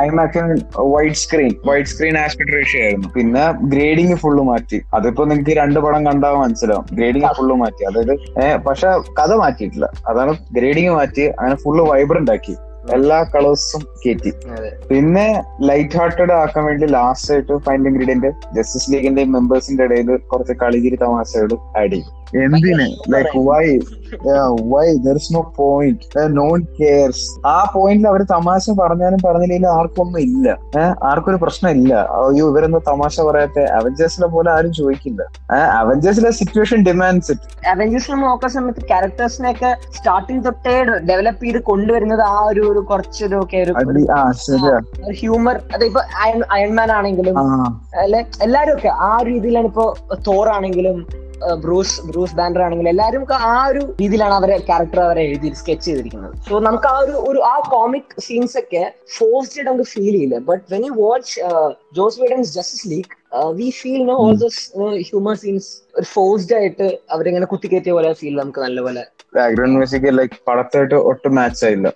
ഐമാക്സിന് 0.05 0.55
wide 0.93 1.19
screen 1.23 1.51
wide 1.69 1.89
screen 1.91 2.15
aspect 2.23 2.53
ratio 2.57 2.81
ആയിരുന്നു. 2.85 3.09
പിന്നെ 3.17 3.43
ഗ്രേഡിംഗ് 3.73 4.17
ഫുള്ള് 4.23 4.43
മാറ്റി. 4.49 4.79
അതിപ്പോ 4.99 5.25
നിങ്ങൾക്ക് 5.31 5.55
രണ്ട് 5.61 5.79
പടം 5.85 6.01
കണ്ടാൽ 6.07 6.30
മനസ്സിലാവും. 6.39 6.85
ഗ്രേഡിംഗ് 6.93 7.31
ഫുള്ള് 7.37 7.55
മാറ്റി. 7.55 7.83
അതായത് 7.89 8.13
പക്ഷെ 8.65 8.89
കഥ 9.19 9.31
മാറ്റിയിട്ടില്ല. 9.33 9.87
അതാണ് 10.07 10.33
ഗ്രേഡിംഗ് 10.57 10.91
മാറ്റി 10.91 11.25
അങ്ങനെ 11.39 11.55
ഫുള്ള് 11.55 11.83
വൈബ്രന്റ് 11.91 12.31
ആക്കി 12.31 12.55
എല്ലാ 12.93 13.17
കളേഴ്സും 13.33 13.81
കയറ്റി 14.03 14.31
പിന്നെ 14.89 15.25
ലൈറ്റ് 15.61 15.97
ഹാർട്ടഡ് 15.97 16.33
ആക്കാൻ 16.33 16.63
വേണ്ടി 16.65 16.85
ലാസ്റ്റ് 16.85 17.33
ആയിട്ട് 17.33 17.57
ഫൈനൽ 17.65 17.87
ഇൻഗ്രീഡിയന്റ് 17.87 18.29
ജസ്റ്റിസ് 18.55 18.89
ലീഗിന്റെ 18.93 19.23
മെമ്പേഴ്സിന്റെ 19.35 19.83
ഇടയിൽ 19.83 20.09
കുറച്ച് 20.31 20.53
കളിഗിരി 20.53 20.95
തമാശകൾ 20.95 21.53
ആഡ് 21.81 21.91
ചെയ്യും 21.91 22.09
എന്തിന്? 22.41 22.85
Like 23.09 23.39
why 23.47 23.63
why 24.71 24.85
there 24.97 25.15
is 25.15 25.33
no 25.33 25.41
point 25.57 26.23
no one 26.37 26.59
cares 26.79 27.25
ആ 27.47 27.57
പോയിന്റിൽ 27.73 28.07
അവർ 28.07 28.21
തമാശ 28.31 28.65
പറഞ്ഞാലും 28.79 29.19
പറഞ്ഞില്ലെങ്കിലും 29.25 29.71
ആർക്കൊന്നും 29.71 30.19
ഇല്ല. 30.19 30.47
ആർക്കൊരു 31.09 31.37
പ്രശ്നമില്ല. 31.37 31.93
അയ്യോ 32.17 32.49
ഇവരെന്തോ 32.49 32.81
തമാശ 32.87 33.21
പറയാത്തെ? 33.21 33.63
അവഞ്ചേഴ്സിനെ 33.77 34.27
പോലെ 34.27 34.51
ആരും 34.51 34.73
ചോദിക്കില്ല. 34.73 35.21
അവഞ്ചേഴ്സിലെ 35.81 36.31
സിറ്റുവേഷൻ 36.31 36.79
ഡിമാൻഡ്സ് 36.83 37.31
ഇറ്റ് 37.31 37.47
അവഞ്ചേഴ്സിൽ 37.69 38.15
നോക്കുന്ന 38.21 38.53
സമയത്ത് 38.53 38.83
ക്യാരക്ടേഴ്സിനെയൊക്കെ 38.87 39.71
സ്റ്റാർട്ടിങ് 39.97 40.43
തൊട്ടേ 40.43 40.75
ഡെവലപ്പ് 41.09 41.43
ചെയ്ത് 41.45 41.59
കൊണ്ടുവരുന്നത് 41.61 42.23
ആ 42.27 42.37
ഒരു 42.49 42.61
ഒരു 42.71 42.79
കുറച്ചൊരു 42.81 43.37
ഒക്കെ 43.41 43.61
ഒരു 43.63 43.73
ഹ്യൂമർ 45.19 45.57
അതിപ്പോ 45.75 46.01
അയൺമാൻ 46.55 46.91
ആണെങ്കിലും 46.91 47.35
അല്ലെ? 48.03 48.21
എല്ലാരും 48.41 48.73
ഒക്കെ 48.77 48.91
ആ 49.03 49.13
രീതിയിലാണ് 49.23 49.67
ഇപ്പൊ 49.67 49.85
തോർ 50.27 50.47
ആണെങ്കിലും 50.49 50.97
ബ്രൂസ് 51.63 51.95
ബ്രൂസ് 52.09 52.35
ബാൻഡർ 52.39 52.61
ആണെങ്കിൽ 52.65 52.89
എല്ലാവരും 52.91 53.23
ആ 53.51 53.55
ഒരു 53.71 53.81
രീതിയിലാണ് 54.01 54.35
അവരെ 54.39 54.57
ക്യാരക്ടർ 54.69 54.99
അവരെ 55.05 55.23
എഴുതി 55.29 55.49
സ്കെച്ച് 55.61 55.85
ചെയ്തിരിക്കുന്നത്. 55.87 56.33
സോ 56.49 56.59
നമുക്ക് 56.67 56.87
ആ 56.93 56.95
ഒരു 57.05 57.15
ഒരു 57.29 57.39
ആ 57.53 57.55
കോമിക് 57.73 58.11
സീൻസ് 58.27 58.57
ഒക്കെ 58.61 58.83
ഫോഴ്സ്ഡ് 59.17 59.65
നമുക്ക് 59.69 59.87
ഫീൽ 59.93 60.11
ചെയ്യില്ല? 60.15 60.39
But 60.49 60.63
when 60.73 60.83
you 60.87 60.93
watch 60.99 61.33
Joss 61.99 62.19
Whedon's 62.23 62.53
Justice 62.57 62.87
League 62.93 63.09
we 63.59 63.69
feel 63.81 64.01
no 64.11 64.17
all 64.25 64.35
those 64.43 64.61
humour 65.09 65.35
scenes 65.45 65.69
ഒരു 65.97 66.07
ഫോഴ്സ്ഡ് 66.15 66.55
ആയിട്ട് 66.59 66.89
അവരിങ്ങനെ 67.15 67.47
കുത്തിക്കയറ്റിയ 67.53 67.93
പോലെ 67.97 68.11
ഫീൽ 68.21 68.35
നമുക്ക് 68.41 68.61
നല്ലപോലെ 68.65 69.03
ബാക്ക്ഗ്രൗണ്ട് 69.37 69.75
മ്യൂസിക് 69.77 70.11
ലൈക്ക് 70.19 70.37
പടത്തായിട്ട് 70.49 70.95
ഒട്ടും 71.11 71.35
മാച്ച് 71.39 71.63
ആയില്ല. 71.65 71.89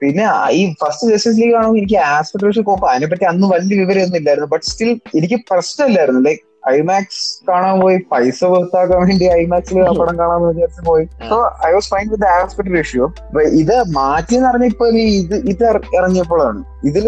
പിന്നെ 0.00 0.24
ഈ 0.56 0.62
ഫസ്റ്റ് 0.80 1.06
ജസ്റ്റിസ് 1.10 1.38
ലീഗ് 1.42 1.54
ആണെങ്കിൽ 1.58 1.80
എനിക്ക് 1.82 1.98
ആസ്പെക്ട് 2.16 2.62
കോപ്പ് 2.68 2.86
അതിനെപ്പറ്റി 2.90 3.24
അന്ന് 3.30 3.46
വലിയ 3.52 3.76
വിവരമൊന്നും 3.82 4.18
ഇല്ലായിരുന്നു. 4.20 4.48
ബട്ട് 4.54 4.66
സ്റ്റിൽ 4.70 4.90
എനിക്ക് 5.18 5.38
പ്രശ്നമില്ലായിരുന്നു. 5.50 6.20
ലൈക്ക് 6.26 6.42
ഐമാക്സ് 6.74 7.22
കാണാൻ 7.48 7.80
പോയി 7.80 7.98
പൈസ 8.12 8.40
പുറത്താക്കാൻ 8.44 8.98
വേണ്ടി 9.08 9.26
ഐമാക്സിൽ 9.40 9.80
ആ 9.88 9.92
പടം 10.00 10.18
കാണാന്ന് 10.18 10.48
വിചാരിച്ച് 10.52 10.82
പോയി. 10.86 11.04
So 11.30 11.36
I 11.66 11.72
was 11.72 11.90
fine 11.94 12.06
with 12.12 12.28
aspect 12.36 12.72
ratio 12.76 13.06
ഇത് 13.62 13.76
മാറ്റി 13.98 14.34
എന്ന് 14.38 14.48
പറഞ്ഞ 14.48 14.64
ഇപ്പൊ 14.72 14.86
ഇത് 14.88 15.36
ഇത് 15.52 15.64
ഇറങ്ങിയപ്പോഴാണ്. 15.98 16.62
ഇതിൽ 16.88 17.06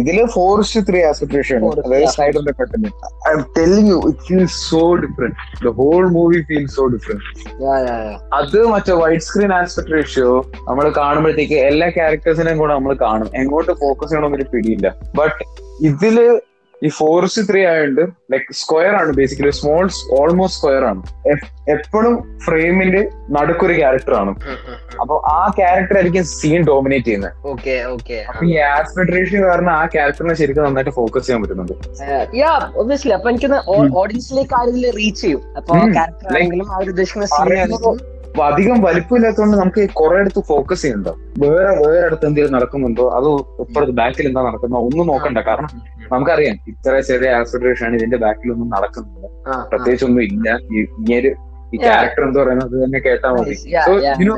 ഇതിൽ 0.00 0.18
ഫോർ 0.34 0.62
ത്രീ 0.88 0.98
ആസ്പെക്ട് 1.10 1.34
റേഷ്യോ 1.36 1.56
ആണ്. 1.58 1.84
അതായത് 1.86 2.10
സ്നൈഡറിന്റെ 2.14 2.54
I'm 3.36 3.44
telling 3.58 3.88
you 3.92 3.98
it 4.10 4.46
so 4.68 4.82
different 5.04 5.36
the 5.66 5.72
whole 5.80 6.04
movie 6.16 6.40
feel 6.48 6.66
so 6.76 6.86
different 6.86 7.24
അത് 8.40 8.58
മറ്റേ 8.74 8.92
വൈഡ് 9.02 9.24
സ്ക്രീൻ 9.28 9.52
ആസ്പെക്ട് 9.54 9.92
റേഷ്യോ 9.92 10.32
നമ്മൾ 10.68 10.92
കാണുമ്പോഴത്തേക്ക് 11.02 11.58
എല്ലാ 11.70 11.88
ക്യാരക്ടേഴ്സിനെയും 11.98 12.58
കൂടെ 12.58 12.72
നമ്മൾ 12.74 12.94
കാണും. 13.06 13.30
എങ്ങോട്ട് 13.42 13.72
ഫോക്കസ് 13.72 14.10
ചെയ്യണമെന്നൊരു 14.10 14.46
പിടിയില്ല. 14.54 14.94
ബട്ട് 15.18 15.42
ഇതിൽ 15.86 16.18
ഈ 16.84 16.88
ഫോറസ്റ്റ് 16.96 17.42
ത്രീ 17.48 17.60
ആയതുകൊണ്ട് 17.68 18.02
ലൈക് 18.32 18.48
സ്ക്വയർ 18.60 18.94
ആണ് 19.00 19.10
ബേസിക്കലി 19.18 19.52
സ്മോൾ 19.58 19.84
ഓൾമോസ്റ്റ് 20.18 20.58
സ്ക്വയർ 20.58 20.82
ആണ്. 20.90 21.00
എപ്പോഴും 21.74 22.14
ഫ്രെയിമിന്റെ 22.44 23.00
നടുക്കൊരു 23.36 23.74
ക്യാരക്ടർ 23.78 24.14
ആണ്. 24.14 24.32
അപ്പൊ 25.02 25.14
ആ 25.36 25.40
ക്യാരക്ടർ 25.58 25.96
ആയിരിക്കും 25.98 26.26
സീൻ 26.32 26.60
ഡോമിനേറ്റ് 26.70 27.06
ചെയ്യുന്നത് 27.06 27.32
അപ്പൊ 28.30 28.44
ഈ 28.50 28.52
ആസ്പെക്ട് 28.72 29.14
റേഷ്യോ 29.16 29.40
കാരണം 29.48 29.72
ആ 29.78 29.84
ക്യാരക്ടറിനെ 29.94 30.34
ശരിക്കും 30.40 30.64
നന്നായിട്ട് 30.66 30.94
ഫോക്കസ് 30.98 31.26
ചെയ്യാൻ 31.26 31.42
പറ്റുന്നുണ്ട്. 31.42 31.74
യാ 32.42 32.52
ഒബ്വിയസ്ലി 32.82 33.14
അപ്പൊ 33.18 33.30
എനിക്ക് 33.32 33.48
ഓഡിയൻസിലേക്ക് 34.02 34.54
ആരെങ്കിലും 34.60 34.94
റീച്ച് 35.00 35.22
ചെയ്യും. 35.22 35.42
അപ്പൊ 35.60 35.72
ക്യാരക്ടർ 35.96 36.28
ആണെങ്കിലും 36.34 36.68
അവർ 36.76 36.90
ഉദ്ദേശിക്കുന്ന 36.94 37.28
scene 38.38 38.46
അധികം 38.48 38.78
വലിപ്പമില്ലാത്തതുകൊണ്ട് 38.86 39.56
നമുക്ക് 39.56 39.82
കുറെ 39.94 40.16
അടുത്ത് 40.20 40.40
ഫോക്കസ് 40.48 40.82
ചെയ്യണ്ട 40.82 41.08
വേറെ 41.44 41.72
വേറെ 41.82 42.04
അടുത്ത് 42.06 42.26
എന്തെങ്കിലും 42.28 42.54
നടക്കുന്നുണ്ടോ? 42.56 43.04
അതോ 43.16 43.30
ഇപ്പുറത്ത് 43.64 43.94
ബാക്കിൽ 44.00 44.26
എന്താ 44.28 44.42
നടക്കുന്നോ 44.42 44.78
ഒന്നും 44.88 45.06
നോക്കണ്ട. 45.12 45.38
കാരണം 45.48 45.70
നമുക്കറിയാം 46.12 46.56
ഇത്ര 46.72 46.92
ചെറിയ 47.08 47.30
ആക്സിഡറേഷൻ 47.38 47.86
ആണ് 47.86 47.96
ഇതിന്റെ 47.96 48.18
ബാക്കിൽ 48.24 48.52
ഒന്നും 48.52 48.68
നടക്കുന്നില്ല 48.76 49.26
പ്രത്യേകിച്ച് 49.72 50.06
ഒന്നും 50.08 50.22
ഇല്ല. 50.28 50.46
ഇങ്ങനെ 50.94 51.30
ഈ 51.72 51.78
ക്യാരക്ടർ 51.78 52.22
എന്ന് 52.24 52.38
പറയുന്നത് 52.40 52.74
തന്നെ 52.82 52.98
കേട്ടാൽ 53.04 53.32
മതി. 53.36 53.54
So 53.86 53.92
you 54.20 54.26
know 54.28 54.36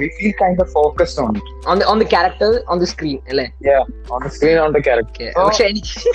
we 0.00 0.08
feel 0.16 0.34
kind 0.40 0.60
of 0.60 0.70
focused 0.72 1.20
on 1.22 1.82
on 1.90 1.98
the 2.02 2.08
character 2.14 2.50
on 2.68 2.78
the 2.78 2.88
screen 2.92 3.16
the 3.16 3.22
screen 3.22 3.30
അല്ലേ? 3.30 3.46
On 4.12 4.20
the 4.24 4.30
screen 4.36 4.58
on 4.58 4.72
the 4.72 4.82
character 4.88 5.30
പക്ഷെ 5.40 5.64
എനിക്ക് 5.70 6.12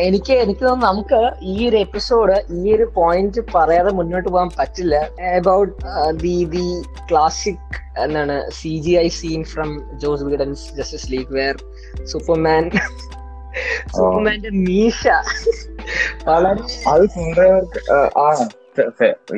എനിക്ക് 0.00 0.34
എനിക്ക് 0.44 0.62
തോന്നുന്നു 0.64 0.86
നമുക്ക് 0.86 1.20
ഈ 1.52 1.68
ഒരു 1.68 1.78
എപ്പിസോഡ് 1.86 2.36
ഈ 2.58 2.74
ഒരു 2.76 2.86
പോയിന്റ് 2.94 3.42
പറയാതെ 3.54 3.92
മുന്നോട്ട് 3.98 4.28
പോകാൻ 4.28 4.50
പറ്റില്ല. 4.58 4.94
അബൌട്ട് 5.32 5.72
ദി 6.22 6.36
ദി 6.54 6.66
ക്ലാസിക് 7.10 7.76
എന്താണ് 8.04 8.36
C 8.60 8.72
G 8.86 8.94
I 8.96 9.08
scene 9.20 9.42
from 9.52 9.70
Joss 10.04 10.30
Whedon's 10.30 10.64
Justice 10.78 11.10
League 11.14 11.32
where 11.38 11.56
Superman 12.12 12.64
സൂപ്പർമാന്റെ 13.94 14.50
മീശ 14.64 15.02
വളരെ 16.26 16.64
അത് 16.92 17.04
കുറെ 17.16 17.48
ആ 18.20 18.26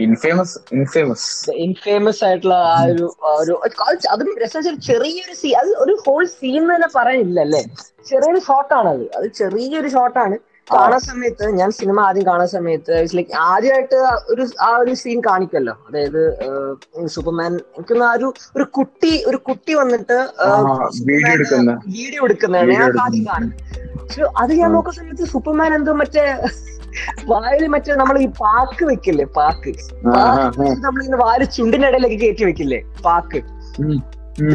ഇൻഫേമസ് 0.05 0.55
ഇൻഫേമസ് 0.77 1.27
ഇൻഫേമസ് 1.65 2.23
ആയിട്ടുള്ള 2.25 2.57
ആ 2.69 2.79
ഒരു 2.91 3.07
ഒരു 3.33 3.55
അതും 4.13 4.31
രസം 4.43 4.63
ചെറിയൊരു 4.89 5.35
സീൻ 5.41 5.55
അത് 5.61 5.71
ഒരു 5.85 5.95
ഹോൾ 6.05 6.23
സീൻ 6.35 6.63
തന്നെ 6.73 6.89
പറയാനില്ല 6.97 7.41
അല്ലേ? 7.47 7.63
ചെറിയൊരു 8.09 8.41
ഷോട്ടാണ് 8.47 8.89
അത്. 8.95 9.05
അത് 9.17 9.27
ചെറിയൊരു 9.39 9.89
ഷോട്ടാണ് 9.89 10.37
കാണാൻ 10.71 11.01
സമയത്ത് 11.03 11.45
ഞാൻ 11.57 11.71
സിനിമ 11.79 11.99
ആദ്യം 12.01 12.25
കാണുന്ന 12.27 12.51
സമയത്ത് 12.51 12.97
ലൈക്ക് 13.17 13.33
ആദ്യമായിട്ട് 13.47 13.97
ഒരു 14.33 14.45
ആ 14.63 14.71
ഒരു 14.77 14.93
സീൻ 15.01 15.19
കാണിക്കല്ലോ 15.27 15.75
അതായത് 15.87 16.21
സൂപ്പർമാൻ 17.15 17.53
എനിക്കൊന്ന് 17.75 18.05
ആ 18.05 18.15
ഒരു 18.15 18.29
ഒരു 18.57 18.67
കുട്ടി 18.79 19.13
ഒരു 19.27 19.39
കുട്ടി 19.49 19.73
വന്നിട്ട് 19.75 20.19
വീഡിയോ 21.09 21.33
എടുക്കുന്ന. 21.37 21.73
വീഡിയോ 21.97 22.23
എടുക്കുന്നതാണ്. 22.25 22.73
ഞാൻ 22.75 23.01
ആദ്യം 23.07 23.25
കാണുന്നത് 23.27 23.61
അത് 24.41 24.53
ഞാൻ 24.55 24.71
നോക്കുന്ന 24.75 24.97
സമയത്ത് 24.99 25.27
സൂപ്പർമാൻ 25.33 25.71
എന്തോ 25.75 25.93
മറ്റേ 26.01 26.25
വായിൽ 27.33 27.65
മറ്റേ 27.75 27.97
നമ്മൾ 28.03 28.17
ഈ 28.25 28.29
പാക്ക് 28.43 28.85
വെക്കില്ലേ 28.91 29.27
പാക്ക്. 29.39 29.73
നമ്മൾ 30.87 31.03
വാൽ 31.25 31.43
ചുണ്ടിന്റെ 31.57 31.89
ഇടയിലേക്ക് 31.91 32.19
കയറ്റി 32.25 32.47
വെക്കില്ലേ 32.51 32.81
പാക്ക്. 33.07 33.41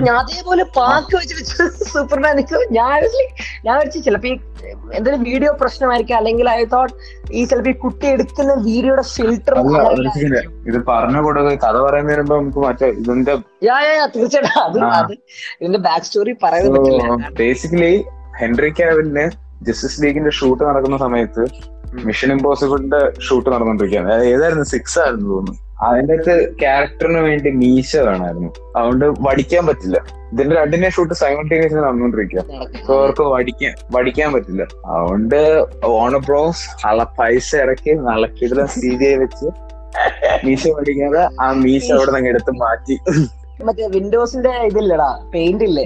ഞാൻ 0.06 0.16
അതേപോലെ 0.20 0.64
പാക്ക് 0.78 1.14
വെച്ചിട്ട് 1.18 1.42
വെച്ച് 1.64 1.88
സൂപ്പർമാൻ 1.90 2.38
ഞാൻ 2.78 3.02
ഞാൻ 3.68 3.76
വെച്ച് 3.82 4.00
ചിലപ്പോ 4.06 4.28
ഈ 4.30 4.36
എന്തെങ്കിലും 4.98 5.22
വീഡിയോ 5.30 5.52
പ്രശ്നമായിരിക്കും 5.60 6.16
അല്ലെങ്കിൽ 6.20 6.48
ഐ 6.54 6.62
തോട്ട് 6.72 6.94
ഈ 7.38 7.42
ചിലപ്പോ 7.52 7.70
ഈ 7.74 7.76
കുട്ടി 7.84 8.06
എടുക്കുന്ന 8.14 8.54
വീഡിയോയുടെ 8.70 9.04
ഫിൽട്ടർ 9.14 9.54
ഇത് 10.70 10.80
പറഞ്ഞു 10.90 11.22
കൊടുക്കുക 11.26 11.54
കഥ 11.66 11.78
പറയുന്നതിന് 11.88 12.26
നമുക്ക് 12.32 12.62
മറ്റേ 12.66 12.90
ഇതിന്റെ 13.02 13.36
തീർച്ചയായിട്ടും. 14.16 14.58
അത് 14.66 14.80
അത് 15.00 15.14
ഇതിന്റെ 15.62 15.82
ബാക്ക് 15.88 16.08
സ്റ്റോറി 16.10 16.34
പറയാൻ 16.46 16.68
പറ്റില്ല. 16.76 17.30
ബേസിക്കലി 17.42 17.94
ഹെൻറി 18.42 18.72
കാവലിന് 18.80 19.26
ജസ്റ്റിസ് 19.68 20.02
ലീഗിന്റെ 20.04 20.34
ഷൂട്ട് 20.40 20.64
നടക്കുന്ന 20.70 20.98
സമയത്ത് 21.06 21.46
മിഷൻ 22.06 22.32
ഇമ്പോസിബിളിന്റെ 22.32 23.00
ഷൂട്ട് 23.26 23.48
നടന്നുകൊണ്ടിരിക്കുകയാണ് 23.50 24.14
ഏതായിരുന്നു? 24.34 24.64
സിക്സ് 24.64 25.00
ആയിരുന്നു 25.00 25.30
തോന്നുന്നു. 25.34 25.62
അതിന്റെ 25.88 26.14
അകത്ത് 26.14 26.36
ക്യാരക്ടറിന് 26.60 27.20
വേണ്ടി 27.20 27.50
മീശ 27.52 27.92
വേണമായിരുന്നു 27.98 28.50
അതുകൊണ്ട് 28.76 29.06
വടിക്കാൻ 29.28 29.68
പറ്റില്ല. 29.68 29.98
ഇതിന്റെ 30.34 30.56
രണ്ടിന്റെ 30.56 30.90
ഷൂട്ട് 30.90 31.14
സൈമൾട്ടേനിയസ് 31.14 31.76
നടന്നുകൊണ്ടിരിക്കുക 31.76 32.44
സോ 32.88 32.92
അവർക്ക് 33.00 33.24
വടിക്കാൻ 33.34 33.74
വടിക്കാൻ 33.96 34.34
പറ്റില്ല. 34.34 34.64
അതുകൊണ്ട് 34.86 35.40
ഓണ 35.84 36.18
ബ്രോസ് 36.18 36.86
അള 36.88 37.04
പൈസ 37.20 37.50
ഇറക്കി 37.56 37.94
നളക്കിതിലെ 38.10 38.66
കിടന്ന 38.66 38.98
ജി 39.04 39.14
വെച്ച് 39.24 39.48
മീശ 40.46 40.68
വടിക്കാതെ 40.68 41.24
ആ 41.44 41.52
മീശ 41.52 41.92
അവിടെ 41.92 42.12
നിന്ന് 42.12 42.30
എടുത്ത് 42.30 42.52
മാറ്റി. 42.64 42.98
മറ്റേ 43.66 43.88
വിൻഡോസിന്റെ 43.88 44.50
ഇതില്ലടാ 44.50 45.10
പെയിന്റ് 45.34 45.64
ഇല്ലേ 45.64 45.86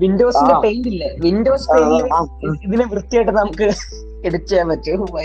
വിൻഡോസിന്റെ 0.00 0.54
പെയിന്റ് 0.60 0.88
ഇല്ലേ 0.88 1.08
വിൻഡോസ് 1.18 1.66
പെയിന്റ് 1.72 2.04
ഇതിനെ 2.66 2.84
വൃത്തിയായിട്ട് 2.84 3.32
നമുക്ക് 3.32 3.68
എഡിറ്റ് 4.26 4.48
ചെയ്യാൻ 4.48 4.68
പറ്റും. 4.68 5.00
Oh. 5.02 5.20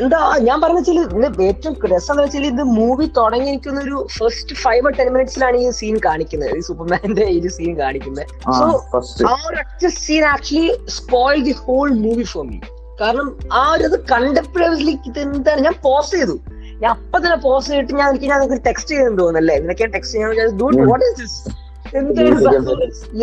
എന്താ 0.00 0.20
ഞാൻ 0.38 0.60
പറഞ്ഞ 0.62 0.78
വെച്ചാൽ 0.78 0.98
ഇതിന്റെ 1.00 1.28
ഏറ്റവും 1.44 1.74
രസം 1.92 2.12
എന്ന് 2.12 2.22
വെച്ചാൽ 2.22 2.46
ഇത് 2.46 2.62
മൂവി 2.62 3.06
തുടങ്ങിയിരിക്കുന്ന 3.18 3.80
ഒരു 3.80 4.06
ഫസ്റ്റ് 4.18 4.56
ഫൈവ് 4.56 4.92
ടെൻ 4.98 5.12
മിനിറ്റ്സിലാണ് 5.12 5.56
ഈ 5.56 5.70
സീൻ 5.70 5.96
കാണിക്കുന്നത്. 5.98 6.56
ഈ 6.58 6.60
സൂപ്പർമാന്റെ 6.60 7.24
ഈ 7.24 7.48
സീൻ 7.48 7.78
കാണിക്കുന്നത്. 7.78 8.26
സോ. 8.58 8.66
ആ 9.28 9.34
ഒരു 9.50 9.88
scene 9.88 10.24
actually 10.24 10.72
spoil 10.88 11.44
the 11.44 11.50
whole 11.50 11.90
movie 11.90 12.22
for 12.22 12.44
me 12.44 12.60
കാരണം 13.00 13.38
ആ 13.52 13.72
ഒരു 13.72 13.82
ഇത് 13.82 14.00
കണ്ടപ്പോഴേക്ക് 14.12 15.08
ഇത് 15.08 15.18
എന്താണ് 15.18 15.60
ഞാൻ 15.60 15.74
പോസ് 15.82 16.10
ചെയ്തു. 16.10 16.36
ഞാൻ 16.84 16.92
അപ്പൊ 16.96 17.18
തന്നെ 17.24 17.38
പോസ് 17.46 17.68
ചെയ്തിട്ട് 17.70 17.94
ഞാൻ 18.00 18.08
എനിക്ക് 18.12 18.28
ഞാൻ 18.32 18.40
നിനക്ക് 18.44 18.64
ടെക്സ്റ്റ് 18.68 18.92
ചെയ്യാൻ 18.94 19.14
തോന്നുന്നല്ലേ? 19.20 19.56
നിനക്ക് 19.64 19.90
ടെക്സ്റ്റ് 19.96 20.14
ചെയ്യാൻ. 20.14 20.88
വാട്ട് 20.92 21.04
ഇസ് 21.10 21.18
ദിസ് 21.22 21.40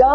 യാ 0.02 0.12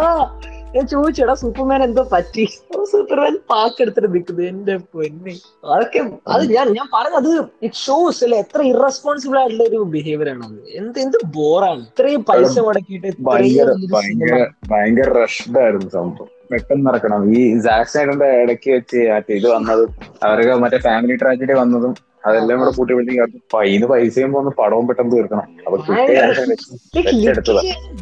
ഞാൻ 0.75 0.87
ചോദിച്ചടാ 0.93 1.35
സൂപ്പർമാൻ 1.43 1.81
എന്തോ 1.87 2.03
പറ്റി? 2.13 2.45
സൂപ്പർമാൻ 2.93 3.35
പാക്ക് 3.51 3.53
പാക്കെടുത്തിട്ട് 3.53 4.09
നിൽക്കുന്നത് 4.15 4.47
എന്റെ 4.53 4.75
പൊന്നെ. 4.95 5.35
അതൊക്കെ 5.75 6.01
അത് 6.35 6.43
ഞാൻ 6.57 6.67
ഞാൻ 6.79 6.87
പറഞ്ഞത് 6.95 7.31
ഇറ്റ് 7.67 7.79
ഷോസ് 7.85 8.21
അല്ലെ? 8.27 8.39
എത്ര 8.45 8.61
ഇറസ്പോൺസിബിൾ 8.73 9.37
ആയിട്ടുള്ള 9.41 9.65
ഒരു 9.71 9.79
ബിഹേവിയർ 9.95 10.29
ആണ് 10.35 10.45
അത്. 10.49 10.59
എന്ത് 10.81 10.99
എന്ത് 11.05 11.19
ബോറാണ് 11.37 11.83
ഇത്രയും 11.91 12.25
പൈസ 12.31 12.55
മുടക്കിയിട്ട് 12.67 13.09
ഭയങ്കര 13.29 13.69
ഇത്രയും 13.69 13.71
വലിയൊരു 13.71 13.93
ഭയങ്കര 13.97 14.33
സിനിമ 14.33 14.71
ഭയങ്കര 14.73 15.09
റഷ്ഡ് 15.23 15.59
ആയിരുന്നു 15.65 15.91
സംഭവം. 15.99 16.31
പെട്ടെന്ന് 16.51 16.85
നടക്കണം. 16.89 17.23
ഈ 17.37 17.41
സാക്സൈഡിന്റെ 17.69 18.29
ഇടയ്ക്ക് 18.43 18.71
വെച്ച് 18.77 18.99
ഇത് 19.39 19.49
വന്നതും 19.57 19.91
അവർക്ക് 20.29 20.57
മറ്റേ 20.65 20.81
ഫാമിലി 20.89 21.17
ട്രാജഡി 21.23 21.57
വന്നതും 21.63 21.95
അതെല്ലാം 22.27 22.59
കൂടെ 22.59 22.71
കൂട്ടി 22.71 22.95
വിളിച്ച് 22.95 23.39
ഫൈന് 23.53 23.85
പൈസയും 23.85 24.33
പോന്ന് 24.33 24.51
പടവും 24.51 24.87
പെട്ടെന്ന് 24.87 25.17
തീർക്കണം. 25.17 25.57
അപ്പൊ. 25.67 25.79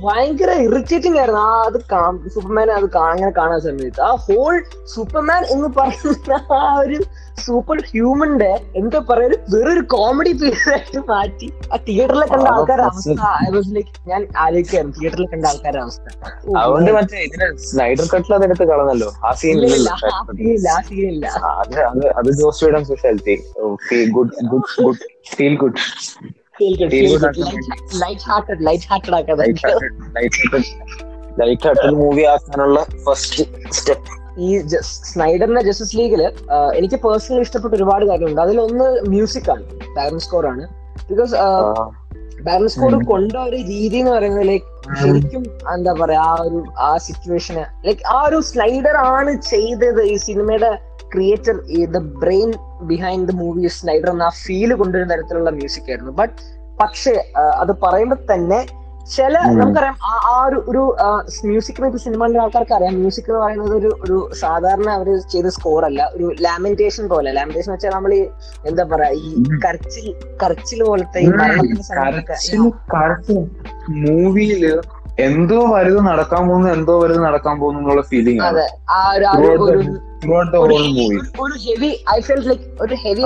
ഭയങ്കര 0.04 0.50
ഇറിറ്റേറ്റിംഗ് 0.50 1.18
ആയിരുന്നു. 1.18 1.40
ആ 1.40 1.62
അത് 1.66 1.80
സൂപ്പർമാൻ 2.28 2.70
അത് 2.70 2.96
അങ്ങനെ 2.96 3.30
കാണാൻ 3.30 3.60
സമയത്ത്. 3.60 4.00
ആ 4.00 4.14
ഹോൾ 4.14 4.62
സൂപ്പർമാൻ 4.84 5.44
എന്ന് 5.44 5.68
പറയുന്ന 5.76 6.52
ആ 6.52 6.74
ഒരു 6.74 6.98
സൂപ്പർ 7.36 7.78
ഹ്യൂമന്റെ 7.88 8.50
എന്താ 8.74 8.98
പറയാ 9.08 9.26
ഒരു 9.28 9.36
വെറൊരു 9.52 9.82
കോമഡി 9.92 10.32
പീസ് 10.40 10.68
ആയിട്ട് 10.72 11.00
മാറ്റി. 11.08 11.46
ആ 11.72 11.78
തിയേറ്ററിലെ 11.86 12.26
കണ്ട 12.32 12.46
ആൾക്കാരുടെ 12.52 12.84
അവസ്ഥ 12.88 13.16
I 13.40 13.50
was 13.50 13.68
like, 13.76 13.90
ഞാൻ 14.10 14.20
ആലോചിക്കായിരുന്നു 14.44 14.94
തിയേറ്ററിൽ 14.98 15.26
കണ്ട 15.32 15.44
ആൾക്കാരുടെ 15.50 15.82
അവസ്ഥ. 15.84 16.06
അതുകൊണ്ട് 16.60 16.90
മറ്റേ 16.96 17.20
ഇതിന് 17.26 17.48
സ്നൈഡർ 17.66 18.06
കട്ടിൽ 18.12 18.34
അതെടുത്ത് 18.38 18.66
കളഞ്ഞല്ലോ 18.72 19.10
ആ 19.22 19.32
ഇല്ല, 19.44 19.90
ആ 20.08 20.20
ഇല്ല. 21.06 21.26
അത് 21.54 21.78
അത് 21.90 22.04
അത് 22.20 22.30
Joss 22.40 22.62
Whedon 22.66 22.84
speciality 22.88 23.36
good 24.16 24.32
good 24.52 24.68
good 24.80 25.00
feel 25.32 25.56
good 25.62 25.78
ആക്കാൻ 26.58 27.38
light 28.02 28.26
hearted 28.30 28.62
light 28.68 28.86
hearted 28.90 29.12
light 31.40 31.64
hearted 31.66 31.94
movie 32.00 32.24
ആക്കാനുള്ള 32.32 32.80
ഫസ്റ്റ് 33.06 33.44
സ്റ്റെപ്പ് 33.72 34.10
ഈ 34.38 34.48
സ്നൈഡറിന്റെ 35.10 35.62
ജസ്റ്റിസ് 35.66 35.96
ലീഗിൽ 35.98 36.22
എനിക്ക് 36.78 36.98
പേഴ്സണലി 37.04 37.42
ഇഷ്ടപ്പെട്ട 37.46 37.74
ഒരുപാട് 37.74 38.04
കാര്യമുണ്ട് 38.10 38.40
അതിലൊന്ന് 38.40 38.86
മ്യൂസിക് 39.12 39.50
ആണ്. 39.54 39.64
ബാലൻസ് 39.98 40.26
സ്കോർ 40.26 40.46
ആണ് 40.52 40.64
ബിക്കോസ് 41.10 41.34
ബാലൻസ് 42.46 42.74
സ്കോർ. 42.74 42.94
കൊണ്ട 43.12 43.34
ഒരു 43.48 43.56
രീതി 43.56 43.96
എന്ന് 43.96 44.12
പറയുന്നത് 44.14 44.46
ലൈക്ക് 44.48 44.66
ശരിക്കും 45.02 45.44
എന്താ 45.74 45.92
പറയാ 46.00 46.22
ആ 46.30 46.34
ഒരു 46.46 46.58
ആ 46.78 46.96
സിറ്റുവേഷന് 47.06 47.64
ലൈക്ക് 47.86 48.02
ആ 48.16 48.18
ഒരു 48.28 48.40
സ്ലൈഡർ 48.50 48.96
ആണ് 48.96 49.32
ചെയ്തത്. 49.52 50.02
ഈ 50.12 50.16
സിനിമയുടെ 50.28 50.70
ക്രിയേറ്റർ 51.14 51.56
ഈ 51.78 51.80
the 51.96 51.98
brain 52.22 52.52
behind 52.90 53.28
the 53.28 53.34
movie 53.42 53.66
Snyder 53.66 54.10
എന്ന 54.10 54.22
ആ 54.22 54.34
ഫീൽ 54.44 54.74
കൊണ്ടുവരുന്ന 54.74 55.14
തരത്തിലുള്ള 55.14 55.50
മ്യൂസിക് 55.50 55.90
ആയിരുന്നു. 55.90 56.14
ബട്ട് 56.20 56.34
പക്ഷേ 56.80 57.12
അത് 57.62 57.72
പറയുമ്പോൾ 57.82 58.20
തന്നെ 58.32 58.60
ചില. 59.08 59.34
നമുക്കറിയാം 59.52 59.96
ആ 60.24 60.34
ഒരു 60.44 60.58
ഒരു 60.68 60.82
മ്യൂസിക്കിനെ 61.46 61.86
ഇപ്പൊ 61.86 61.98
സിനിമയിലെ 61.98 62.38
ആൾക്കാർക്ക് 62.40 62.74
അറിയാം 62.74 62.94
മ്യൂസിക് 62.96 63.28
എന്ന് 63.28 63.40
പറയുന്നത് 63.40 63.74
ഒരു 63.76 63.90
ഒരു 64.04 64.16
സാധാരണ 64.40 64.88
അവർ 64.90 65.08
ചെയ്ത 65.32 65.48
സ്കോർ 65.56 65.84
അല്ല. 65.84 66.00
ഒരു 66.16 66.28
ലാമെന്റേഷൻ 66.40 67.08
പോലെ. 67.08 67.32
ലാമെന്റേഷൻ 67.32 67.72
വെച്ചാൽ 67.72 67.92
നമ്മൾ 67.92 68.14
ഈ 68.14 68.22
എന്താ 68.64 68.84
പറയാ 68.92 69.10
ഈ 69.20 69.32
കറച്ചിൽ 69.64 70.06
കരച്ചിൽ 70.06 70.06
കരച്ചിൽ 70.44 70.82
പോലത്തെ 70.84 71.20
ഈ 71.20 71.30
മരണത്തിന്റെ 71.34 72.24
മൂവിയിൽ 74.04 74.64
എന്തോ 75.18 75.58
വലുത് 75.70 76.00
നടക്കാൻ 76.06 76.42
പോകുന്നു 76.48 76.68
എന്തോ 76.72 76.94
വലുത് 77.00 77.20
നടക്കാൻ 77.20 77.54
പോകുന്നു 77.60 77.80
എന്നുള്ള 77.80 78.02
ഫീലിംഗ് 78.02 78.40
ആണ്. 78.40 78.62
ഒരു 79.04 79.26
the 80.52 80.56
heavy 81.64 81.90
I 82.10 82.20
felt 82.20 82.40
like 82.48 82.66
ഒരു 82.80 82.94
ഹെവി 82.96 83.24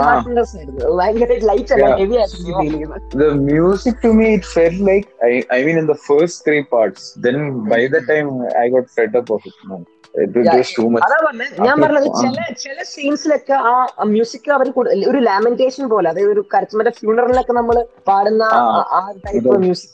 ലൈറ്റ് 1.44 1.72
അല്ല 1.74 1.88
ഹെവി 1.94 2.16
ആയിരുന്നു 2.16 3.38
feel 3.46 3.94
to 4.02 4.10
me 4.12 4.26
it 4.34 4.48
felt 4.54 4.76
I 5.52 5.60
mean 5.64 5.78
in 5.78 5.86
the 5.86 5.96
first 6.08 6.40
three 6.48 6.58
parts 6.72 7.06
then 7.18 7.38
by 7.70 7.82
the 7.88 8.00
time 8.10 8.26
I 8.56 8.66
by 8.96 9.06
the 9.06 9.18
up 9.18 9.32
of 9.32 9.46
got 9.46 9.97
അതാ 11.04 11.16
പറഞ്ഞത് 11.24 11.60
ഞാൻ 11.60 11.76
പറഞ്ഞത് 11.82 12.06
ചില 12.20 12.38
ചില 12.58 12.78
സീൻസിലൊക്കെ 12.86 13.54
ആ 13.64 13.72
മ്യൂസിക് 14.04 14.50
അവർ 14.50 14.68
ഒരു 15.08 15.18
ലാമെന്റേഷൻ 15.20 15.88
പോലെ 15.88 16.08
അതായത് 16.10 16.30
ഒരു 16.30 16.44
കരച്ചുമറ്റ 16.54 16.88
ഫ്യൂണറലിലൊക്കെ 16.98 17.52
നമ്മൾ 17.52 17.76
പാടുന്ന 18.06 18.42
ആ. 18.92 19.00
Type 19.26 19.48
of 19.48 19.58
music. 19.58 19.92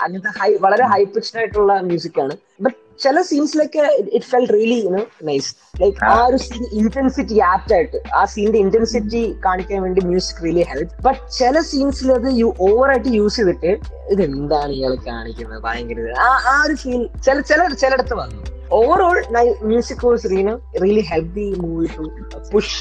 അങ്ങനത്തെ 0.00 0.32
ഹൈ 0.40 0.54
വളരെ 0.60 0.84
ഹൈ 0.86 1.04
പിച്ച്ഡ് 1.14 1.38
ആയിട്ടുള്ള 1.38 1.80
മ്യൂസിക് 1.82 2.20
ആണ്. 2.20 2.34
ബട്ട് 2.60 2.76
ചില 3.00 3.22
സീൻസിലൊക്കെ 3.22 3.82
it 4.10 4.26
felt 4.26 4.44
really 4.50 4.78
you know 4.80 5.02
nice 5.24 5.50
like 5.80 5.96
ആ. 6.06 6.12
ഒരു 6.26 6.38
സീൻ 6.44 6.62
ഇന്റൻസിറ്റി 6.80 7.38
ആപ്റ്റ് 7.48 7.74
ആയിട്ട് 7.76 7.98
ആ 8.14 8.22
സീനിന്റെ 8.32 8.60
ഇന്റൻസിറ്റി 8.64 9.22
കാണിക്കാൻ 9.44 9.78
വേണ്ടി 9.82 10.02
മ്യൂസിക് 10.06 10.42
റിയലി 10.44 10.64
ഹെൽപ്പ് 10.70 10.94
ബട്ട് 11.02 11.20
ചില 11.38 11.60
സീൻസിൽ 11.70 12.10
അത് 12.12 12.28
യു 12.40 12.48
ഓവർ 12.68 12.88
ആയിട്ട് 12.90 13.10
യൂസ് 13.16 13.38
ചെയ്തിട്ട് 13.40 13.72
ഇത് 14.12 14.22
എന്താണ് 14.28 14.72
ഇയാൾ 14.72 14.94
കാണിക്കുന്നത്? 15.06 15.60
ഭയങ്കര. 15.62 16.06
ആ 16.20 16.30
ആ 16.46 16.56
ഒരു 16.64 16.76
ഫീൽ 16.76 17.02
ചില 17.24 17.36
ചില 17.50 17.60
ചിലയിടത്ത് 17.82 18.16
വന്നു. 18.20 18.40
Overall 18.72 19.16
music 19.64 20.04
was 20.06 20.26
Reno 20.32 20.52
really 20.82 21.02
help 21.08 21.32
the 21.34 21.46
movie 21.62 21.86
to 21.94 22.04
push 22.52 22.76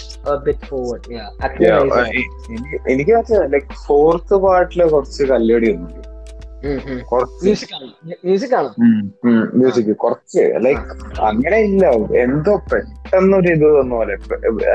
bit 0.46 0.66
forward 0.66 1.08
എനിക്ക് 2.90 3.12
മറ്റേ 3.16 3.40
ലൈക് 3.56 3.74
ഫോർത്ത് 3.86 4.38
പാർട്ടിൽ 4.44 4.84
കുറച്ച് 4.88 5.24
കല്ലടി 5.32 5.70
ഒന്നുണ്ട് 5.74 6.09
മ്യൂസിക് 8.24 8.56
ആണ്. 8.56 8.70
മ്യൂസിക് 9.56 9.96
കുറച്ച് 9.96 10.44
ലൈക്ക് 10.66 10.82
അങ്ങനെ 11.22 11.58
ഇല്ല. 11.58 11.86
എന്തോ 12.24 12.56
പെട്ടെന്നൊരു 12.72 13.48
ഇത് 13.48 13.66
വന്ന 13.78 13.96
പോലെ 13.96 14.16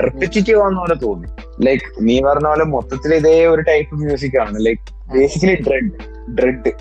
റെപ്പിറ്റേറ്റീവ് 0.06 0.60
ആവുന്ന 0.62 0.78
പോലെ 0.78 0.94
തോന്നി. 0.94 1.28
ലൈക്ക് 1.64 1.84
നീ 2.00 2.20
പറഞ്ഞ 2.20 2.46
പോലെ 2.46 2.64
മൊത്തത്തിൽ 2.64 3.14
ഇതേ 3.14 3.46
ഒരു 3.46 3.62
ടൈപ്പ് 3.62 3.94
മ്യൂസിക് 3.94 4.38
ആണ്. 4.38 4.56
Like 4.66 4.82
basically 5.14 5.56
dread 5.68 5.90
dread 6.38 6.72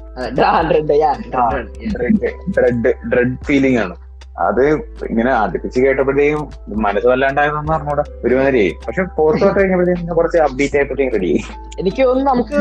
dread 1.96 2.30
dread 2.58 2.94
dread 3.13 3.38
feeling 3.46 3.80
ആണ്. 3.80 3.96
അത് 4.36 4.62
ഇങ്ങനെ 5.08 5.32
അടുപ്പിച്ച് 5.36 5.80
കേട്ടപ്പോഴേയും 5.82 6.39
മനസ്സ് 6.78 7.08
വല്ലാണ്ടായെന്ന് 7.08 7.72
പറഞ്ഞൂടെ 7.72 8.04
ഒരുമാതിരി 8.26 8.63
പക്ഷെ 8.86 9.04
ഫോർത്ത് 9.17 9.43
തൊട്ട് 9.43 9.58
കഴിഞ്ഞപ്പോഴത്തേക്കും 9.60 10.15
കുറച്ച് 10.15 10.39
അപ്ഡേറ്റ് 10.46 10.78
ആയപ്പോഴത്തേക്കും 10.78 11.17
റെഡി 11.17 11.32
എനിക്ക് 11.80 12.02
തോന്നുന്നു 12.04 12.32
നമുക്ക് 12.32 12.60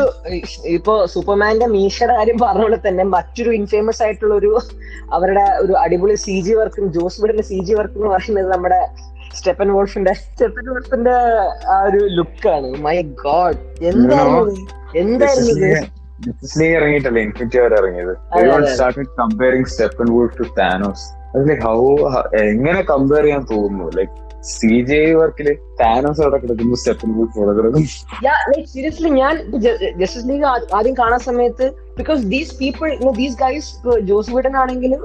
ഇപ്പൊ 0.75 0.93
സൂപ്പർമാന്റെ 1.13 1.67
മീശയുടെ 1.67 2.15
കാര്യം 2.15 2.37
പറഞ്ഞ 2.37 2.63
പോലെ 2.63 2.79
തന്നെ 2.85 3.05
മറ്റൊരു 3.13 3.51
ഇൻഫേമസ് 3.51 4.03
ആയിട്ടുള്ള 4.03 4.35
ഒരു 4.35 4.51
അവരുടെ 5.13 5.45
ഒരു 5.61 5.73
അടിപൊളി 5.81 6.17
സി 6.25 6.35
ജി 6.41 6.53
വർക്കും 6.53 6.85
ജോസ് 6.93 7.21
ബിഡിന്റെ 7.23 7.45
സി 7.49 7.59
ജി 7.61 7.73
വർക്ക് 7.73 7.97
എന്ന് 7.99 8.11
പറയുന്നത് 8.11 8.51
നമ്മുടെ 8.53 8.79
സ്റ്റെപ്പൻ 9.35 9.69
വോൾഫിന്റെ 9.75 10.13
സ്റ്റെപ്പൻ 10.21 10.65
വോൾഫിന്റെ 10.69 11.15
ആ 11.69 11.79
ഒരു 11.87 12.01
ലുക്കാണ് 12.17 12.69
മൈ 12.81 12.95
ഗോഡ് 13.23 13.59
എന്തായിരുന്നു? 13.83 14.53
എന്തായിരുന്നു 14.93 15.53
ഇത്? 15.55 15.67
ഇറങ്ങിയിട്ടല്ലേ 16.69 17.21
ഇൻഫിനിറ്റി 17.23 17.57
വരെ 17.59 17.75
ഇറങ്ങിയത്? 17.81 18.13
Comparing 19.17 19.69
Steppenwolf 20.15 20.37
to 20.39 20.47
Thanos 20.59 21.05
like 21.41 21.63
how 21.63 21.77
എങ്ങനെ 22.43 22.81
കമ്പയർ 22.83 23.23
ചെയ്യാൻ 23.23 23.43
തോന്നുന്നു? 23.51 23.87
ലൈക് 23.95 24.13
സി 24.49 24.81
ജെ 24.81 24.99
വർക്കിൽ 25.13 25.47
താനോസ് 25.79 26.21
അവിടെ 26.21 26.37
കിടക്കുന്നു 26.37 26.75
സ്റ്റെപ്പൻ 26.75 27.11
വൂൾഫ് 27.15 27.37
അവിടെ 27.39 27.81
സീരിയസ്ലി 28.65 29.09
ഞാൻ 29.09 29.35
ജസ്റ്റിസ് 29.99 30.25
ലീഗ് 30.27 30.45
ആദ്യം 30.77 30.93
കാണാൻ 30.93 31.19
സമയത്ത് 31.19 31.65
because 31.97 32.21
these 32.25 32.53
people 32.59 32.89
these 33.13 33.37
guys 33.37 33.69
Joss 34.01 34.31
Whedon 34.35 34.57
ആണെങ്കിലും 34.57 35.01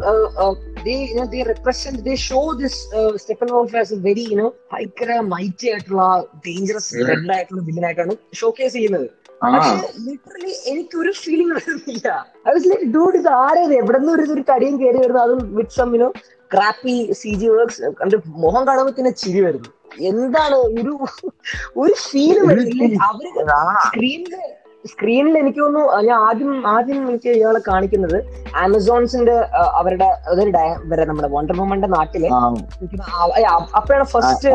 represent 1.49 2.01
show 2.25 2.53
this 2.55 2.81
Steppenwolf 3.53 3.77
as 3.77 3.95
a 3.95 4.01
very 4.01 4.27
you know 4.33 4.49
ഭയങ്കര 4.73 5.21
മൈറ്റി 5.35 5.69
ആയിട്ടുള്ള 5.73 6.05
ഡേഞ്ചറസ് 6.47 6.91
Mm. 6.95 7.31
ആയിട്ടുള്ള 7.33 7.63
വില്ലനായിട്ടാണ് 7.63 8.15
കേസ് 8.51 8.75
ചെയ്യുന്നത്. 8.75 9.09
പക്ഷെ 9.43 9.75
ലിറ്ററലി 10.07 10.53
എനിക്ക് 10.71 10.97
ഒരു 11.03 11.13
ഫീലിംഗ് 11.23 11.55
വരുന്നില്ല. 11.59 12.09
ഐ 12.47 12.53
വാസ് 12.55 12.69
ലൈക്ക് 12.71 12.87
ഡൂഡ് 12.95 13.17
ഇത് 13.21 13.31
ആരേത്? 13.45 13.75
എവിടെ 13.81 13.99
നിന്ന് 13.99 14.13
ഒരു 14.17 14.25
ഒരു 14.37 14.43
കടിയും 14.51 14.77
കയറി 14.83 14.99
വരുന്നു? 15.03 15.21
അതും 15.27 15.41
with 15.59 15.77
so many 15.81 16.09
crappy 16.53 16.95
C 17.21 17.33
G 17.41 17.49
works 17.55 17.91
കണ്ട് 18.01 18.17
മുഖം 18.45 18.63
കാണുമ്പോൾ 18.69 18.95
തന്നെ 18.99 19.13
ചിരി 19.23 19.41
വരുന്നു. 19.47 19.71
എന്താണ് 20.11 20.57
ഒരു 20.79 20.93
ഒരു 21.83 21.95
ഫീൽ 22.07 22.39
വരുന്നില്ല. 22.49 22.99
അവർ 23.11 23.27
സ്ക്രീനിൽ 23.87 24.35
സ്ക്രീനിൽ 24.87 25.39
എനിക്ക് 25.39 25.59
തോന്നുന്നു 25.59 25.89
ഞാൻ 25.89 26.19
ആദ്യം 26.21 26.67
ആദ്യം 26.69 27.09
എനിക്ക് 27.09 27.29
ഇയാളെ 27.29 27.61
കാണിക്കുന്നത് 27.69 28.25
ആമസോൺസിന്റെ 28.57 29.33
അവരുടെ 29.75 30.05
അതൊരു 30.05 30.51
ഡയ- 30.51 31.05
നമ്മുടെ 31.05 31.29
വണ്ടർ 31.29 31.57
വുമന്റെ 31.57 31.89
നാട്ടിൽ. 31.89 32.27
അപ്പോഴാണ് 33.77 34.05
ഫസ്റ്റ് 34.05 34.49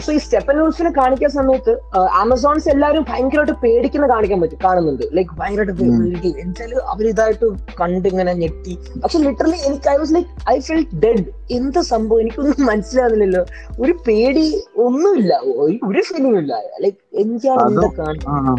സോ 0.00 0.12
ഈ 0.12 0.18
സ്റ്റെപ്പൻ 0.18 0.58
വൂൾഫിനെ 0.58 0.90
കാണിക്കുന്ന 0.90 1.34
സമയത്ത് 1.34 1.80
ആമസോൺസ് 1.98 2.68
എല്ലാവരും 2.68 3.06
ഭയങ്കരമായിട്ട് 3.08 3.52
പേടിക്കുന്ന 3.52 4.06
കാണിക്കാൻ 4.06 4.40
പറ്റും 4.40 4.58
കാണുന്നുണ്ട്. 4.64 5.02
ലൈക്ക് 5.12 5.30
ഭയങ്കരമായിട്ട്. 5.38 5.72
പേടിക്കും. 5.72 6.40
എന്നുവെച്ചാൽ 6.40 6.74
അവരിതായിട്ട് 6.74 7.46
കണ്ടിങ്ങനെ 7.80 8.32
ഞെട്ടി. 8.32 8.78
പക്ഷെ 9.02 9.18
ലിറ്ററലി 9.18 9.56
എനിക്ക് 9.66 9.90
I 9.90 9.96
was 9.96 10.14
like 10.14 10.50
I 10.50 10.60
feel 10.60 10.86
dead 11.04 11.37
എന്ത് 11.50 11.80
സംഭവം? 11.80 12.20
എനിക്കൊന്നും 12.20 12.66
മനസ്സിലാകുന്നില്ലല്ലോ 12.66 13.44
ഒരു 13.80 13.92
പേടി 14.08 14.64
ഒന്നുമില്ല. 14.76 15.40
ഒരു- 15.44 16.02
ഫീലിംഗ് 16.02 16.38
ഇല്ല. 16.38 16.54
ലൈക് 16.80 16.94
എന്താണ് 17.14 17.62
എന്താ 17.62 17.88
കാണി 17.98 18.18
ആ 18.28 18.56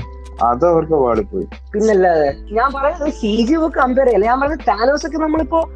അത് 0.48 0.66
അവർക്ക് 0.68 0.94
പാടിപ്പോയി 0.94 1.46
പിന്നല്ലാതെ 1.74 2.36
ഞാൻ 2.52 2.74
പറയുന്നത് 2.74 3.10
സി 3.10 3.46
ജി 3.46 3.56
ഒക്കെ 3.56 3.80
കമ്പയർ 3.80 4.06
ചെയ്യല്ല? 4.06 4.26
ഞാൻ 4.26 4.40
പറയുന്നത് 4.40 4.68
താനോസ് 4.68 5.08
ഒക്കെ 5.08 5.18
നമ്മളിപ്പോ 5.18 5.70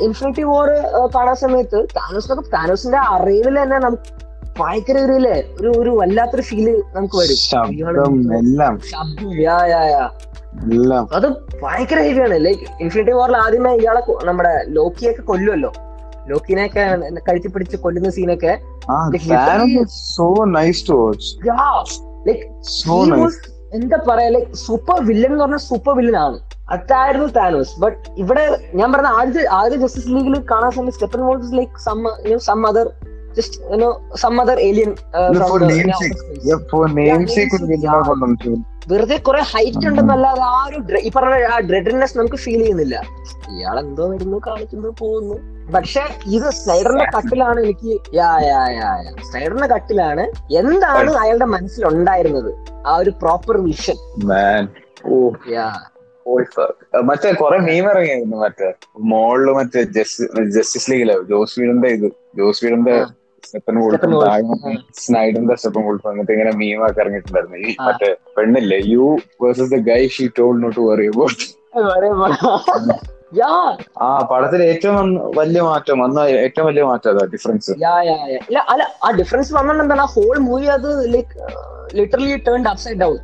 ഇൻഫിനിറ്റി 0.00 0.42
വോർ 0.42 0.68
കാണാൻ 1.14 1.34
സമയത്ത് 1.34 1.86
താനോസിനൊക്കെ 1.96 2.50
താനോസിന്റെ 2.50 2.98
അറിവിൽ 2.98 3.62
തന്നെ 3.62 3.78
നമുക്ക് 3.78 4.30
ഭയങ്കര 4.58 4.98
ഒരു 4.98 5.12
ഇല്ലേ? 5.12 5.44
ഒരു 5.60 5.72
ഒരു 5.78 5.90
വല്ലാത്തൊരു 5.90 6.42
ഫീൽ 6.42 6.82
നമുക്ക് 6.94 7.16
വരും. 7.16 7.36
ശബ്ദം 7.36 8.38
എല്ലാം. 8.38 8.80
ശബ്ദം 8.80 9.40
യാ 9.40 9.66
യാ 9.66 9.82
യാ. 9.82 10.10
എല്ലാം. 10.72 11.08
അത് 11.14 11.28
ഭയങ്കര 11.62 12.00
ഹെവിയാണ് 12.00 12.44
ലൈക്ക് 12.44 12.82
ഇൻഫിനിറ്റി 12.82 13.10
വാറിൽ 13.10 13.36
ആദ്യമേ 13.36 13.74
ഇയാളെ 13.74 14.24
നമ്മുടെ 14.24 14.64
ലോക്കിയൊക്കെ 14.68 15.22
കൊല്ലുമല്ലോ 15.22 15.72
ലോക്കിനെയൊക്കെ 16.30 16.84
കഴിച്ചു 17.28 17.48
പിടിച്ച് 17.48 17.76
കൊല്ലുന്ന 17.76 18.10
സീനൊക്കെ 18.10 18.52
so 20.10 20.26
nice 20.56 20.82
to 20.88 20.96
watch 21.00 21.30
like 22.28 22.44
so 22.76 22.96
nice 23.12 23.40
എന്താ 23.78 23.98
പറയാ 24.06 24.30
ലൈക് 24.30 24.48
സൂപ്പർ 24.62 24.96
വില്ലൻ 25.08 25.30
എന്ന് 25.30 25.44
പറഞ്ഞാൽ 25.44 25.62
സൂപ്പർ 25.66 25.92
വില്ലൻ 25.98 26.16
ആണ്. 26.22 26.38
അതായിരുന്നു 26.74 27.28
താനോസ് 27.36 27.74
ബട്ട് 27.80 28.00
ഇവിടെ 28.16 28.42
ഞാൻ 28.74 28.88
പറഞ്ഞ 28.92 29.10
ആദ്യത്തെ 29.18 29.44
ആദ്യ 29.58 29.76
ജസ്റ്റിസ് 29.76 30.10
ലീഗിൽ 30.14 30.34
കാണാൻ 30.50 30.70
സമയത്ത് 30.70 30.96
Steppenwolf 31.28 31.54
like 31.58 31.78
some 31.86 32.00
some 32.40 32.60
other 32.66 32.88
just 33.36 33.88
some 34.14 34.34
other 34.40 34.58
alien 34.60 34.90
വെറുതെ 38.90 39.16
കുറെ 39.20 39.40
ഹൈറ്റ് 39.50 39.84
ഉണ്ടെന്നല്ലാതെ 39.88 40.44
ആ 40.50 40.58
ഒരു 40.68 40.78
ഈ 41.00 41.10
പറഞ്ഞ 41.10 41.34
ആ 41.50 41.58
ഡ്രെഡ്നെസ് 41.68 42.16
നമുക്ക് 42.18 42.38
ഫീൽ 42.44 42.60
ചെയ്യുന്നില്ല. 42.60 42.96
ഇയാൾ 43.54 43.76
എന്തോ 43.82 44.04
വരുന്നു 44.12 44.38
കാണിക്കുന്നു 44.46 44.90
പോകുന്നു. 45.00 45.36
പക്ഷെ 45.74 46.02
ഇത് 46.26 46.50
സ്നൈഡറിന്റെ 46.50 47.06
കട്ടിലാണ് 47.16 47.60
എനിക്ക് 47.60 47.92
യാ 48.14 48.30
യാ 48.42 48.60
യാ 48.70 48.90
യാ. 49.04 49.10
സ്നൈഡറിന്റെ 49.28 49.66
കട്ടിലാണ് 49.66 50.24
എന്താണ് 50.58 51.10
അയാളുടെ 51.16 51.44
മനസ്സിൽ 51.44 51.86
ഉണ്ടായിരുന്നത് 51.86 52.50
ആ 52.86 52.96
ഒരു 52.96 53.10
proper 53.22 53.56
vision 53.60 53.98
oh 55.06 55.16
yeah. 55.50 55.66
Oh 56.26 56.34
fuck. 56.54 56.74
മറ്റേ 57.04 57.32
കൊറേ 57.32 57.58
മീം 57.58 57.84
ഇറങ്ങിയായിരുന്നു 57.90 58.36
മറ്റേ. 58.36 58.68
മോളിൽ 59.04 59.50
മറ്റേ 59.50 59.82
ജസ്റ്റിസ് 60.56 60.90
ലീഗിൽ 60.90 61.12
ജോസ് 61.30 61.60
വീടിന്റെ 61.60 61.88
ഇത്. 61.88 62.08
ജോസ് 62.36 62.64
വീടിന്റെ. 62.64 62.96
സ്റ്റെപ്പൻ 63.44 63.76
കൊടുത്തു. 63.80 64.08
സ്നൈഡറിന്റെ 65.00 65.54
സ്റ്റെപ്പൻ 65.56 65.82
കൊടുത്തു 65.84 66.08
എന്നിട്ട് 66.08 66.32
ഇങ്ങനെ 66.32 66.52
മീമൊക്കെ 66.56 67.00
ഇറങ്ങിയിട്ടുണ്ടായിരുന്നു. 67.00 67.56
ഈ. 67.58 67.70
മറ്റേ 67.80 68.10
പെണ്ണില്ലേ? 68.36 68.78
You 68.86 69.06
versus 69.42 69.70
the 69.70 69.80
guy 69.90 70.02
she 70.08 70.28
told 70.38 70.60
not 70.60 70.80
worry 70.80 71.06
about 71.06 71.46
ആ 73.98 74.18
പടത്തിൽ 74.22 74.62
ഏറ്റവും 74.62 75.08
വലിയ 75.36 75.62
മാറ്റം 75.62 75.98
വന്ന 75.98 76.20
ഏറ്റവും 76.20 76.66
വലിയ 76.66 76.84
മാറ്റം 76.84 77.10
അതാ 77.10 77.24
ഡിഫറൻസ് 77.26 77.70
അല്ല 77.70 78.58
ആ 79.04 79.10
ഡിഫറൻസ് 79.10 79.54
വന്നത് 79.54 79.80
എന്താണ് 79.80 80.00
ആ 80.00 80.04
ഹോൾ 80.04 80.38
മൂവി 80.38 80.66
അത് 80.66 81.14
like 81.14 81.34
literally 81.94 82.36
turn 82.36 82.68
upside 82.68 82.98
down 82.98 83.18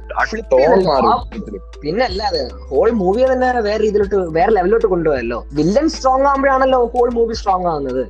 പിന്നെ 1.80 2.04
അല്ലാതെ 2.04 2.48
ഹോൾ 2.68 2.90
മൂവി 2.90 3.24
തന്നെ 3.32 3.60
വേറെ 3.60 3.82
രീതിയിലോട്ട് 3.82 4.16
വേറെ 4.16 4.52
ലെവലിലോട്ട് 4.52 4.86
കൊണ്ടുപോയല്ലോ. 4.86 5.44
വില്ലൻ 5.52 5.88
സ്ട്രോങ് 5.88 6.26
ആകുമ്പോഴാണല്ലോ 6.26 6.84
ഹോൾ 6.86 7.10
മൂവി 7.10 7.34
സ്ട്രോങ് 7.34 7.66
ആവുന്നത്. 7.66 8.02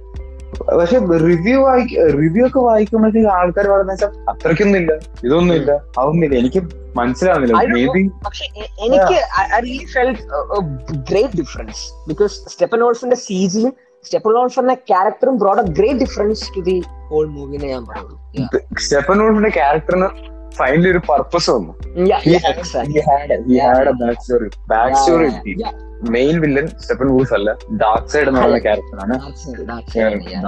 പക്ഷെ 0.78 0.98
റിവ്യൂ 1.24 1.56
വായിക്ക 1.62 2.04
റിവ്യൂ 2.20 2.46
ഒക്കെ 2.46 2.60
വായിക്കുമ്പോഴത്തേക്ക് 2.60 3.28
ആൾക്കാർ 3.28 3.66
പറയുന്ന 3.66 3.92
വെച്ചാൽ 3.92 4.12
അത്രയ്ക്കൊന്നും 4.28 4.78
ഇല്ല 4.80 4.92
ഇതൊന്നും 5.24 5.54
ഇല്ല 5.54 5.70
അതൊന്നുമില്ല. 5.98 6.34
എനിക്ക് 6.36 6.60
മനസ്സിലാവുന്നില്ല. 6.94 7.56
പക്ഷെ 8.24 8.44
എനിക്ക് 8.86 9.16
I 9.40 9.60
really 9.60 9.86
felt 9.94 10.22
great 11.10 11.36
difference 11.36 11.82
because 12.08 12.34
സ്റ്റെപ്പൻ 12.52 12.82
ഓൾഫിന്റെ 12.82 13.16
സീജിയും 13.26 13.72
സ്റ്റെപ്പൻ 14.04 14.34
ഓൾഫിന്റെ 14.38 14.74
ക്യാരക്ടറും 14.90 15.36
brought 15.38 15.60
a 15.60 15.72
great 15.78 16.00
difference 16.00 16.44
to 16.56 16.60
the 16.60 16.76
whole 17.10 17.26
മൂവിനെ 17.26 17.66
ഞാൻ 17.68 17.84
പറയുന്നു. 17.84 18.16
സ്റ്റെപ്പൻ 18.78 19.18
ഓൾഫിന്റെ 19.22 19.48
ക്യാരക്ടറിന് 19.48 20.08
ഫൈനലി 20.58 20.88
ഒരു 20.94 21.00
പർപ്പസ് 21.08 21.50
വന്നു. 21.56 21.72
Back 24.00 24.22
story 24.22 24.48
back 24.72 24.96
story 25.00 25.28
main 26.14 26.34
villain 26.42 26.66
Steppenwolf 27.12 27.34
അല്ല. 27.36 27.50
ഡാർക്ക് 27.82 28.10
സൈഡ് 28.12 28.28
എന്ന് 28.30 28.40
പറയുന്ന 28.40 28.58
ക്യാരക്ടറാണ് 28.66 29.14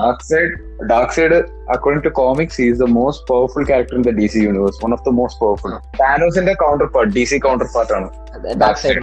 Darkseid 0.31 0.51
Darkseid 1.17 1.39
according 1.75 2.05
to 2.07 2.13
comics 2.21 2.59
is 2.67 2.79
the 2.83 2.89
most 2.99 3.25
powerful 3.31 3.65
character 3.71 3.97
in 3.99 4.05
the 4.09 4.13
D 4.19 4.27
C 4.35 4.41
universe 4.47 4.79
one 4.85 4.93
of 4.97 5.05
the 5.09 5.13
most 5.21 5.41
powerful 5.45 5.73
താനോസിന്റെ 6.03 6.55
counter 6.65 6.89
part 6.97 7.13
D 7.17 7.25
C 7.33 7.39
counter 7.47 7.69
part 7.77 7.95
ആണ്. 7.99 8.09
Dark 8.63 8.83
side 8.85 9.01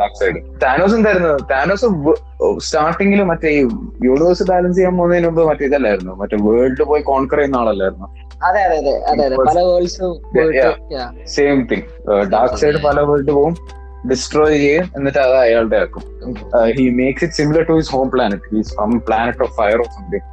dark 0.00 0.18
side 0.22 0.40
Thanos 0.64 0.96
എന്തായിരുന്നു? 0.98 1.32
Thanos 1.52 1.86
സ്റ്റാർട്ടിങ്ങിൽ 2.68 3.22
മറ്റേ 3.32 3.50
universe 4.08 4.46
balance 4.52 4.78
ചെയ്യാൻ 4.78 4.96
പോകുന്നതിന് 5.00 5.28
മുമ്പ് 5.30 5.42
മറ്റേ 5.50 5.64
ഇതല്ലായിരുന്നു? 5.70 6.14
മറ്റേ 6.22 6.38
world 6.48 6.86
പോയി 6.90 7.04
കോൺകർ 7.10 7.38
ചെയ്യുന്ന 7.40 7.62
ആളല്ലായിരുന്നു? 7.62 8.08
അതെ 8.40 8.62
അതെ 8.62 8.76
അതെ 8.78 8.94
അതെ 9.10 9.24
അതെ. 9.24 9.36
പല 9.46 9.58
വേൾഡ്സും 9.60 10.12
സെയിം 11.26 11.58
തിങ് 11.66 11.84
ഡാർക്ക് 12.32 12.56
സൈഡ് 12.56 12.78
പല 12.84 13.00
വേൾഡ് 13.00 13.30
പോവും. 13.30 13.54
ഡിസ്ട്രോയ് 14.10 14.56
ചെയ്യും 14.56 14.84
എന്നിട്ട് 14.96 15.18
അത് 15.18 15.34
അയാളുടെ 15.36 15.76
ആക്കും. 15.76 16.02
He 16.76 16.88
makes 16.90 17.24
it 17.24 17.34
similar 17.34 17.62
to 17.62 17.72
his 17.72 17.90
home 17.90 18.10
planet 18.10 18.48
he's 18.54 18.74
from 18.74 18.92
planet 19.08 19.42
of 19.42 19.52
fire 19.56 19.80
of 19.80 19.92
something 19.94 20.26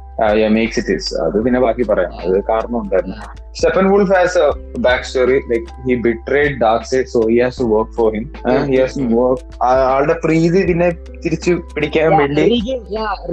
makes 0.54 0.78
it 0.80 0.94
is 0.98 1.10
അത് 1.24 1.36
പിന്നെ 1.44 1.58
ബാക്കി 1.64 1.84
പറയാം. 1.90 2.12
അത് 2.22 2.36
കാരണം 2.48 2.78
ഉണ്ടായിരുന്നു. 2.80 3.16
Steppenwolf 3.92 4.12
has 4.16 4.38
a 4.44 4.48
back 4.86 5.04
story 5.08 5.36
like 5.50 5.68
he 5.86 5.94
betrayed 6.06 6.54
Darkseid 6.90 7.10
so 7.12 7.20
he 7.30 7.36
has 7.42 7.58
to 7.60 7.66
work 7.74 7.92
for 7.98 8.08
him 8.16 8.24
he 8.70 8.76
has 8.80 8.96
to 9.00 9.06
work 9.18 9.44
ആളുടെ 9.92 10.16
പ്രീതി 10.24 10.60
പിന്നെ 10.70 10.88
തിരിച്ചു 11.24 11.52
പിടിക്കാൻ 11.74 12.10
വേണ്ടി 12.20 12.44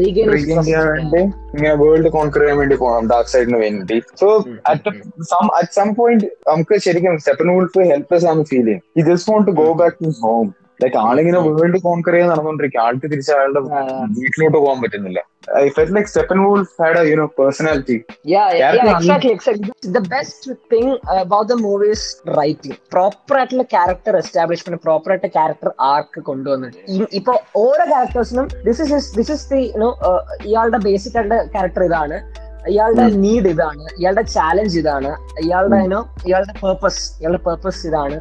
റീഗെയിൻ 0.01 0.59
ചെയ്യാൻ 0.67 0.85
വേണ്ടി 0.91 1.21
ഇങ്ങനെ 1.55 1.75
വേൾഡ് 1.83 2.11
കോൺക്വർ 2.17 2.43
ചെയ്യാൻ 2.43 2.59
വേണ്ടി 2.61 2.77
പോകണം 2.83 3.07
ഡാർക്ക് 3.13 3.31
സൈഡിന് 3.35 3.59
വേണ്ടി. 3.65 3.97
So 4.21 4.29
at 4.73 4.93
some 5.31 5.47
at 5.59 5.73
some 5.79 5.89
point 6.01 6.29
നമുക്ക് 6.51 6.77
ശരിക്കും 6.87 7.17
സ്റ്റെപ്പൻ 7.23 7.49
വുൾഫ് 7.55 7.87
ഹെൽപ്ലെസ് 7.93 8.27
ആണ് 8.33 8.43
ഫീൽ 8.51 8.65
ചെയ്യും. 8.69 8.83
He 8.97 9.03
just 9.09 9.31
want 9.33 9.49
to 9.51 9.55
go 9.63 9.67
back 9.81 9.97
to 10.03 10.11
home 10.23 10.47
like 10.81 10.97
ആളിങ്ങനെ 11.07 11.39
വേൾഡ് 11.57 11.79
കോൺകർ 11.85 12.13
ചെയ്യാൻ 12.13 12.29
നടന്നുകൊണ്ടിരിക്കുക 12.31 12.81
ആൾക്ക് 12.87 13.07
തിരിച്ച് 13.11 13.31
അയാളുടെ 13.35 13.61
വീട്ടിലോട്ട് 14.17 14.57
പോകാൻ 14.57 14.77
പറ്റുന്നില്ല. 14.83 15.19
I 15.61 15.65
felt 15.75 15.89
like 15.95 16.09
Steppenwolf 16.45 16.73
had 16.81 17.01
you 17.09 17.15
know 17.21 17.25
personality 17.39 17.97
yeah 18.33 18.43
yeah, 18.53 18.59
Character 18.61 18.87
yeah, 18.87 18.97
exactly, 18.97 19.31
exactly. 19.37 19.69
The 19.97 20.03
best 20.15 20.43
thing 20.73 20.87
about 21.23 21.45
the 21.53 21.57
movie 21.65 21.91
is 21.95 22.03
writing. 22.37 22.75
Proper 22.95 23.37
ആയിട്ടുള്ള 23.39 23.65
ക്യാരക്ടർ 23.75 24.15
എസ്റ്റാബ്ലിഷ്മെന്റ് 24.21 24.81
പ്രോപ്പർ 24.85 25.11
ആയിട്ട് 25.15 25.29
ക്യാരക്ടർ 25.37 25.71
ആർക്ക് 25.91 26.21
കൊണ്ടുവന്നിട്ട് 26.29 27.09
ഇപ്പൊ 27.19 27.35
ഓരോ 27.65 27.85
ക്യാരക്ടേഴ്സിനും 27.93 28.47
this 28.69 28.81
is 28.97 29.11
this 29.19 29.31
is 29.37 29.47
the 29.53 29.61
you know 29.75 29.91
ഇയാളുടെ 30.49 30.81
basic 30.87 31.17
ആയിട്ടുള്ള 31.17 31.39
character 31.55 31.83
ഇതാണ്. 31.89 32.17
ഇയാളുടെ 32.73 33.03
need 33.23 33.49
ഇതാണ്. 33.55 33.83
ഇയാളുടെ 34.01 34.23
ചാലഞ്ച് 34.35 34.77
ഇതാണ്. 34.81 35.09
ഇയാളുടെ 35.45 35.79
ഇയാളുടെ 36.29 36.53
പേർപ്പസ് 36.63 37.03
ഇയാളുടെ 37.19 37.41
പേർപ്പസ് 37.47 37.81
ഇതാണ്. 37.89 38.17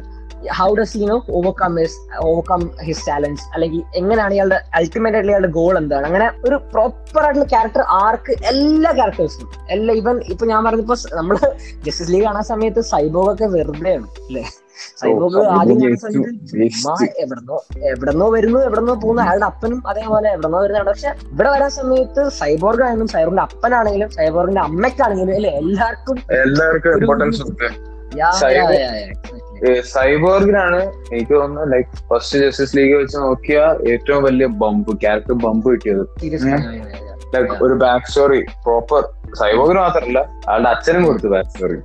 How 0.59 0.67
does 0.79 0.97
you 0.99 1.05
know 1.11 1.17
overcome 1.37 1.73
his 1.81 1.97
overcome 2.27 2.61
his 2.87 3.05
challenge 3.07 3.43
അല്ലെങ്കിൽ 3.53 3.81
എങ്ങനെയാണ് 3.99 4.33
ഇയാളുടെ 4.37 4.59
അൾട്ടിമേറ്റ് 4.79 5.17
ആയിട്ടുള്ള 5.17 5.33
ഇയാളുടെ 5.33 5.51
ഗോൾ 5.59 5.73
എന്താണ്? 5.81 6.05
അങ്ങനെ 6.09 6.27
ഒരു 6.47 6.57
പ്രോപ്പർ 6.73 7.21
ആയിട്ടുള്ള 7.25 7.47
ക്യാരക്ടർ 7.53 7.83
ആർക്ക് 8.01 8.35
എല്ലാ 8.51 8.91
ക്യാരക്ടേഴ്സിനും 8.99 9.49
എല്ലാ 9.75 9.93
ഇവൻ 10.01 10.17
ഇപ്പൊ 10.33 10.45
ഞാൻ 10.51 10.61
പറഞ്ഞപ്പോ 10.67 10.97
നമ്മൾ 11.19 11.35
ജസ്റ്റിസ് 11.87 12.11
ലീഗ് 12.13 12.25
കാണാൻ 12.27 12.45
സമയത്ത് 12.53 12.83
സൈബോഗ് 12.91 13.31
ഒക്കെ 13.33 13.47
വെറുതെയാണ് 13.55 14.07
അല്ലെ? 14.27 14.43
സൈബോഗ് 15.01 15.41
ആദ്യം 15.57 15.79
എവിടെന്നോ 17.23 17.57
എവിടെന്നോ 17.91 18.25
വരുന്നു 18.35 18.59
എവിടെന്നോ 18.67 18.95
പോകുന്നു. 19.03 19.21
അയാളുടെ 19.25 19.47
അപ്പനും 19.51 19.79
അതേപോലെ 19.91 20.27
എവിടെന്നോ 20.35 20.59
വരുന്നതാണ്. 20.63 20.89
പക്ഷെ 20.91 21.09
ഇവിടെ 21.33 21.49
വരാൻ 21.55 21.71
സമയത്ത് 21.79 22.23
സൈബോർഗ് 22.39 22.83
ആണെങ്കിലും 22.85 23.09
സൈബോറിന്റെ 23.15 23.43
അപ്പനാണെങ്കിലും 23.47 24.09
സൈബോറിന്റെ 24.17 24.61
അമ്മയ്ക്കാണെങ്കിലും 24.67 25.35
അല്ലെ? 25.39 25.53
എല്ലാവർക്കും 25.61 26.17
എല്ലാവർക്കും 26.45 26.91
ഇമ്പോർട്ടൻസ് 26.99 27.43
സൈബോർഗിനാണ് 29.81 30.79
എനിക്ക് 31.11 31.35
തോന്നുന്നത് 31.35 31.71
ലൈക് 31.71 31.91
ഫസ്റ്റ് 32.09 32.39
ജസ്റ്റിസ് 32.39 32.77
ലീഗ് 32.77 32.95
വെച്ച് 32.95 33.17
നോക്കിയ 33.17 33.59
ഏറ്റവും 33.87 34.23
വലിയ 34.23 34.45
ബമ്പ് 34.45 35.01
ക്യാരക്ടർ 35.01 35.33
ബമ്പ് 35.33 35.67
കിട്ടിയത്. 35.71 36.03
ലൈക്ക് 37.35 37.53
ഒരു 37.63 37.73
ബാക്ക് 37.73 38.07
സ്റ്റോറി 38.09 38.41
പ്രോപ്പർ 38.65 39.01
സൈബോർഗിന് 39.35 39.79
മാത്രമല്ല 39.79 40.19
അയാളുടെ 40.49 40.69
അച്ഛനും 40.69 41.03
കൊടുത്തു 41.05 41.27
ബാക്ക് 41.27 41.49
സ്റ്റോറി 41.49 41.79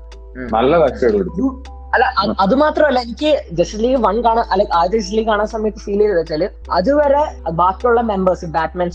നല്ല 0.53 0.79
ബാക്ക് 0.79 0.97
സ്റ്റോറി 0.97 1.13
കൊടുത്തു 1.13 1.47
അല്ല 1.95 2.05
അത് 2.45 2.55
മാത്രമല്ല 2.63 2.99
എനിക്ക് 3.07 3.31
ജസ്റ്റിസ് 3.59 3.83
ലീഗ് 3.85 4.01
വൺ 4.05 4.17
കാണാൻ 4.27 4.45
അല്ല 4.53 4.67
ആദ്യ 4.81 4.97
ജസ്റ്റിസ് 4.97 5.17
ലീഗ് 5.17 5.29
കാണാൻ 5.31 5.49
സമയത്ത് 5.55 5.81
ഫീൽ 5.85 6.01
ചെയ്തത് 6.03 6.19
വെച്ചാൽ 6.21 6.43
അതുവരെ 6.79 7.23
ബാക്കിയുള്ള 7.61 8.01
members 8.11 8.47
Batman 8.57 8.91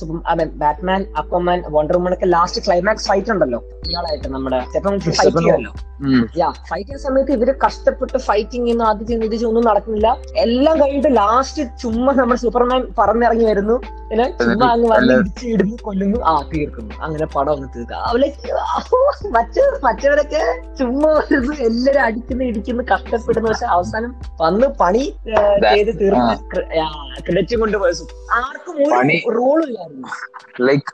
Batman 0.63 1.01
Aquaman 1.21 1.60
Wonder 1.75 1.97
Woman 1.97 2.13
ഒക്കെ 2.17 2.29
ലാസ്റ്റ് 2.36 2.62
ക്ലൈമാക്സ് 2.67 3.08
ഫൈറ്റ് 3.10 3.31
ഉണ്ടല്ലോ. 3.36 3.60
ഇയാളായിട്ട് 3.89 4.29
നമ്മുടെ 4.36 4.60
ഫൈറ്റ്. 4.69 5.38
ചെയ്യുമല്ലോ. 5.39 5.73
യാ 6.41 6.47
ഫൈറ്റ് 6.69 6.88
ചെയ്യുന്ന 6.88 7.03
സമയത്ത് 7.08 7.31
ഇവർ 7.38 7.49
കഷ്ടപ്പെട്ട് 7.65 8.17
ഫൈറ്റിംഗ് 8.29 8.65
ചെയ്യുന്നു 8.65 8.86
അത് 8.91 9.01
ചെയ്യുന്നു 9.08 9.27
ഇത് 9.29 9.36
ചെയ്യുന്നു 9.41 9.62
നടക്കുന്നില്ല. 9.69 10.10
എല്ലാം 10.45 10.75
കഴിഞ്ഞിട്ട് 10.81 11.12
ലാസ്റ്റ് 11.21 11.63
ചുമ്മാ 11.84 12.13
നമ്മുടെ 12.21 12.39
സൂപ്പർമാൻ 12.45 12.81
പറന്നിറങ്ങി 12.99 13.45
വരുന്നു. 13.51 13.77
പിന്നെ 14.10 14.25
ചുമ്മാ 14.41 14.67
അങ്ങ് 14.75 14.89
വന്ന് 14.93 15.77
കൊല്ലുന്നു. 15.88 16.17
ആ 16.31 16.36
തീർക്കുന്നു. 16.53 16.93
അങ്ങനെ 17.05 17.27
പടം 17.36 17.53
അങ്ങ് 17.55 17.69
തീർക്കാം 17.75 18.01
അവലേക്ക് 18.10 18.49
മറ്റേ 19.38 19.63
മറ്റവരൊക്കെ 19.88 20.43
ചുമ്മാ 20.79 21.12
വരുന്നു 21.19 21.53
എല്ലാരും 21.69 22.03
അടിക്കുന്നു 22.08 22.43
ഇടിക്കുന്നു. 22.51 22.84
കഷ്ടപ്പെടുന്നു 22.91 23.50
പക്ഷെ 23.50 23.67
അവസാനം 23.76 24.12
വന്ന് 24.41 24.67
പണി 24.82 25.04
ചെയ്ത് 25.65 25.91
തീർന്ന് 26.02 26.36
ക്രെഡിറ്റ് 27.26 27.58
കൊണ്ട് 27.62 27.78
ആർക്കും 28.39 28.76
ഒരു 29.30 29.36
റോളും 29.38 29.65
ഇല്ലായിരുന്നു 29.67 30.10
ലൈക്ക് 30.67 30.91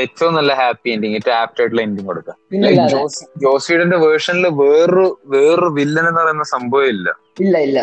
ഏറ്റവും 0.00 0.32
നല്ല 0.34 0.52
ഹാപ്പി 0.60 0.90
എൻഡിങ് 0.94 1.16
ഏറ്റവും 1.18 1.36
ആപ്റ്റ് 1.36 1.60
ആയിട്ടുള്ള 1.62 1.82
എൻഡിങ് 1.82 2.08
കൊടുക്കുക. 2.08 2.34
ജോസിയുടെ 3.44 3.98
വേർഷനിൽ 4.04 4.46
വേറൊരു 4.62 5.06
വേറൊരു 5.26 5.70
വില്ലൻ 5.78 6.06
എന്ന് 6.08 6.20
പറയുന്ന 6.22 6.46
സംഭവം 6.54 6.88
ഇല്ല. 6.94 7.08
ഇല്ല 7.40 7.56
ഇല്ല. 7.58 7.78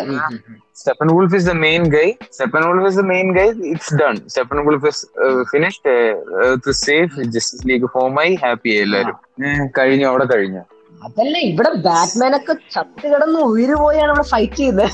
Steppenwolf 1.16 1.36
is 1.36 1.46
the 1.50 1.52
main 1.64 1.82
guy 1.88 2.06
Steppenwolf 2.68 2.88
is 2.90 2.98
the 3.00 3.04
main 3.12 3.28
guy 3.36 3.46
it's 3.72 3.94
done 4.00 4.14
Steppenwolf 4.66 4.86
is 4.90 5.02
finished 5.52 5.92
safe 6.84 7.26
Justice 7.34 7.66
League 7.70 7.90
ഫോമായി 7.96 8.34
happy 8.44 8.72
എല്ലാവരും. 8.84 9.18
കഴിഞ്ഞു 9.78 10.06
അവിടെ 10.06 10.26
കഴിഞ്ഞു. 10.34 10.62
അതല്ല 11.06 11.36
ഇവിടെ 11.48 11.70
ബാറ്റ്മാൻ 11.86 12.32
ഒക്കെ 12.36 12.54
ചത്ത് 12.74 13.06
കിടന്ന് 13.12 13.40
ഉയിര് 13.48 13.76
പോയാണ് 13.80 14.10
ഇവിടെ 14.12 14.26
ഫൈറ്റ് 14.32 14.56
ചെയ്യുന്നത്. 14.56 14.92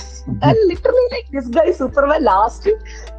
Literally 0.70 1.04
like 1.12 1.28
this 1.36 1.52
guy 1.56 1.66
Superman 1.80 2.20
last 2.30 2.72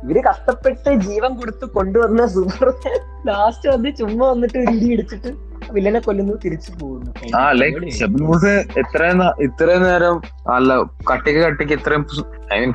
ഇവർ 0.04 0.18
കഷ്ടപ്പെട്ട് 0.30 0.92
ജീവൻ 1.08 1.32
കൊടുത്ത് 1.40 1.66
കൊണ്ടുവന്ന 1.78 2.26
സൂപ്പർമാൻ 2.36 2.98
ലാസ്റ്റ് 3.30 3.70
വന്ന് 3.74 3.92
ചുമ്മാ 4.02 4.26
വന്നിട്ട് 4.34 4.58
ഒരു 4.58 4.74
ഇടി 4.76 4.90
ഇടിച്ചിട്ട് 4.96 5.32
വില്ലനെ 5.74 6.02
കൊല്ലുന്നു 6.02 6.36
തിരിച്ചു 6.44 6.72
പോകുന്നു. 6.80 7.12
ആ 7.36 7.44
ലൈക്ക് 7.54 7.80
വുൾഫ് 8.24 8.54
ഇത്രയും 8.82 9.20
ഇത്രയും 9.48 9.84
നേരം 9.86 10.16
അല്ല 10.56 10.72
കട്ടിക്ക് 11.12 11.42
കട്ടിക്ക് 11.46 11.76
ഇത്രയും 11.80 12.04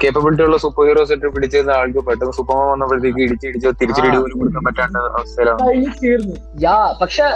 കേപ്പബിലിറ്റി 0.03 0.45
ഉള്ള 0.47 0.59
സൂപ്പർ 0.65 0.87
ഹീറോസ് 0.89 1.15
ഇട്ട് 1.17 1.29
പിടിച്ചിരുന്ന 1.35 1.73
ആൾക്ക് 1.81 2.03
പെട്ടെന്ന് 2.07 2.35
സൂപ്പർമാൻ 2.39 2.69
വന്നപ്പോഴത്തേക്ക് 2.73 3.23
ഇടിച്ച് 3.27 3.47
ഇടിച്ച് 3.51 3.75
തിരിച്ചിടി 3.81 4.09
പോലും 4.17 4.39
കൊടുക്കാൻ 4.41 4.65
പറ്റാത്ത 4.69 5.05
അവസ്ഥയിലാണ് 5.15 6.33
യാ 6.63 6.79
പക്ഷെ 7.01 7.27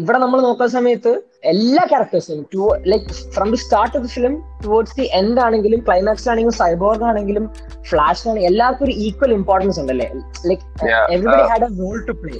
ഇവിടെ 0.00 0.18
നമ്മൾ 0.22 0.38
നോക്കുന്ന 0.44 0.70
സമയത്ത് 0.74 1.12
എല്ലാ 1.52 1.82
ക്യാരക്ടേഴ്സും 1.90 2.40
to 2.52 2.60
like 2.90 3.06
from 3.34 3.48
the 3.50 3.58
start 3.62 3.94
of 3.96 4.02
the 4.04 4.10
film 4.14 4.34
towards 4.64 4.94
the 4.98 5.06
end 5.18 5.40
ആണെങ്കിലും 5.44 5.80
ക്ലൈമാക്സ് 5.86 6.28
ആണെങ്കിലും 6.30 6.56
സൈബോർഗ് 6.60 7.04
ആണെങ്കിലും 7.10 7.44
ഫ്ലാഷ് 7.90 8.22
ആണെങ്കിലും 8.24 8.48
എല്ലാവർക്കും 8.50 8.86
ഒരു 8.86 8.94
ഈക്വൽ 9.06 9.32
ഇമ്പോർട്ടൻസ് 9.38 9.80
ഉണ്ടല്ലേ? 9.82 10.08
Like 10.48 10.62
Yeah, 10.86 11.02
everybody 11.14 11.44
had 11.50 11.66
a 11.68 11.80
role 11.80 11.96
to 12.08 12.14
play 12.20 12.34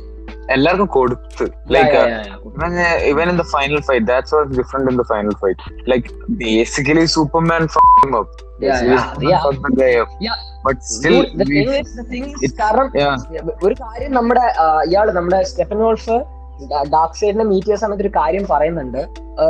എല്ലാവർക്കും 0.55 0.88
കൊടുത്ത്. 0.97 1.44
Like 1.74 1.97
even 3.11 3.26
in 3.32 3.36
the 3.40 3.44
final 3.55 3.80
fight 3.88 4.07
that's 4.11 4.34
was 4.36 4.49
different 4.59 4.90
in 4.92 4.97
the 5.01 5.05
final 5.12 5.34
fight 5.42 5.62
like 5.92 6.09
basically 6.42 7.05
Superman 7.16 7.62
fucking 7.76 8.16
up 8.20 8.44
ഒരു 13.66 13.74
കാര്യം 13.82 14.12
നമ്മുടെ 14.18 14.44
ഇയാൾ 14.88 15.07
നമ്മുടെ 15.18 15.40
സ്റ്റെഫൻ 15.51 15.78
വോൾഫ് 15.86 16.16
ഡാർക്ക് 16.94 17.18
സൈഡിനെ 17.20 17.44
മീറ്റ് 17.51 17.66
ചെയ്യുന്ന 17.66 17.82
സമയത്ത് 17.84 18.05
ഒരു 18.07 18.12
കാര്യം 18.20 18.44
പറയുന്നുണ്ട്. 18.53 19.03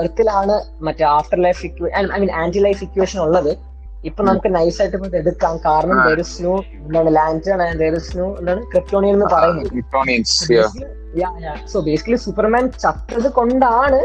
എർത്തിലാണ് 0.05 0.55
മറ്റേ 0.87 1.05
after 1.17 1.39
life 1.47 1.61
I 1.99 2.19
mean 2.23 2.33
anti 2.43 2.63
life 2.67 2.81
equation 2.87 3.21
ഉള്ളത്. 3.27 3.53
ഇപ്പൊ 4.09 4.21
നമുക്ക് 4.29 4.51
നൈസ് 4.57 4.79
ആയിട്ട് 4.83 4.97
ഇത് 5.09 5.17
എടുക്കാം. 5.21 5.55
കാരണം. 5.67 5.97
സ്നോ 6.33 6.53
എന്താണ് 6.87 7.11
ലാന്റേൺ 7.19 7.61
ആൻഡ് 7.67 7.85
എന്താണ് 8.41 8.61
ക്രിപ്റ്റോണിയൻ 8.73 9.15
എന്ന് 9.17 9.29
പറയുന്നത്. 9.35 9.69
സോ 11.73 11.77
ബേസിക്കലി 11.89 12.19
സൂപ്പർമാൻ 12.27 12.65
ചത്തത് 12.85 13.29
കൊണ്ടാണ് 13.39 14.01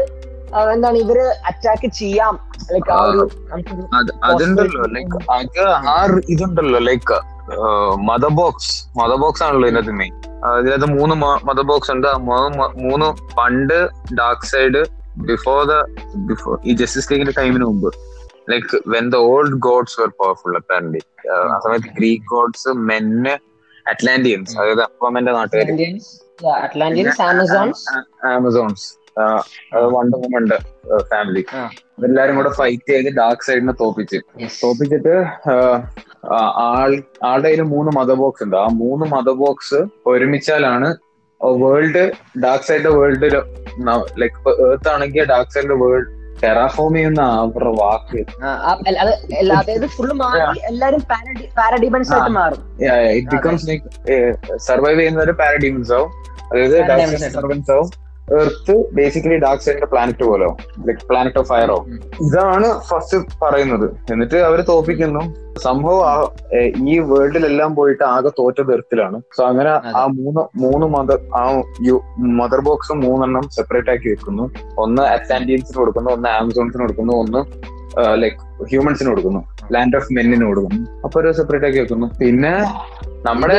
എന്താണ് 0.74 0.96
ഇവർ 1.04 1.18
അറ്റാക്ക് 1.50 1.88
ചെയ്യാം. 2.00 2.34
ലൈക്ക് 2.72 2.90
ആ 2.94 2.98
ഒരു 3.10 3.22
അതുണ്ടല്ലോ 4.30 4.82
ലൈക്ക് 4.96 5.18
അത് 5.36 5.60
ആ 5.92 5.98
ഇതുണ്ടല്ലോ 6.34 6.80
like 6.88 7.18
Mother 8.08 8.32
Box 8.40 8.72
Mother 8.98 9.16
Box 9.22 9.42
ആണല്ലോ 9.46 9.68
ഇതിനകത്ത് 9.70 9.94
മെയിൻ 10.00 10.14
ഇതിനകത്ത് 10.60 10.88
മൂന്ന് 10.98 11.14
മദർ 11.48 11.64
ബോക്സ് 11.70 11.90
ഉണ്ട്. 11.94 12.10
മൂന്ന് 12.28 12.68
മൂന്ന് 12.84 13.08
പണ്ട് 13.38 13.78
dark 14.20 14.48
side 14.52 14.82
before 15.30 15.58
the 15.70 15.74
before 16.30 16.54
ഈ 16.68 16.74
ജസ്റ്റിസ് 16.82 17.08
ലീഗിന്റെ 17.12 17.34
ടൈമിന് 17.40 17.64
മുമ്പ്. 17.70 17.90
Like 18.52 18.80
when 18.94 19.06
the 19.14 19.20
old 19.30 19.58
gods 19.68 19.96
were 20.00 20.10
powerful 20.22 20.54
apparent 20.60 21.02
ആ 21.34 21.58
സമയത്ത് 21.66 21.92
ഗ്രീക്ക് 21.98 22.26
ഗോഡ്സ് 22.34 22.72
മെന്ന് 22.90 23.34
അറ്റ്ലാന്റിയൻസ് 23.86 24.52
അതായത് 24.58 24.82
അപ്പമ്മന്റെ 24.88 25.32
നാട്ടുകാർ 25.38 25.68
ആമസോൺസ് 28.34 28.88
വണ്ടർ 29.94 30.18
വുമന്റെ 30.20 30.56
ഫാമിലി. 31.10 31.42
എല്ലാരും 32.06 32.36
കൂടെ 32.38 32.50
ഫൈറ്റ് 32.58 32.92
ചെയ്ത് 32.92 33.08
ഡാർക്ക് 33.18 33.44
സൈഡിനെ 33.48 33.74
തോപ്പിച്ച്. 33.80 34.18
തോപ്പിച്ചിട്ട് 34.62 35.14
ആൾ 36.68 36.90
ആളുടെ 37.30 37.48
കയ്യിൽ 37.48 37.62
മൂന്ന് 37.74 37.90
മത 37.98 38.10
ബോക്സ് 38.20 38.42
ഉണ്ട്. 38.46 38.56
ആ 38.62 38.66
മൂന്ന് 38.82 39.06
മത 39.14 39.28
ബോക്സ് 39.42 39.80
ഒരുമിച്ചാലാണ് 40.12 40.88
വേൾഡ് 41.62 42.04
ഡാർക്ക് 42.44 42.66
സൈഡിന്റെ 42.68 42.92
വേൾഡിൽ 42.98 43.36
ലൈക്ക് 44.22 44.36
ഏർത്ത് 44.66 44.90
ആണെങ്കിൽ 44.94 45.24
ഡാർക്ക് 45.32 45.54
സൈഡിന്റെ 45.56 45.78
വേൾഡ് 45.84 46.10
ടെറാഫോം 46.44 46.94
ചെയ്യുന്ന 46.94 47.22
അവരുടെ 47.22 47.70
വാക്ക്? 47.70 48.20
അതായത് 49.52 49.86
ഫുള്ള് 49.86 50.14
മാറി 50.14 50.58
എല്ലാരും 50.68 51.00
പാരഡിമൻസ് 51.58 52.12
ആയിട്ട് 52.12 52.30
മാറും. 52.30 52.62
ഇറ്റ് 53.10 53.30
ബിക്കംസ് 53.30 53.68
ലൈക്ക് 53.68 53.86
സർവൈവ് 54.56 55.00
ചെയ്യുന്നവര് 55.00 55.32
പാരഡീമൻസ് 55.32 55.92
ആവും. 55.92 56.10
അതായത്. 56.46 57.16
സർവൻസ് 57.16 57.70
ആവും. 57.70 58.01
എർത്ത് 58.40 58.74
ബേസിക്കലി 58.96 59.36
ഡാർക്ക് 59.44 59.64
സൈഡിന്റെ 59.64 59.88
പ്ലാനറ്റ് 59.92 60.24
പോലോ? 60.30 60.48
ലൈക് 60.86 61.02
പ്ലാനറ്റ് 61.10 61.38
ഓഫ് 61.40 61.48
ഫയറോ 61.52 61.78
ഇതാണ് 62.26 62.68
ഫസ്റ്റ് 62.88 63.18
പറയുന്നത്. 63.42 63.86
എന്നിട്ട് 64.12 64.38
അവർ 64.48 64.60
തോപ്പിക്കുന്നു. 64.70 65.22
സംഭവം 65.64 66.28
ഈ 66.92 66.94
വേൾഡിലെല്ലാം 67.10 67.70
പോയിട്ട് 67.78 68.04
ആകെ 68.12 68.30
തോറ്റത് 68.38 68.70
എർത്തിലാണ് 68.76 69.18
സോ 69.36 69.42
അങ്ങനെ 69.50 69.70
ആ 70.00 70.04
മൂന്ന് 70.20 70.42
മൂന്ന് 70.62 70.86
മദർ 70.94 71.18
ആ 71.40 71.42
മദർ 72.40 72.60
ബോക്സ് 72.68 72.94
മൂന്നെണ്ണം 73.04 73.44
സെപ്പറേറ്റ് 73.56 73.92
ആക്കി 73.94 74.08
വെക്കുന്നു. 74.14 74.46
ഒന്ന് 74.84 75.02
അറ്റ്ലാന്റിയൻസിന് 75.14 75.78
കൊടുക്കുന്നു 75.82 76.10
ഒന്ന് 76.16 76.30
ആമസോൺസിന് 76.38 76.82
കൊടുക്കുന്നു 76.84 77.16
ഒന്ന് 77.22 77.42
ലൈക് 78.22 78.40
ഹ്യൂമൻസിന് 78.70 79.08
കൊടുക്കുന്നു. 79.10 79.40
ലാൻഡ് 79.74 79.96
ഓഫ് 79.96 80.12
മെന്നിന് 80.16 80.44
കൊടുക്കുന്നു. 80.50 80.80
അപ്പൊ 81.04 81.16
ഒരു 81.20 81.30
സെപ്പറേറ്റ് 81.38 81.66
ആക്കി 81.68 81.80
വെക്കുന്നു. 81.82 82.06
പിന്നെ 82.20 82.54
നമ്മുടെ 83.26 83.56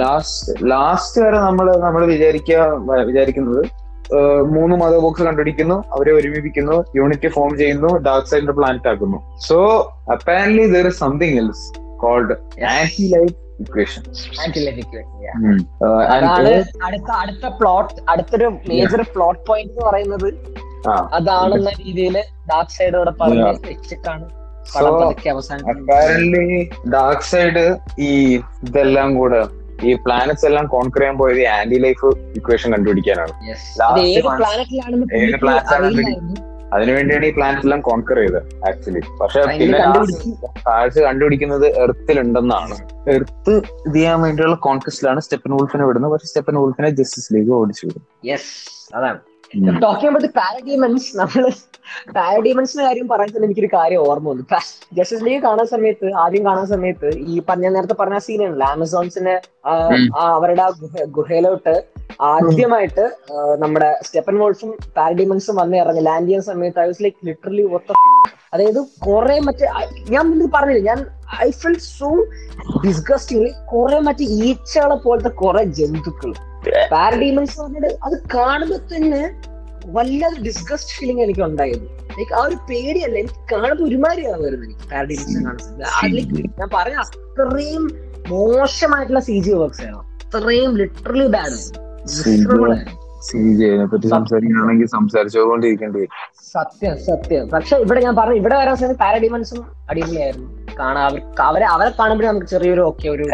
ലാസ്റ്റ് 0.00 0.54
ലാസ്റ്റ് 0.70 1.18
വരെ 1.24 1.38
നമ്മൾ 1.38 1.66
നമ്മൾ 1.84 2.02
വിചാരിക്കുക 2.12 2.60
വിചാരിക്കുന്നത് 3.10 3.62
മൂന്ന് 4.54 4.74
മതബോക്സ് 4.76 5.02
ബോക്സ് 5.04 5.24
കണ്ടുപിടിക്കുന്നു 5.26 5.76
അവരെ 5.94 6.12
ഒരുമിപ്പിക്കുന്നു 6.12 6.76
യൂണിറ്റ് 6.98 7.28
ഫോം 7.28 7.50
ചെയ്യുന്നു 7.58 7.90
ഡാർക്ക് 8.06 8.30
സൈഡിന്റെ 8.30 8.54
പ്ലാനറ്റ് 8.58 8.88
ആക്കുന്നു. 8.92 9.18
So 9.48 9.56
apparently 10.14 10.64
there 10.74 10.86
is 10.90 10.98
something 11.04 11.36
else 11.42 11.66
called 12.02 12.34
anti 12.72 13.06
life 13.14 13.34
equation. 13.64 14.02
അടുത്ത 16.86 17.10
അടുത്ത 17.22 17.46
പ്ലോട്ട് 17.60 17.94
അടുത്തൊരു 18.12 18.48
മേജർ 18.70 19.02
പ്ലോട്ട് 19.14 19.42
പോയിന്റ് 19.50 19.72
എന്ന് 19.72 19.84
പറയുന്നത് 19.88 20.28
അതാണെന്ന 21.16 21.70
രീതിയിൽ 21.84 22.16
ഡാർക്ക് 22.50 22.74
സൈഡ് 22.78 22.94
ഇവിടെ 22.98 23.14
പറഞ്ഞ് 23.20 23.46
വെച്ചിട്ടാണ് 23.70 24.26
അവസാനിക്കുന്നത് 24.76 26.90
ഡാർക്ക് 26.94 27.28
സൈഡ് 27.30 27.64
ഈ 28.08 28.10
ഇതെല്ലാം 28.66 29.08
കൂടെ 29.20 29.40
ഈ 29.88 29.90
പ്ലാനറ്റ്സ് 30.04 30.46
എല്ലാം 30.48 30.66
കോൺക്വർ 30.74 31.00
ചെയ്യാൻ 31.00 31.16
പോയത് 31.18 31.42
ആന്റി 31.56 31.78
ലൈഫ് 31.86 32.06
ഇക്വേഷൻ 32.38 32.68
കണ്ടുപിടിക്കാനാണ്. 32.74 33.34
അതിനു 36.74 36.92
വേണ്ടിയാണ് 36.96 37.26
ഈ 37.28 37.30
പ്ലാനറ്റ് 37.36 37.66
എല്ലാം 37.66 37.80
കോൺക്വർ 37.88 38.16
ചെയ്തത് 38.20 38.40
ആക്ച്വലി 38.68 39.00
പക്ഷെ 39.20 39.42
പിന്നെ 39.60 39.78
കാഴ്ച 40.66 40.96
കണ്ടുപിടിക്കുന്നത് 41.06 41.66
എർത്തിലുണ്ടെന്നാണ്. 41.84 42.76
എർത്ത് 43.14 43.54
ഇത് 43.86 43.94
ചെയ്യാൻ 43.94 44.18
വേണ്ടിയുള്ള 44.24 44.56
കോൺക്വസ്റ്റിലാണ് 44.66 45.22
സ്റ്റെപ്പൻ 45.26 45.54
വുൾഫിനെ 45.58 45.86
വിടുന്നത്. 45.90 46.12
പക്ഷെ 46.14 46.28
സ്റ്റെപ്പൻ 46.32 46.58
വുൾഫിനെ 46.62 46.90
ജസ്റ്റിസ് 47.00 47.30
ലീഗ് 47.36 47.54
ഓടിച്ചു 47.60 47.84
വിടും. 47.86 48.04
യെസ് 48.30 48.52
അതാണ്. 48.98 49.20
ടോക്കിംഗ് 49.82 50.08
അബൌട്ട് 50.08 50.28
പാരഡീമൻസ് 50.34 51.16
നമ്മൾ 51.16 51.44
പാരഡീമൻസിന്റെ 52.14 52.84
കാര്യം 52.84 53.08
പറയുന്നത് 53.08 53.44
എനിക്കൊരു 53.44 53.70
കാര്യം 53.74 54.00
ഓർമ്മ 54.08 54.28
വന്നു. 54.28 54.44
ജസ്റ്റിസ് 54.92 55.24
ലീഗ് 55.24 55.42
കാണാൻ 55.42 55.66
സമയത്ത് 55.66 56.14
ആദ്യം 56.16 56.46
കാണാൻ 56.46 56.66
സമയത്ത് 56.66 57.08
ഈ 57.26 57.42
പറഞ്ഞ 57.48 57.68
നേരത്തെ 57.68 57.94
പറഞ്ഞ 57.94 58.18
സീനാണല്ലോ 58.18 58.66
ആമസോൺസിന്റെ 58.66 59.34
ആ, 59.66 59.72
അവരുടെ 60.30 60.62
ആ 60.62 60.70
ഗുഹ- 60.80 61.06
ഗുഹയിലോട്ട് 61.10 61.74
ആദ്യമായിട്ട് 62.28 63.04
നമ്മുടെ 63.58 63.96
സ്റ്റെപ്പൻ 64.02 64.38
വോൾഫും 64.38 64.70
പാരഡീമൻസും 64.96 65.56
വന്ന് 65.56 65.76
ഇറങ്ങി. 65.76 66.00
ലാൻഡ് 66.00 66.26
ചെയ്യുന്ന 66.26 66.46
സമയത്ത് 66.46 66.80
ഐ 66.80 66.86
വാസ് 66.86 67.02
ലൈക്ക് 67.02 67.26
ലിറ്ററലി 67.26 67.62
ഒത്ത 67.72 67.90
അതായത് 68.52 68.80
കുറെ 69.06 69.40
മറ്റേ 69.40 69.66
ഞാൻ 70.10 70.26
മുന്നിൽ 70.28 70.50
പറഞ്ഞില്ല 70.54 70.84
ഞാൻ 70.86 71.00
ഐ 71.40 71.50
ഫിൽ 71.52 71.76
സോ 71.90 72.08
ഡിസ്ഗസ്റ്റിംഗ് 72.84 73.48
കുറെ 73.72 73.98
മറ്റേ 74.00 74.24
ഈച്ചകളെ 74.42 74.94
പോലത്തെ 74.98 75.28
കുറെ 75.36 75.62
ജന്തുക്കൾ 75.76 76.30
പാരഡീമൻസ് 76.90 77.56
പറഞ്ഞിട്ട് 77.60 77.90
അത് 78.06 78.16
കാണുമ്പോ 78.34 78.78
തന്നെ 78.92 79.22
വല്ലാതെ 79.88 80.38
ഡിസ്ഗസ്റ്റ് 80.42 80.94
ഫീലിംഗ് 80.96 81.22
എനിക്ക് 81.22 81.42
ഉണ്ടായത് 81.42 81.84
ലൈക്ക് 82.18 82.34
ആ 82.34 82.42
ഒരു 82.46 82.56
പേടിയല്ല 82.68 83.16
എനിക്ക് 83.18 83.42
കാണുമ്പോൾ 83.52 83.84
ഒരുമാതിരിയാണ് 83.86 84.42
വരുന്നത് 84.42 84.66
എനിക്ക് 84.68 84.86
പാരഡീമൻസ് 84.90 85.36
കാണുന്നത് 85.38 86.50
ഞാൻ 86.60 86.70
പറഞ്ഞ 86.74 86.96
അത്രയും 87.04 87.84
മോശമായിട്ടുള്ള 88.28 89.20
സി 89.20 89.36
ജി 89.40 89.52
വർക്ക്സ് 89.54 89.84
ആണ് 89.88 90.00
അത്രയും 90.24 90.72
ലിറ്ററലി 90.76 91.28
ബാഡ് 91.36 91.58
സി 93.26 93.38
ജിയെ 93.58 93.84
പറ്റി 93.84 94.08
സംസാരിക്കുകയാണെങ്കിൽ 94.08 94.88
സംസാരിച്ചുകൊണ്ടിരിക്കേണ്ടി 94.92 96.02
സത്യം 96.54 96.94
സത്യം. 97.06 97.44
പക്ഷെ 97.48 97.76
ഇവിടെ 97.84 98.00
ഞാൻ 98.04 98.14
പറഞ്ഞു 98.16 98.36
ഇവിടെ 98.40 98.56
വരാൻ 98.60 98.76
സമയത്ത് 98.76 98.98
പാരഡിമൻസും 99.00 99.58
അടിപൊളിയായിരുന്നു. 99.90 100.46
കാണാൻ 100.78 101.02
അവർക്ക് 101.04 101.42
അവരെ 101.42 101.66
അവരെ 101.66 101.90
കാണുമ്പോഴേ 101.98 102.28
നമുക്ക് 102.28 102.48
ചെറിയൊരു 102.52 102.82
ഓക്കെ 102.82 103.08
ഒരു 103.08 103.24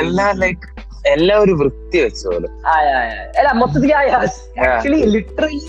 എല്ലാ 0.00 0.26
ലൈക്ക് 0.42 0.66
എല്ലാം 1.14 1.38
ഒരു 1.44 1.52
വൃത്തി 1.60 1.98
വെച്ച 2.04 2.22
പോലെ. 2.30 2.48
അല്ല 3.38 3.48
മൊത്തത്തിൽ 3.60 3.92
actually 3.96 5.00
literally 5.14 5.60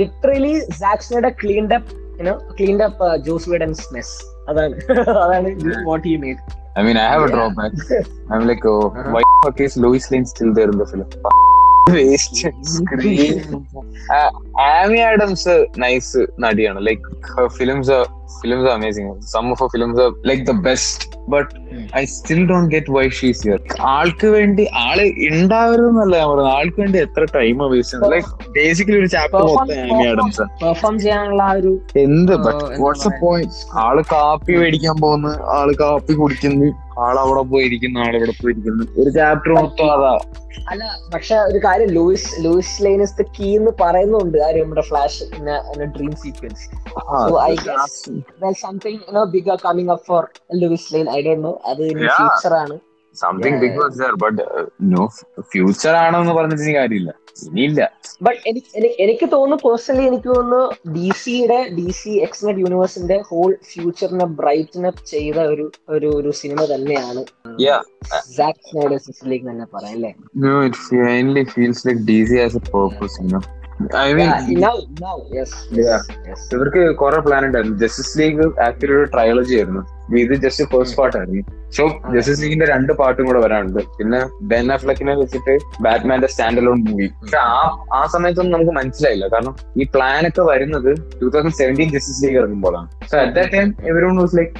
literally 0.00 0.54
സാക്സിനയുടെ 0.82 1.30
cleaned 1.42 1.76
up 1.78 1.92
you know 2.20 2.34
cleaned 2.58 2.84
up 2.88 3.08
Joss 3.28 3.48
Whedon's 3.52 3.86
mess 3.94 4.14
അതാണ് 4.50 4.76
അതാണ് 5.24 5.50
what 5.90 6.06
he 6.10 6.16
made 6.26 6.42
I 6.76 6.82
mean, 6.82 6.96
I 6.96 7.08
have 7.10 7.22
a 7.22 7.28
drawback. 7.28 7.72
I'm 8.32 8.44
like, 8.48 8.64
oh, 8.66 8.78
Uh-huh. 8.88 9.10
why 9.14 9.20
the 9.24 9.34
fuck 9.42 9.60
is 9.60 9.74
Louis 9.76 10.04
Lane 10.12 10.24
still 10.26 10.52
there 10.56 10.70
in 10.72 10.78
the 10.80 10.86
film? 10.86 11.04
Uh, 14.10 14.30
Adams, 15.04 15.42
uh, 15.46 15.60
nice 15.84 16.08
നടിയാണ് 16.44 16.80
like 16.88 17.04
her 17.30 17.46
films 17.58 17.88
are 17.88 18.06
films 18.42 18.64
are 18.68 18.76
amazing. 18.78 19.06
Some 19.22 19.46
of 19.52 19.58
her 19.62 19.68
films 19.74 19.98
are 19.98 20.12
like 20.30 20.44
the 20.50 20.54
best, 20.66 21.16
but 21.34 21.46
mm. 21.54 21.88
I 22.00 22.04
still 22.04 22.42
don't 22.50 22.68
get 22.74 22.88
why 22.94 23.04
she's 23.18 23.40
here. 23.46 23.60
ആൾക്ക് 23.94 24.28
വേണ്ടി 24.36 24.64
ആൾ 24.84 24.98
ഉണ്ടാവരുതെന്നല്ല 25.30 26.14
ഞാൻ 26.20 26.28
പറയുന്നത്. 26.28 26.52
ആൾക്ക് 26.58 26.80
വേണ്ടി 26.82 26.98
എത്ര 27.06 27.24
time 27.36 27.58
waste 27.74 28.10
like 28.14 28.50
basically 28.58 28.98
ഒരു 29.02 29.10
chapter 29.16 29.44
മൊത്തം 29.50 30.50
പെർഫോം 30.62 30.94
ചെയ്യാനുള്ള 31.04 31.42
ആ 31.42 31.54
ഒരു 31.60 31.72
എന്ത്? 32.06 32.34
ബട്ട് 32.46 32.64
വാട്സ് 32.84 33.08
എ 33.08 33.12
പോയിന്റ് 33.24 33.54
ആൾ 33.84 33.98
കാപ്പി 34.12 34.56
മേടിക്കാൻ 34.62 34.96
പോകുന്നു. 35.04 35.32
ആൾ 35.58 35.70
കാപ്പി 35.82 36.14
കുടിക്കുന്നു. 36.22 36.70
ആളവിടെ 37.06 37.42
പോയിരിക്കുന്നു. 37.52 38.00
ആളിവിടെ 38.00 38.34
പോയിരിക്കുന്നു. 38.42 38.84
ഒരു 39.02 39.10
ചാപ്റ്റർ 39.10 39.52
മൊത്തം 39.60 39.88
അതാ. 39.96 40.14
അല്ല 40.72 40.84
പക്ഷെ 41.14 41.36
ഒരു 41.50 41.58
കാര്യം 41.64 41.88
ലൂയിസ് 41.88 42.28
ലൂയിസ് 42.44 42.76
ലൈനസ് 42.84 43.24
കീ 43.36 43.48
എന്ന് 43.56 43.72
പറയുന്നുണ്ട് 43.80 44.38
ആ 44.38 44.50
നമ്മുടെ 44.60 44.84
Flash 44.90 45.24
dream 45.96 46.14
sequence 46.24 46.64
So 47.28 47.36
I 47.38 47.54
guess 47.66 47.94
there's 48.40 48.60
something 48.60 48.96
you 49.06 49.12
know 49.12 49.26
bigger 49.26 49.56
coming 49.58 49.90
up 49.90 50.02
for 50.06 50.30
Lewis 50.52 50.92
Lane. 50.92 51.08
I 51.08 51.22
don't 51.22 51.42
know. 51.42 51.54
അത് 51.64 51.84
future 52.18 52.54
ആണ്. 52.54 52.76
Something 53.16 53.58
big 53.58 53.78
was 53.80 53.98
there 53.98 54.14
but 54.14 54.42
no 54.82 55.02
future 55.52 55.94
ആണെന്ന് 55.94 56.32
പറഞ്ഞിട്ട് 56.32 56.72
കാര്യമില്ല. 56.74 57.10
ഇനിയില്ല. 57.46 57.80
But 58.20 58.36
എനിക്ക് 58.46 58.90
എനിക്ക് 58.98 59.26
തോന്നുന്നു 59.32 59.56
പേഴ്സണലി 59.64 60.04
എനിക്ക് 60.06 60.28
തോന്നുന്നു 60.28 60.62
ഡി 60.92 61.08
സിയുടെ 61.16 61.58
ഡി 61.68 61.90
സി 61.90 62.10
എക്സ്നെറ്റ് 62.10 62.60
യൂണിവേഴ്സിന്റെ 62.60 63.22
ഹോൾ 63.30 63.56
ഫ്യൂച്ചറിനെ 63.72 64.24
ബ്രൈറ്റൻ 64.40 64.86
അപ്പ് 64.86 65.04
ചെയ്ത 65.04 65.38
ഒരു 65.38 65.70
ഒരു 65.88 66.08
ഒരു 66.08 66.30
സിനിമ 66.30 66.64
തന്നെയാണ്. 66.64 67.22
തന്നെ 69.48 69.66
പറയാം 69.74 69.94
അല്ലേ? 69.94 70.12
Finally 70.88 71.44
feels 71.44 71.88
like 71.88 72.00
D 72.00 72.24
C 72.24 72.38
as 72.38 72.56
a 72.56 72.64
purpose 72.72 73.18
you 73.22 73.28
know 73.28 73.40
I 74.02 74.12
mean 74.18 74.28
now 74.64 74.76
now 75.04 75.16
yes 75.36 75.50
Yeah. 75.80 76.00
yes 76.28 76.40
ഇവർക്ക് 76.54 76.82
കുറെ 77.00 77.18
പ്ലാൻ 77.26 77.42
ഉണ്ടായിരുന്നു 77.46 77.76
ജസ്റ്റിസ് 77.82 78.12
ലീഗ് 78.20 78.44
ആക്ച്വലി 78.66 78.94
ഒരു 78.98 79.06
ട്രയോളജി 79.14 79.54
ആയിരുന്നു 79.58 79.82
ഇത് 80.22 80.34
ജസ്റ്റ് 80.44 80.64
ഫസ്റ്റ് 80.72 80.96
പാർട്ടായിരുന്നു 80.98 81.42
സോ 81.76 81.82
ജസ്റ്റിസ് 82.14 82.42
ലീഗിന്റെ 82.42 82.66
രണ്ട് 82.66 82.92
പാർട്ടും 82.92 83.26
കൂടെ 83.28 83.40
വരാനുണ്ട്. 83.44 83.80
പിന്നെ 83.98 84.20
ബെൻ 84.50 84.66
അഫ്ലക്കിനെ 84.72 85.14
വെച്ചിട്ട് 85.20 85.54
ബാറ്റ്മാന്റെ 85.86 86.28
സ്റ്റാൻഡ് 86.32 86.60
അലോൺ 86.62 86.78
മൂവി 86.88 87.08
പക്ഷെ 87.20 87.38
ആ 87.38 87.56
ആ 87.98 88.00
സമയത്തൊന്നും 88.06 88.54
നമുക്ക് 88.56 88.74
മനസ്സിലായില്ല. 88.78 89.26
കാരണം 89.28 89.56
ഈ 89.76 89.86
പ്ലാൻ 89.94 90.22
ഒക്കെ 90.28 90.42
വരുന്നത് 90.42 90.90
two 91.20 91.28
thousand 91.28 91.58
seventeen 91.60 91.90
Justice 91.96 92.22
League 92.24 92.38
ഇറങ്ങുമ്പോഴാണ്. 92.42 92.88
So 93.10 93.18
at 93.18 93.34
that 93.38 93.52
time 93.52 93.74
everyone 93.92 94.16
was 94.16 94.36
like 94.38 94.54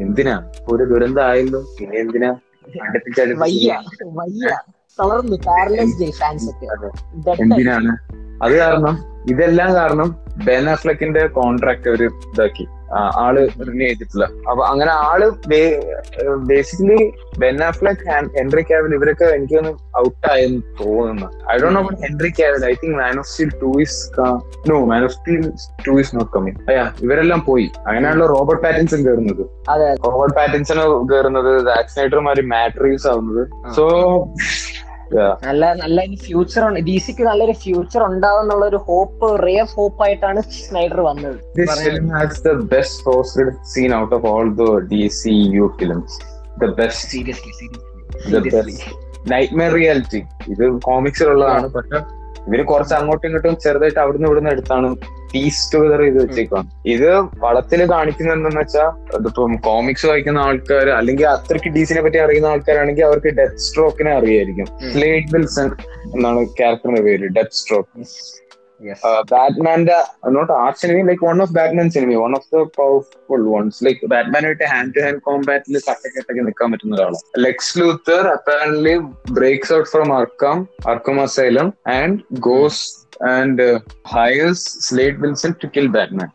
എന്തിനാ? 0.00 0.36
ഒരു 0.72 0.84
ദുരന്തം 0.84 1.24
ആയല്ലോ. 1.30 1.60
പിന്നെ 1.78 1.96
എന്തിനാ? 1.98 2.30
അടുപ്പിച്ചടുപ്പിച്ച്. 2.86 3.70
എന്തിനാണ്? 7.42 7.92
അത് 8.42 8.54
കാരണം 8.64 8.96
ഇതെല്ലാം 9.32 9.70
കാരണം 9.78 10.10
ബെൻ 10.44 10.66
അഫ്ലക്കിന്റെ 10.74 11.22
കോൺട്രാക്ട് 11.38 11.88
അവർ 11.90 12.02
ഇതാക്കി. 12.04 12.64
ആൾ 13.22 13.34
റിന്യൂ 13.66 13.86
ചെയ്തിട്ടില്ല. 13.88 14.24
അപ്പൊ 14.50 14.62
അങ്ങനെ 14.68 14.92
ആൾ 15.08 15.20
basically 16.50 16.96
Ben 17.42 17.58
Affleck 17.66 18.02
Henry 18.38 18.62
Cavill 18.70 18.94
ഇവരൊക്കെ 18.98 19.26
എനിക്കൊന്ന് 19.36 19.72
ഔട്ട് 20.02 20.24
ആയെന്ന് 20.32 20.62
തോന്നുന്നു. 20.80 21.28
I 21.52 21.56
Dr 21.64 21.68
know 21.76 21.82
Henry 22.04 22.30
Cavill 22.38 22.64
I 22.70 22.72
think 22.82 22.96
Man 23.02 23.18
of 23.22 23.28
Steel 23.32 23.52
two 23.64 23.70
is 23.84 23.98
no 24.70 24.78
Man 24.92 25.04
of 25.08 25.14
Steel 25.18 25.44
two 25.88 25.94
is 26.02 26.12
not 26.16 26.32
coming 26.36 26.58
അയ്യാ 26.70 26.86
ഇവരെല്ലാം 27.06 27.42
പോയി. 27.50 27.68
അങ്ങനെയാണല്ലോ 27.86 28.28
റോബർട്ട് 28.34 28.62
പാറ്റിൻസൺ 28.66 29.02
കയറുന്നത് 29.08 29.44
അതെ 29.74 29.90
റോബർട്ട് 30.06 30.36
പാറ്റിൻസൺ 30.40 30.80
കയറുന്നത് 31.12 31.52
വാക്സിനേറ്റർമാര് 31.70 32.44
മാട്രീസ് 32.54 33.08
ആവുന്നത്. 33.12 33.42
സോ 33.78 33.86
നല്ല 35.44 35.64
നല്ല 35.74 36.00
ഫ്യൂച്ചർ 36.24 36.64
ഡി 36.80 36.96
സിക്ക് 36.98 37.24
നല്ലൊരു 37.24 37.54
ഫ്യൂച്ചർ 37.62 38.02
ഉണ്ടാവും 38.08 38.40
എന്നുള്ള 38.42 38.64
ഒരു 38.66 38.80
ഹോപ്പ് 38.88 39.28
റേ 39.42 39.54
ഓഫ് 39.60 39.74
ഹോപ്പ് 39.74 40.02
ആയിട്ടാണ് 40.02 40.40
സ്നൈഡർ 40.58 41.00
വന്നത്. 41.00 41.36
This 41.56 41.70
പറയാൻ- 41.70 41.86
film 41.88 42.10
has 42.18 42.34
the 42.42 42.54
best 42.74 43.04
post-credit 43.04 43.58
scene 43.64 43.92
out 43.92 44.12
of 44.12 44.24
all 44.24 44.48
the 44.54 44.70
DCU 44.90 45.66
films. 45.78 46.12
The 46.56 46.70
best, 46.80 47.00
seriously 47.12 47.68
the 48.30 48.42
best. 48.48 48.80
Nightmare 49.26 49.72
reality. 49.72 50.20
ഇത് 50.48 50.64
കോമിക്സിലുള്ളതാണ് 50.80 51.68
പക്ഷെ 51.70 51.98
ഇവർ 52.48 52.60
കുറച്ച് 52.64 52.94
അങ്ങോട്ടും 52.94 53.26
ഇങ്ങോട്ടും 53.28 53.56
ചെറുതായിട്ട് 53.64 54.00
അവിടുന്ന് 54.00 54.28
ഇവിടുന്ന് 54.28 54.50
എടുത്താണ് 54.50 54.88
പീസ് 55.32 55.74
ടുഗദർ 55.74 56.00
ചെയ്ത് 56.00 56.18
വെച്ചേക്കാം 56.22 56.64
ഇത് 56.86 57.08
വളത്തിൽ 57.38 57.80
കാണിക്കുന്ന 57.86 58.32
എന്തെന്ന് 58.32 58.60
വെച്ചാൽ 58.60 58.88
ഇതിപ്പം 59.18 59.54
കോമിക്സ് 59.60 60.06
വായിക്കുന്ന 60.06 60.40
ആൾക്കാർ 60.40 60.88
അല്ലെങ്കിൽ 60.90 61.26
അത്രയ്ക്ക് 61.26 61.68
ഡീസിനെ 61.68 62.02
പറ്റി 62.02 62.18
അറിയുന്ന 62.18 62.46
ആൾക്കാരാണെങ്കിൽ 62.46 63.04
അവർക്ക് 63.04 63.32
ഡെത്ത് 63.38 63.62
സ്ട്രോക്കിനെ 63.66 64.12
അറിയായിരിക്കും. 64.12 64.68
സ്ലേറ്റ് 64.92 65.32
വിൽസൺ 65.34 65.70
എന്നാണ് 66.14 66.42
ക്യാരക്ടറിന്റെ 66.58 67.02
പേര് 67.02 67.28
death 67.28 67.58
stroke 67.60 68.04
ബാറ്റ്മാന്റെ 69.30 70.04
not 70.28 70.52
arch 70.52 70.86
enemy 70.86 71.08
like 71.08 71.26
one 71.26 71.42
of 71.42 71.52
Batman's 71.52 71.98
enemy 71.98 72.14
one 72.14 72.36
of 72.36 72.56
the 72.56 72.58
powerful 72.58 73.48
ones 73.50 73.84
like 73.84 74.06
ബാറ്റ്മാനായിട്ട് 74.06 74.64
hand 74.64 74.94
to 74.94 75.00
hand 75.00 75.20
കോമ്പാറ്റിൽ 75.20 75.78
കട്ടക്കെട്ടൊക്കെ 75.90 76.40
നിൽക്കാൻ 76.40 76.72
പറ്റുന്ന 76.72 76.96
ഒരാളാണ് 76.96 77.44
Lex 77.44 77.80
Luthor 77.80 78.28
apparent 78.28 78.98
breaks 79.30 79.74
out 79.74 79.88
from 79.88 80.16
Arkham 80.16 80.68
Arkham 80.88 81.22
Asylum 81.22 81.72
and 81.88 82.20
goes 82.40 83.06
and 83.28 83.80
hires 84.08 84.80
Slade 84.80 85.18
Wilson 85.18 85.54
to 85.64 85.66
kill 85.76 85.86
Batman 85.86 86.28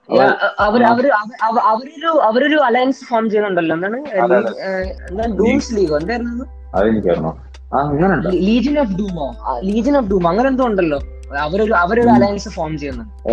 അവർ 0.60 0.84
അവർ 0.84 1.12
അവ- 1.12 1.36
അവ- 1.44 1.62
അവരൊരു 1.62 2.08
അവരൊരു 2.08 2.58
അലയൻസ് 2.58 3.06
ഫോം 3.06 3.30
ചെയ്യുന്നുണ്ടല്ലോ. 3.30 3.76
എന്താണ്? 3.76 5.36
ഡൂംസ് 5.38 5.76
ലീഗോ 5.76 5.98
എന്തായിരുന്നു 5.98 6.46
അതെനിക്കറിയണോ 6.76 7.42
ആ 7.74 7.80
അങ്ങനെ 7.80 8.16
ലീജൻ 8.30 8.80
ഓഫ് 8.80 8.92
ഡൂമോ 8.92 9.36
ലീജൻ 9.60 9.98
ഓഫ് 9.98 10.06
ഡൂമോ 10.06 10.30
അങ്ങനെ 10.30 10.50
എന്തോ 10.50 10.66
ഉണ്ടല്ലോ. 10.66 11.00
അവരൊരു 11.34 11.74
അവരൊരു 11.74 12.08
അലയൻസ് 12.08 12.50
ഫോം 12.50 12.78
ചെയ്യുന്നുണ്ട്. 12.78 13.30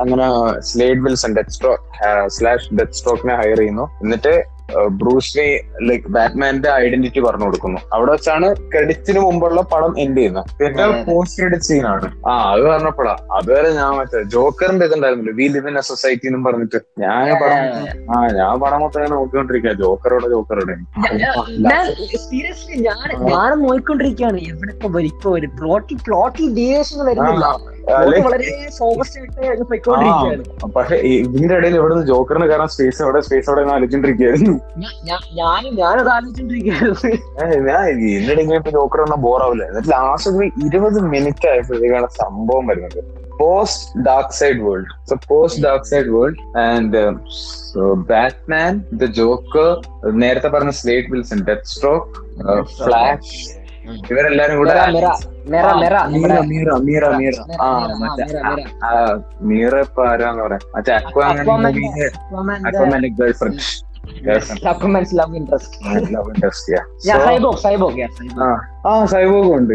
അങ്ങനെ 0.00 0.58
Slade 0.58 0.98
Wilson 0.98 1.36
death 1.36 1.50
stroke 1.50 2.28
slash 2.28 2.74
ഡെത്ത് 2.74 2.92
സ്ട്രോക്കിനെ 2.92 3.34
ഹയർ 3.34 3.58
ചെയ്യുന്നു. 3.58 3.82
എന്നിട്ട് 4.02 4.44
ബ്രൂസ്ലി 5.00 5.46
ലൈക് 5.88 6.08
ബാറ്റ്മാന്റെ 6.16 6.70
ഐഡന്റിറ്റി 6.84 7.20
പറഞ്ഞു 7.20 7.44
കൊടുക്കുന്നു. 7.44 7.80
അവിടെ 7.92 8.10
വെച്ചാണ് 8.12 8.48
ക്രെഡിറ്റിന് 8.72 9.20
മുമ്പുള്ള 9.26 9.60
പടം 9.72 9.92
എൻഡ് 10.04 10.18
ചെയ്യുന്നത്. 10.18 10.50
പിന്നെ. 10.60 10.86
പോസ്റ്റ് 11.08 11.38
ക്രെഡിറ്റ് 11.40 11.68
സീനാണ് 11.70 12.08
ആ 12.30 12.34
അത് 12.52 12.62
പറഞ്ഞപ്പോഴാ. 12.68 13.14
അതുവരെ 13.38 13.70
ഞാൻ 13.80 13.90
മറ്റേ 13.98 14.22
ജോക്കറിന്റെ 14.34 14.86
ഇതുണ്ടായിരുന്നില്ല 14.90 15.34
we 15.40 15.48
live 15.54 15.68
in 15.72 15.78
a 15.78 15.84
society 15.90 16.26
എന്നും 16.30 16.44
പറഞ്ഞിട്ട്. 16.44 16.80
ഞാൻ 17.04 17.30
പടം 17.42 17.58
ആ 18.14 18.20
ഞാൻ 18.40 18.54
പടം 18.64 18.80
മൊത്തം 18.84 19.00
ഇങ്ങനെ 19.00 19.14
നോക്കിക്കൊണ്ടിരിക്കുക 19.16 19.74
ജോക്കറോടെ 19.82 20.28
ജോക്കറോടെ. 20.34 20.76
ഞാൻ 21.68 21.84
സീരിയസ്ലി 22.28 22.76
ഞാൻ 22.88 23.06
ഞാൻ 23.32 23.50
നോയിക്കൊണ്ടിരിക്കുകയാണ് 23.66 24.40
എവിടെ 24.52 24.72
ഇപ്പൊ 24.76 24.88
പ്ലോട്ടി 24.96 25.46
പ്ലോട്ടി 25.60 25.94
പ്ലോട്ടിൽ 26.06 26.46
പ്ലോട്ടിൽ 26.56 27.04
വരുന്നില്ല. 27.08 27.46
പക്ഷെ 30.74 30.96
ഇതിന്റെ 30.96 31.54
ഇടയിൽ 31.54 31.76
ഇവിടെ 31.76 31.94
നിന്ന് 31.94 32.06
ജോക്കറിന് 32.06 32.46
കാരണം 32.46 32.68
സ്പേസ് 32.68 33.02
എവിടെ 33.02 33.20
സ്പേസ് 33.20 33.50
എവിടെ 33.50 33.70
ആലോചിച്ചിരിക്കുന്നു 33.70 34.54
ഞാൻ- 37.68 37.88
ഇതിന്റെ 37.90 38.32
ഇടയിൽ 38.32 38.54
ഇപ്പൊ 38.54 38.70
ജോക്കർ 38.70 39.00
ഒന്നും 39.00 39.22
ബോറാവില്ല 39.22 39.64
എന്നിട്ട് 39.64 39.90
ലാസ്റ്റ് 39.90 40.30
ഒരു 40.30 40.50
ഇരുപത് 40.66 41.00
മിനിറ്റ് 41.06 41.48
ആയപ്പോഴത്തേക്കാണ് 41.48 42.06
സംഭവം 42.06 42.66
വരുന്നത്. 42.66 43.00
Post 43.38 44.00
Darkseid 44.34 44.60
world 44.60 44.90
so 45.08 45.14
post 45.28 45.62
Darkseid 45.84 46.08
world 46.08 46.40
and 46.58 47.02
Batman 48.08 48.84
the 48.92 49.04
Joker 49.04 49.68
നേരത്തെ 50.14 50.48
പറഞ്ഞ 50.48 50.70
Slade 50.70 51.08
Wilson 51.10 51.44
death 51.44 51.64
stroke 51.64 52.20
Flash 52.78 53.59
ഇവരെല്ലാരും 54.10 54.56
കൂടെ 54.58 54.74
മെറ 59.48 59.74
ഇപ്പൊ 59.86 60.02
ആരാന്ന് 60.08 60.42
പറയാം. 60.46 60.62
മറ്റേ 60.76 60.92
അക്വാമാന്റെ 61.00 61.52
Aquaman's 64.72 65.10
love 65.18 65.32
interest. 65.38 65.72
Love 66.14 66.28
interest 66.30 66.78
സൈബോഗും 69.12 69.52
ഉണ്ട് 69.58 69.74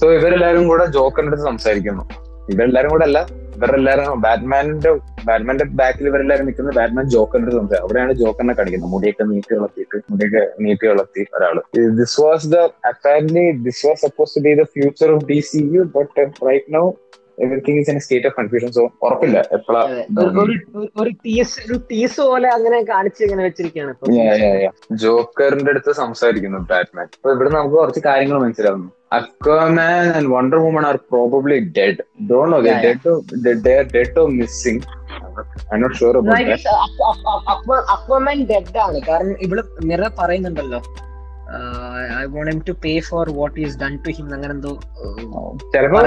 സോ 0.00 0.06
ഇവരെല്ലാരും 0.18 0.64
കൂടെ 0.68 0.84
ജോക്കറിന്റെ 0.96 1.32
അടുത്ത് 1.32 1.46
സംസാരിക്കുന്നു. 1.50 2.04
ഇവരെല്ലാരും 2.52 2.90
കൂടെ 2.90 3.04
അല്ല 3.08 3.18
ഇവരെല്ലാരും 3.60 4.20
ബാറ്റ്മാന്റെ 4.22 4.90
ബാറ്റ്മാന്റെ 5.26 5.64
ബാക്കിൽ 5.80 6.04
ഇവരെല്ലാരും 6.08 6.46
നിൽക്കുന്നത് 6.46 6.76
ബാറ്റ്മാൻ 6.76 7.06
ജോക്കറിന്റെ 7.10 7.52
സംഭവം 7.52 7.82
അവിടെയാണ് 7.82 8.12
ജോക്കറിനെ 8.20 8.54
കാണിക്കുന്നത് 8.54 8.92
മുടിയൊക്കെ 8.92 9.24
നീട്ടി 9.30 9.52
വളർത്തിയിട്ട് 9.54 9.98
മുടിയൊക്കെ 10.12 10.42
നീട്ടി 10.60 10.86
വളർത്തി 10.86 11.22
ഒരാൾ. 11.36 11.56
This 11.98 12.16
was 12.20 12.48
the 12.48 12.58
apparent 12.90 13.44
this 13.66 13.82
was 13.86 14.00
suppose 14.06 14.34
to 14.36 14.42
be 14.46 14.54
the 14.54 14.66
future 14.74 15.10
of 15.10 15.24
D 15.24 15.38
C 15.50 15.62
U 15.76 15.84
but 15.96 16.10
right 16.48 16.74
now 16.76 16.84
everything 17.42 17.80
is 17.80 17.98
state 17.98 18.26
of 18.26 18.34
confusion 18.38 18.72
so 18.72 18.90
ഉറപ്പില്ല 19.02 19.44
എപ്പോഴാ. 19.52 20.04
ഒരു- 20.20 21.78
ടീസ് 21.78 22.20
പോലെ 22.20 22.48
അങ്ങനെ 22.48 22.82
കാണിച്ച് 22.82 23.24
ഇങ്ങനെ 23.24 23.44
വെച്ചിരിക്കുകയാണ് 23.44 24.70
ജോക്കറിന്റെ 24.92 25.70
അടുത്ത് 25.70 25.92
സംസാരിക്കുന്നു 25.92 26.58
ബാറ്റ്മാൻ 26.58 27.04
അപ്പൊ 27.04 27.34
ഇവിടെ 27.34 27.50
നമുക്ക് 27.50 27.76
കുറച്ച് 27.76 28.00
കാര്യങ്ങൾ 28.06 28.38
മനസ്സിലാവുന്നു. 28.38 28.92
Aquaman 29.12 30.08
and 30.08 30.28
Wonder 30.28 30.58
Woman 30.58 30.86
are 30.86 30.96
probably 30.96 31.72
dead 31.78 32.24
don't 32.30 32.50
know. 32.50 32.60
Dead 33.82 34.20
oh 34.20 34.26
missing 34.26 34.82
Aquaman 37.90 38.46
dead 38.46 38.78
ആണ്. 38.78 39.00
കാരണം 39.08 39.36
ഇവിടെ 39.42 39.62
നിറ 39.84 40.08
പറയുന്നുണ്ടല്ലോ. 40.18 40.82
I 42.20 42.24
want 42.24 42.50
him 42.50 42.62
to 42.68 42.72
pay 42.72 42.98
for 42.98 43.30
what 43.30 43.60
is 43.60 43.78
done 43.78 43.96
to 43.96 44.10
him 44.10 44.34
അങ്ങനെ 44.34 44.52
എന്തോ 44.52 44.80
ചിലപ്പോ. 45.74 45.98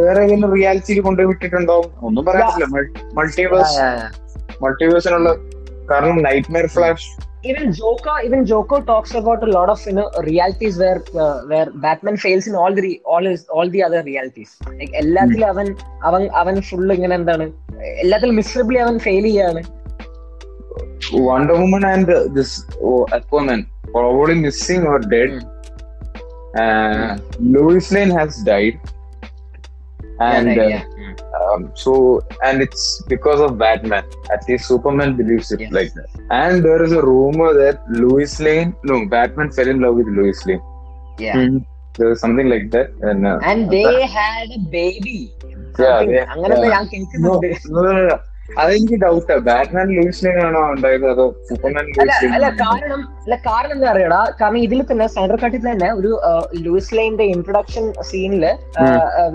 വേറെ- 0.00 0.26
ഏതെങ്കിലും 0.26 0.54
റിയാലിറ്റിയിൽ 0.54 1.00
കൊണ്ടുപോയി 1.00 1.26
വിട്ടിട്ടുണ്ടാവും 1.26 2.06
ഒന്നും 2.06 2.24
പറയാനില്ല. 2.24 2.64
മൾട്ടിവേഴ്സ് 3.14 3.80
മൾട്ടിവേഴ്സിനുള്ള 4.62 5.34
കാരണം 5.90 6.22
nightmare 6.52 6.66
Flash 6.66 7.26
even 7.48 7.66
Joker, 7.70 8.14
even 8.26 8.44
Joker 8.44 8.78
talks 8.86 9.14
about 9.14 9.40
a 9.42 9.50
lot 9.56 9.68
of 9.68 9.78
you 9.86 9.92
know 9.92 10.06
realities 10.20 10.78
where 10.78 11.00
uh, 11.14 11.36
where 11.50 11.68
Batman 11.84 12.16
fails 12.16 12.46
in 12.46 12.54
all 12.54 12.74
the 12.74 12.82
re- 12.82 13.00
all 13.04 13.24
his 13.30 13.38
all 13.56 13.70
the 13.70 13.82
other 13.82 14.02
realities. 14.02 14.50
Like 14.70 14.94
എല്ലാത്തിലും 14.94 15.46
അവൻ 15.46 15.76
അവൻ 16.02 16.28
അവൻ 16.30 16.60
full 16.60 16.92
ഇങ്ങനെ 16.92 17.14
എന്താണ് 17.16 17.52
എല്ലാത്തിലും 17.80 18.36
miserably 18.36 18.78
അവൻ 18.78 18.98
fail 18.98 19.22
ചെയ്യാണ്. 19.22 19.62
Wonder 21.20 21.54
Woman 21.54 21.86
and 21.86 22.34
this 22.34 22.60
Aquaman 23.14 23.64
probably 23.96 24.36
missing 24.46 24.82
or 24.92 24.98
dead. 24.98 25.30
Mm. 25.30 25.52
Uh, 26.58 27.18
Lane 27.94 28.10
has 28.18 28.42
died, 28.42 28.80
and 30.20 30.54
yeah, 30.56 30.62
uh, 30.62 30.68
yeah. 30.68 30.84
Uh, 31.34 31.54
um, 31.54 31.70
so 31.74 31.92
and 32.42 32.62
it's 32.66 32.84
because 33.08 33.40
of 33.46 33.58
Batman. 33.58 34.04
At 34.32 34.48
least 34.48 34.68
Superman 34.72 35.16
believes 35.16 35.52
it 35.52 35.60
yes. 35.60 35.72
like 35.78 35.94
that. 35.94 36.08
And 36.30 36.64
there 36.64 36.82
is 36.82 36.92
a 36.92 37.02
rumor 37.02 37.52
that 37.54 37.88
Louis 37.90 38.38
Lane, 38.40 38.74
no, 38.84 39.06
Batman 39.06 39.52
fell 39.52 39.68
in 39.68 39.80
love 39.80 39.96
with 39.96 40.06
Louis 40.06 40.38
Lane. 40.46 40.62
Yeah. 41.18 41.36
Mm-hmm. 41.36 41.58
There 41.98 42.08
was 42.08 42.20
something 42.20 42.48
like 42.48 42.70
that, 42.72 42.90
and 43.00 43.26
uh, 43.26 43.38
and 43.42 43.70
they 43.70 43.84
uh, 43.84 44.06
had 44.06 44.50
a 44.50 44.58
baby. 44.58 45.32
Yeah, 45.78 46.04
they, 46.04 46.14
yeah. 46.14 46.34
No, 46.36 47.40
no, 47.40 47.92
no, 47.92 48.08
no. 48.08 48.20
അതെനിക്ക് 48.56 48.96
doubt 49.02 49.36
Batman 49.46 49.88
ലൂസിനാണോ 49.96 50.36
Lane 50.36 50.46
ആണോ 50.48 50.60
ഉണ്ടായത് 50.72 51.06
അതോ 51.10 51.26
Superman 51.48 51.84
അല്ല 52.02 52.12
അല്ല 52.36 52.48
കാരണം 52.62 53.00
അല്ല 53.24 53.36
കാരണം 53.46 53.72
എന്താ 53.72 53.88
അറിയടാ? 53.92 54.20
കാരണം 54.40 54.58
ഇതിൽ 54.58 54.80
തന്നെ 54.90 55.06
സൈഡർ 55.08 55.36
കട്ടിൽ 55.42 55.62
തന്നെ 55.68 55.88
ഒരു 55.92 56.10
ലൂയിസ് 56.64 56.94
ലൈന്റെ 56.94 57.24
ഇൻട്രൊഡക്ഷൻ 57.34 57.86
സീനിൽ 58.10 58.44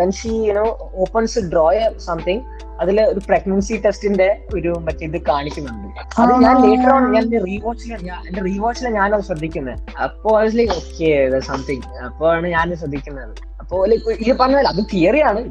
when 0.01 0.11
she 0.19 0.33
you know 0.47 0.65
opens 1.05 1.39
drawer 1.53 1.91
something 2.07 2.43
അതിൽ 2.81 2.99
ഒരു 3.11 3.21
പ്രഗ്നൻസി 3.27 3.75
ടെസ്റ്റിന്റെ 3.83 4.27
ഒരു 4.53 4.71
മറ്റേ 4.85 5.03
ഇത് 5.05 5.17
കാണിക്കുന്നുണ്ട്. 5.27 5.99
അത് 6.21 6.31
ഞാൻ 6.45 6.55
ലേറ്റർ 6.63 6.91
ഓൺ 6.93 7.03
ഞാൻ 7.15 7.25
റീവാച്ചിൽ 7.45 7.91
എന്റെ 8.29 8.41
റീവാച്ചിൽ 8.47 8.87
ഞാനത് 8.95 9.23
ശ്രദ്ധിക്കുന്നത് 9.27 9.77
അപ്പോ 10.05 10.29
ഓബിയസ്ലി 10.35 10.65
ഓക്കെ 10.77 11.11
സംതിങ് 11.49 11.85
അപ്പോ 12.07 12.25
ആണ് 12.31 12.47
ഞാൻ 12.47 12.75
ശ്രദ്ധിക്കുന്നത്. 12.75 13.33
അപ്പോ 13.71 13.85
ലൈക്ക് 13.85 14.13
ഈ 14.21 14.31
പറഞ്ഞ 14.39 14.61
അത് 14.69 14.79
തിയറിയാണ് 14.93 15.41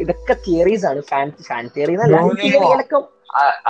ഇതൊക്കെ 0.00 0.34
തിയറീസ് 0.44 0.84
ആണ് 0.86 1.00
fan 1.10 1.28
fan 1.48 1.64
theory 1.76 1.94
no. 2.90 3.00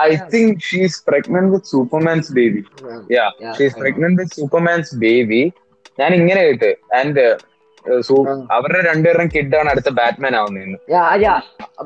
I 0.03 0.11
think 0.31 0.61
she's 0.61 0.93
pregnant 1.01 1.47
with 1.53 1.65
Superman's 1.65 2.27
baby. 2.29 2.61
Yeah, 3.09 3.29
Yeah, 3.39 3.53
she's 3.53 3.73
I 3.73 3.75
know. 3.75 3.81
pregnant 3.81 4.15
with 4.21 4.31
Superman's 4.33 4.91
baby. 5.05 5.41
ഞാൻ 5.99 6.11
ഇങ്ങനെ 6.19 6.41
കേട്ട് 6.43 6.69
ആൻഡ് 6.99 7.23
ആ. 7.85 8.23
അവരുടെ 8.57 8.81
രണ്ടുപേരും 8.81 9.27
കിഡാണ് 9.33 9.69
അടുത്ത 9.73 9.89
ബാറ്റ്മാൻ 9.99 10.35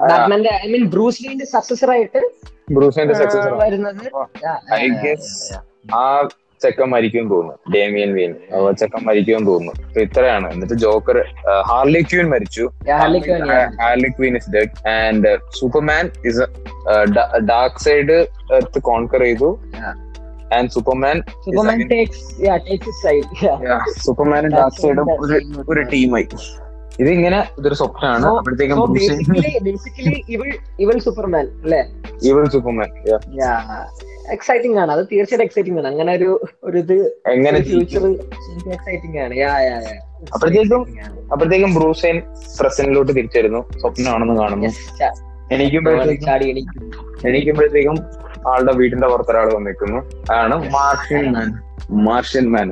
ബാറ്റ്മാന്റെ 0.03 0.53
ഐ 0.59 0.69
മീൻ 0.73 0.85
ബ്രൂസ് 0.89 1.21
ലീന്റെ 1.25 1.47
സക്സസർ 1.55 1.91
ആയിട്ട് 1.91 2.21
ബ്രൂസ്ലിന്റെ 2.77 3.17
സക്സസർ 3.21 3.53
വരുന്നത് 3.63 4.05
ഐ 4.75 4.85
yeah, 4.85 4.99
yeah, 4.99 5.17
yeah. 5.49 5.63
ആ 5.95 6.03
ചെക്കൻ 6.63 6.87
മരിക്കും 6.93 7.25
തോന്നുന്നു. 7.29 7.55
ഡേമിയൻ 7.75 8.09
വീൻ. 8.13 8.31
ചെക്കൻ 8.79 9.01
മരിക്കും 9.07 9.45
തോന്നുന്നു. 9.45 9.73
അപ്പൊ 9.87 10.01
ഇത്രയാണ്. 10.01 10.47
എന്നിട്ട് 10.53 10.75
ജോക്കർ 10.83 11.17
ഹാർലി 11.69 12.01
ക്യൂൻ 12.11 12.27
മരിച്ചു. 12.33 12.65
Harley 13.81 14.09
Quinn 14.17 14.35
is 14.37 14.49
dead. 14.55 14.73
And 14.89 15.31
Superman 15.59 16.05
is 16.29 16.43
Darkseid 17.85 18.17
earth 18.57 18.81
conquer 18.89 19.23
ചെയ്തു. 19.27 19.49
And 20.57 20.69
Superman 20.69 21.17
Superman. 21.45 21.77
സൂപ്പർമാനും 24.05 24.51
ഡാർക്ക് 24.57 24.81
സൈഡും. 24.81 25.07
ഒരു 25.71 25.81
ടീമായി. 25.93 26.27
ഇതിങ്ങനെ 26.99 27.39
ഇതൊരു 27.59 27.75
സ്വപ്നമാണ്. 27.75 28.27
സൂപ്പർമാൻ 30.99 31.45
അല്ലേ? 31.63 31.81
ഇവൾ 32.23 32.47
സൂപ്പർമാൻ 32.47 32.89
എക്സൈറ്റിംഗ് 34.31 34.77
ആണ്. 34.79 34.91
അത് 34.91 34.99
തീർച്ചയായിട്ടും 34.99 35.45
എക്സൈറ്റിംഗ് 35.45 35.79
ആണ്. 35.79 35.87
അങ്ങനെ 35.87 36.11
ഒരു 36.17 36.29
ഒരു 36.63 36.77
ഇത് 36.77 36.95
എങ്ങനെ 37.31 37.61
ഫ്യൂച്ചർ 37.61 38.05
എക്സൈറ്റിംഗ് 38.73 39.19
ആണ്. 39.19 39.33
യാ 39.35 39.53
യാ 39.59 39.77
യാ 39.81 39.99
അപ്പോഴത്തേക്കും 40.33 40.81
അപ്പോഴത്തേക്കും 41.31 41.73
ബ്രൂസൈൻ 41.73 42.21
പ്രസന്റിലോട്ട് 42.59 43.11
തിരിച്ചിരുന്നു 43.11 43.79
സ്വപ്നമാണെന്ന് 43.79 44.35
കാണുന്നു. 44.41 44.69
എണീക്കുമ്പോഴത്തേക്കും 45.53 46.25
ചാടി 46.25 46.45
എനിക്ക് 46.51 46.79
എണീക്കുമ്പോഴത്തേക്കും 47.27 47.97
ആളുടെ 48.51 48.71
വീടിന്റെ 48.77 49.07
പുറത്തൊരാൾ 49.07 49.49
വന്നിരിക്കുന്നു. 49.53 49.99
അതാണ് 50.31 50.55
Martian 50.73 51.25
man 51.35 51.49
Martian 52.03 52.45
man 52.51 52.67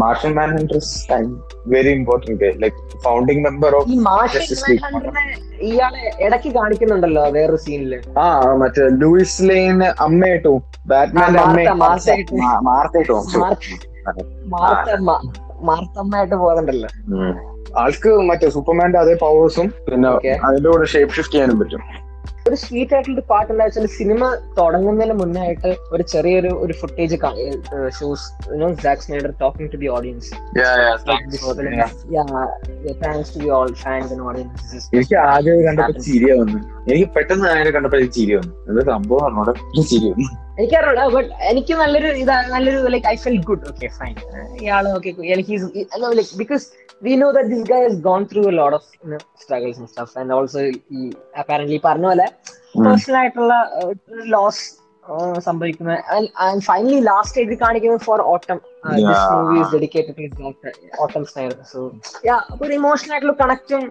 Martian 0.00 0.32
Manhunter 0.52 0.78
very 1.66 1.90
important 1.90 2.48
like 2.62 2.76
founding 3.02 3.42
member 3.46 3.72
of 3.78 3.88
ഈ 3.88 3.98
മാർഷ്യൻ 4.06 4.44
Justice 4.44 4.84
ഇയാളെ 5.68 6.02
ഇടയ്ക്ക് 6.26 6.50
കാണിക്കുന്നുണ്ടല്ലോ 6.54 7.24
വേറൊരു 7.30 7.58
സീനിൽ 7.64 7.92
ആ 8.18 8.26
മറ്റേ 8.60 8.86
ലൂയിസ് 9.00 9.48
ലൈൻ 9.48 9.78
അമ്മയിട്ടു 10.06 10.54
ബാറ്റ്മാന്റെ 10.86 11.40
അമ്മ. 11.40 11.74
മാർത്തയിട്ട്. 11.82 12.34
മാർത്തയിട്ടു 12.68 13.16
മാർത്തമ്മ 14.54 15.10
മാർത്തമ്മയായിട്ട് 15.68 16.36
പോകുന്നുണ്ടല്ലോ 16.36 16.88
ആൾക്ക് 17.76 18.10
മറ്റേ 18.20 18.50
സൂപ്പർമാന്റെ 18.50 18.98
അതേ 18.98 19.14
പവേഴ്സും 19.14 19.74
പിന്നെ. 19.90 20.10
അതിന്റെ 20.44 20.68
കൂടെ 20.70 20.86
ഷേപ്പ് 20.86 21.14
ഷിഫ്റ്റ് 21.14 21.34
ചെയ്യാനും 21.34 21.58
പറ്റും. 21.58 21.82
ഒരു 22.48 22.54
സ്വീറ്റ് 22.54 22.94
ആയിട്ടുള്ള 22.94 23.20
പാട്ട് 23.20 23.52
എന്താ 23.52 23.64
വെച്ചാൽ 23.64 23.86
സിനിമ 23.86 24.20
തുടങ്ങുന്നതിന് 24.58 25.12
മുന്നേ 25.12 25.40
ആയിട്ട് 25.40 25.76
ഒരു 25.92 26.02
ചെറിയൊരു 26.02 26.48
ഒരു 26.48 26.72
footage 26.72 27.16
shows 27.98 28.24
Zack 28.84 29.02
Snyder 29.02 29.32
talking 29.40 29.72
to 29.72 29.76
the 29.76 29.86
audience 29.86 30.30
thanks 33.02 33.34
to 33.34 33.38
the 33.38 33.50
all 33.50 33.72
fans 33.72 34.12
and 34.12 34.22
audience 34.22 34.96
എനിക്ക് 34.96 35.14
ആദ്യം 35.14 35.62
കണ്ടപ്പോ 35.66 36.00
ചിരി 36.00 36.30
വന്നു. 36.40 36.58
എനിക്ക് 36.90 37.08
പെട്ടെന്ന് 37.16 37.48
അതിനെ 37.48 37.70
കണ്ടപ്പോ 37.70 37.98
എനിക്ക് 37.98 38.14
ചിരി 38.14 38.34
വന്നു. 38.34 38.52
എന്താ 38.68 38.84
സംഭവം? 38.92 39.20
പറഞ്ഞോടെ 39.24 39.54
ചിരി 39.82 40.06
വന്നു. 40.12 40.28
എനിക്കറിയില്ല 40.58 41.02
ബട്ട് 41.08 41.28
എനിക്ക് 41.50 41.74
നല്ലൊരു 41.74 42.10
ഇതാ 42.22 42.36
നല്ലൊരു 42.48 42.90
like 42.94 43.06
I 43.06 43.16
felt 43.24 43.38
good 43.44 43.64
okay 43.68 43.88
fine 43.98 44.14
ഇയാൾ 44.62 44.86
ഓക്കെ 44.90 45.10
എനിക്ക് 45.28 45.56
like 46.18 46.32
because 46.38 46.66
we 47.02 47.12
know 47.16 47.28
that 47.36 47.50
this 47.54 47.66
guy 47.70 47.80
has 47.84 48.00
gone 48.08 48.22
through 48.32 48.42
a 48.48 48.54
lot 48.58 48.76
of 48.78 48.88
struggles 49.42 49.78
and 49.78 49.90
stuff 49.92 50.16
and 50.18 50.34
also 50.34 50.62
ഈ 50.96 51.04
അപ്പാരന്റ് 51.36 51.80
പറഞ്ഞ 51.86 52.06
പോലെ 52.06 52.28
പേഴ്സണൽ 52.78 53.18
ആയിട്ടുള്ള 53.20 53.54
ലോസ് 54.34 54.64
സംഭവിക്കുന്ന 55.40 55.92
ആൻഡ് 56.46 56.62
ഫൈനലി 56.62 56.98
ലാസ്റ്റ് 57.02 57.38
എഴുതി 57.42 57.56
കാണിക്കുന്നത് 57.62 58.02
for 58.08 58.20
Autumn 58.32 58.58
this 59.00 59.22
movie 59.34 59.56
is 59.60 59.70
dedicated 59.76 60.28
to 60.36 60.52
Autumn 61.02 61.24
Snyder 61.24 61.54
so 61.70 61.82
yeah 62.26 62.36
ഒരു 62.60 62.72
emotional 62.72 63.12
ആയിട്ടുള്ള 63.12 63.36
കണക്റ്റും 63.40 63.84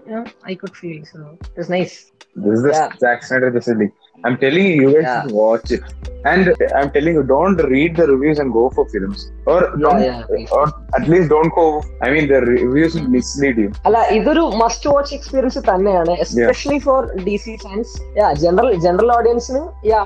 I 0.47 0.55
could 0.55 0.77
feel 0.81 0.99
so 1.05 1.19
it's 1.49 1.71
nice 1.71 1.97
this 2.35 2.59
is 2.61 2.65
the 2.65 2.81
Yeah. 3.05 3.59
ഇസ് 3.59 3.77
League. 3.77 3.95
I'm 4.19 4.37
telling 4.37 4.65
you, 4.65 4.75
you 4.75 4.93
guys 4.93 5.03
Yeah. 5.03 5.21
should 5.21 5.31
watch 5.33 5.71
it. 5.71 5.83
And 6.25 6.45
I'm 6.75 6.89
telling 6.91 7.13
you, 7.13 7.23
don't 7.25 7.57
read 7.65 7.95
the 7.95 8.07
reviews 8.07 8.39
and 8.39 8.51
go 8.51 8.69
for 8.69 8.83
films. 8.85 9.19
Or 9.45 9.59
don't, 9.77 10.01
yeah. 10.01 10.23
or 10.51 10.63
at 10.91 11.07
least 11.07 11.29
don't 11.29 11.53
go. 11.53 11.65
I 12.01 12.11
mean, 12.11 12.27
the 12.27 12.39
reviews 12.43 12.95
will 12.95 13.07
mislead 13.09 13.57
you. 13.57 13.69
അല്ല 13.87 13.99
ഇതൊരു 14.17 14.43
must 14.61 14.89
watch 14.93 15.13
experience 15.17 15.61
തന്നെയാണ് 15.69 16.13
especially 16.25 16.79
for 16.87 16.99
D 17.27 17.35
C 17.45 17.53
fans 17.65 17.93
general 18.17 18.27
general 18.43 18.69
general 18.87 19.11
ഓഡിയൻസിന് 19.17 19.61
yeah 19.91 20.01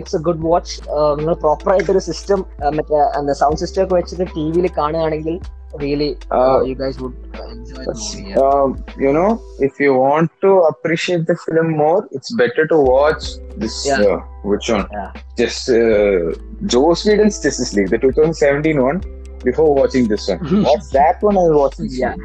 it's 0.00 0.16
a 0.20 0.22
good 0.28 0.44
watch 0.50 0.74
നിങ്ങൾ 1.20 1.34
proper 1.46 1.70
ആയിട്ട് 1.74 1.90
ഒരു 1.96 2.02
system 2.10 2.42
മറ്റേ 2.78 3.00
എന്താ 3.20 3.36
sound 3.42 3.60
system 3.64 3.82
ഒക്കെ 3.86 3.96
വെച്ചിട്ട് 4.00 4.26
ടി 4.36 4.46
വിയിൽ 4.56 4.68
കാണുകയാണെങ്കിൽ 4.80 5.36
really 5.74 6.16
uh, 6.30 6.58
uh, 6.58 6.62
you 6.62 6.74
guys 6.74 6.98
would 6.98 7.14
enjoy 7.50 7.84
the 7.84 7.94
movie. 7.94 8.30
Yeah. 8.30 8.38
Um, 8.38 8.84
you 8.98 9.12
know, 9.12 9.42
if 9.58 9.78
you 9.80 9.94
want 9.94 10.30
to 10.40 10.60
appreciate 10.72 11.26
the 11.26 11.36
film 11.36 11.72
more, 11.76 12.08
it's 12.12 12.34
better 12.34 12.66
to 12.66 12.78
watch 12.78 13.24
this. 13.56 13.86
Yeah. 13.86 14.00
Uh, 14.00 14.18
which 14.44 14.68
one? 14.68 14.86
Yeah. 14.92 15.12
Just 15.36 15.68
uh, 15.68 16.32
Joe 16.66 16.94
Sweden's 16.94 17.40
Justice 17.42 17.74
League, 17.74 17.90
the 17.90 17.98
2017 17.98 18.82
one. 18.82 19.02
Before 19.44 19.74
watching 19.74 20.08
this 20.08 20.28
one, 20.28 20.62
watch 20.64 20.90
that 20.92 21.22
one 21.22 21.36
I 21.36 21.48
watch 21.48 21.76
this 21.76 21.96
yeah. 21.98 22.16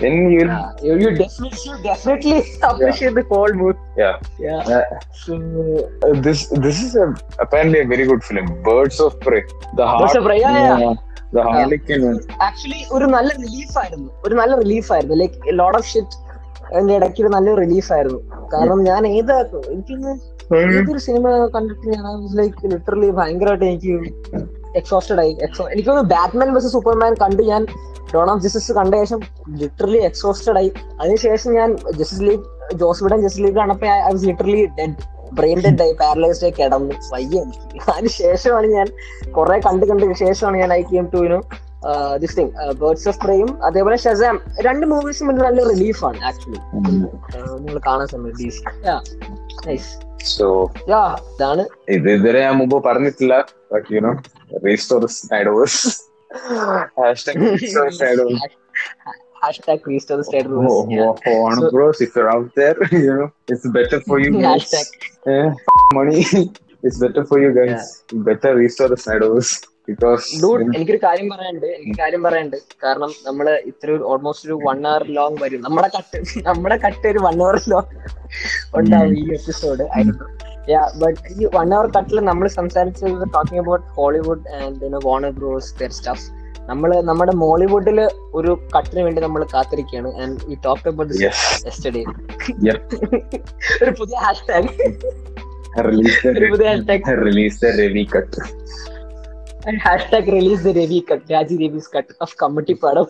Then 0.00 0.30
you'll 0.30 0.46
yeah. 0.46 0.72
you, 0.82 0.98
you 0.98 1.10
definitely 1.14 1.82
definitely 1.82 2.38
appreciate 2.62 3.08
yeah. 3.08 3.22
the 3.22 3.24
whole 3.28 3.52
movie. 3.52 3.78
Yeah, 3.96 4.18
yeah. 4.38 4.56
Uh, 4.56 4.84
so 5.12 5.36
uh, 6.02 6.20
this 6.20 6.48
this 6.48 6.82
is 6.82 6.96
a, 6.96 7.14
apparently 7.38 7.80
a 7.80 7.86
very 7.86 8.06
good 8.06 8.24
film, 8.24 8.62
Birds 8.62 8.98
of 8.98 9.20
Prey. 9.20 9.42
The 9.76 9.84
Birds 10.00 10.16
of 10.16 10.24
Prey, 10.24 10.40
yeah. 10.40 10.78
yeah. 10.78 10.94
Actually 12.46 12.80
ഒരു 12.92 13.04
നല്ല 13.04 13.30
relief 13.44 13.78
ആയിരുന്നു. 13.78 14.10
ഒരു 14.24 14.34
നല്ല 14.34 14.56
relief 14.56 14.92
ആയിരുന്നു. 14.92 15.14
Like 15.14 15.58
load 15.58 15.76
of 15.76 15.86
shit 15.86 16.16
എന്റെ 16.78 16.94
ഇടയ്ക്ക് 16.96 17.20
ഒരു 17.22 17.28
നല്ല 17.28 17.54
റിലീഫ് 17.54 17.92
ആയിരുന്നു. 17.92 18.20
കാരണം 18.52 18.84
ഞാൻ 18.84 19.06
ഏതാ 19.06 19.36
എനിക്കിന്ന് 19.72 20.12
ഏതൊരു 20.56 20.98
സിനിമ 20.98 21.48
കണ്ടിട്ട് 21.56 21.86
ഞാൻ 21.86 22.04
ലൈക്ക് 22.40 22.72
ലിറ്ററലി 22.72 23.10
ഭയങ്കരമായിട്ട് 23.10 23.64
എനിക്ക് 23.64 23.92
എക്സോസ്റ്റഡ് 24.76 25.20
ആയി. 25.20 25.36
എക്സോ 25.42 25.68
എനിക്കൊന്ന് 25.68 26.02
ബാറ്റ്മാൻ 26.02 26.54
വെസ് 26.54 26.66
സൂപ്പർമാൻ 26.66 27.14
കണ്ട് 27.14 27.42
ഞാൻ 27.42 27.66
ഡോൺ 28.14 28.30
ഓഫ് 28.30 28.42
ജസ്റ്റിസ് 28.42 28.72
കണ്ട 28.72 28.94
ശേഷം 28.94 29.20
ലിറ്ററലി 29.60 29.98
എക്സോസ്റ്റഡ് 29.98 30.56
ആയി. 30.56 30.70
അതിനുശേഷം 31.00 31.54
ഞാൻ 31.54 31.76
Justice 31.98 32.22
League 32.22 32.42
Joss 32.74 33.04
Whedon 33.04 33.20
Justice 33.22 33.44
League 33.46 33.56
കണ്ടപ്പോ 33.56 33.86
I 33.86 34.12
was 34.12 34.24
literally 34.24 34.66
dead 34.78 34.96
brain 35.32 35.60
dead 35.60 35.82
ആയി 35.82 35.92
പാരലൈസ്ഡ് 35.92 36.44
ആയി 36.44 36.50
കിടന്നു. 36.50 36.94
വയ്യ 37.12 37.42
എനിക്ക്. 37.42 37.90
അതിന് 37.90 38.08
ശേഷമാണ് 38.08 38.66
ഞാൻ 38.66 38.86
കുറെ 39.30 39.58
കണ്ട് 39.58 39.86
കണ്ട് 39.86 40.14
ശേഷമാണ് 40.14 40.56
ഞാൻ 40.56 40.72
I 40.72 40.82
get 40.82 41.00
to 41.14 41.16
you know 41.16 41.40
this 42.16 42.36
thing 42.36 42.72
Birds 42.72 43.08
of 43.08 43.20
പ്രേയും 43.24 43.64
അതേപോലെ 43.64 43.96
ഷസാം 43.96 44.40
രണ്ട് 44.60 44.86
മൂവീസും 44.86 45.30
എനിക്ക് 45.30 45.44
നല്ല 45.44 45.68
റിലീഫാണ് 45.68 46.20
ആക്ച്വലി 46.24 46.60
നിങ്ങൾ 47.60 47.80
കാണാൻ 47.86 48.06
സമയത്ത് 48.06 48.38
സി 48.38 48.62
ഇതാണ്. 51.34 51.64
ഇത് 51.88 52.10
ഇതുവരെ 52.10 52.40
ഞാൻ 52.40 52.54
മുമ്പ് 52.56 52.84
പറഞ്ഞിട്ടില്ല. 52.84 53.46
But 53.72 53.94
you 53.94 54.00
know 54.00 54.12
restore 54.66 55.06
Snyder's 55.06 56.10
hashtag 57.00 57.38
restore 59.42 59.66
Snyderverse 59.66 60.08
the 60.12 60.24
State 60.24 60.48
Rules. 60.48 60.72
Oh, 60.72 60.80
yeah. 60.90 61.30
oh, 61.30 61.38
on 61.48 61.58
So- 61.58 61.70
bros, 61.70 62.00
if 62.00 62.14
you're 62.16 62.30
out 62.34 62.48
there, 62.54 62.76
you 62.94 63.12
know, 63.18 63.28
it's 63.48 63.66
better 63.78 64.00
for 64.02 64.18
you 64.20 64.30
guys. 64.38 64.48
Hashtag. 64.48 64.88
Eh, 65.26 65.48
money. 65.92 66.22
it's 66.86 66.98
better 66.98 67.24
for 67.24 67.38
you 67.44 67.50
guys. 67.52 67.72
Yeah. 67.72 68.22
better 68.22 68.52
restore 68.56 68.88
the 68.88 69.00
Snyderverse 69.04 69.52
because 69.88 70.24
dude 70.42 70.64
എനിക്കൊരു 70.76 71.00
കാര്യം 71.04 71.28
പറയാനുണ്ട് 71.32 71.66
എനിക്ക് 71.76 71.94
കാര്യം 72.00 72.22
പറയാനുണ്ട് 72.26 72.56
കാരണം 72.84 73.12
നമ്മൾ 73.28 73.46
ഇത്ര 73.70 73.96
almost 74.12 74.46
ഒരു 74.48 74.56
വൺ 74.66 74.80
അവർ 74.90 75.02
ലോങ് 75.18 75.38
വരും 75.44 75.62
നമ്മുടെ 75.66 75.88
കട്ട് 75.96 76.18
നമ്മുടെ 76.48 76.76
കട്ട് 76.84 77.06
ഒരു 77.12 77.22
വൺ 77.26 77.38
അവർ 77.46 77.56
ലോങ് 77.72 77.90
ഉണ്ടാവും 78.80 79.14
ഈ 79.20 79.24
എപ്പിസോഡ് 79.38 79.86
യാ 80.72 80.82
ബട്ട് 81.02 81.20
ഈ 81.36 81.48
വൺ 81.56 81.70
അവർ 81.78 81.86
കട്ടിൽ 81.96 82.20
നമ്മൾ 82.30 82.48
സംസാരിച്ചത് 82.60 83.24
talking 83.36 83.62
about 83.64 83.86
Hollywood 83.98 84.46
and 84.60 85.00
Warner 85.08 85.32
Bros 85.40 85.70
their 85.80 85.92
stuff 85.98 86.26
നമ്മൾ 86.70 86.90
നമ്മുടെ 87.06 87.32
മോളിവുഡിൽ 87.42 87.98
ഒരു 88.34 88.50
കട്ടിന് 88.74 89.02
വേണ്ടി 89.06 89.20
നമ്മൾ 89.20 89.42
കാത്തിരിക്കുകയാണ് 89.54 90.10
and 90.22 90.36
we 90.48 90.56
talk 90.66 90.88
about 90.88 91.10
this 91.12 91.22
yesterday. 91.66 92.02
ഒരു 93.82 93.92
പുതിയ 94.00 94.16
ഹാഷ്ടാഗ് 94.24 94.70
ഒരു 96.32 96.46
പുതിയ 96.52 96.66
hashtag 96.70 97.04
cut. 98.12 98.32
Hashtag 99.84 100.30
release 100.32 100.62
the 100.66 100.72
Ravi 100.78 100.98
cut 101.08 101.26
Raji 101.32 101.56
Ravi's 101.62 101.90
cut 101.94 102.12
of 102.22 102.36
committee 102.42 102.74
പടം 102.82 103.06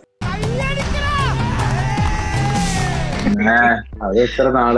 അത് 4.05 4.15
എത്ര 4.23 4.45
നാൾ? 4.59 4.77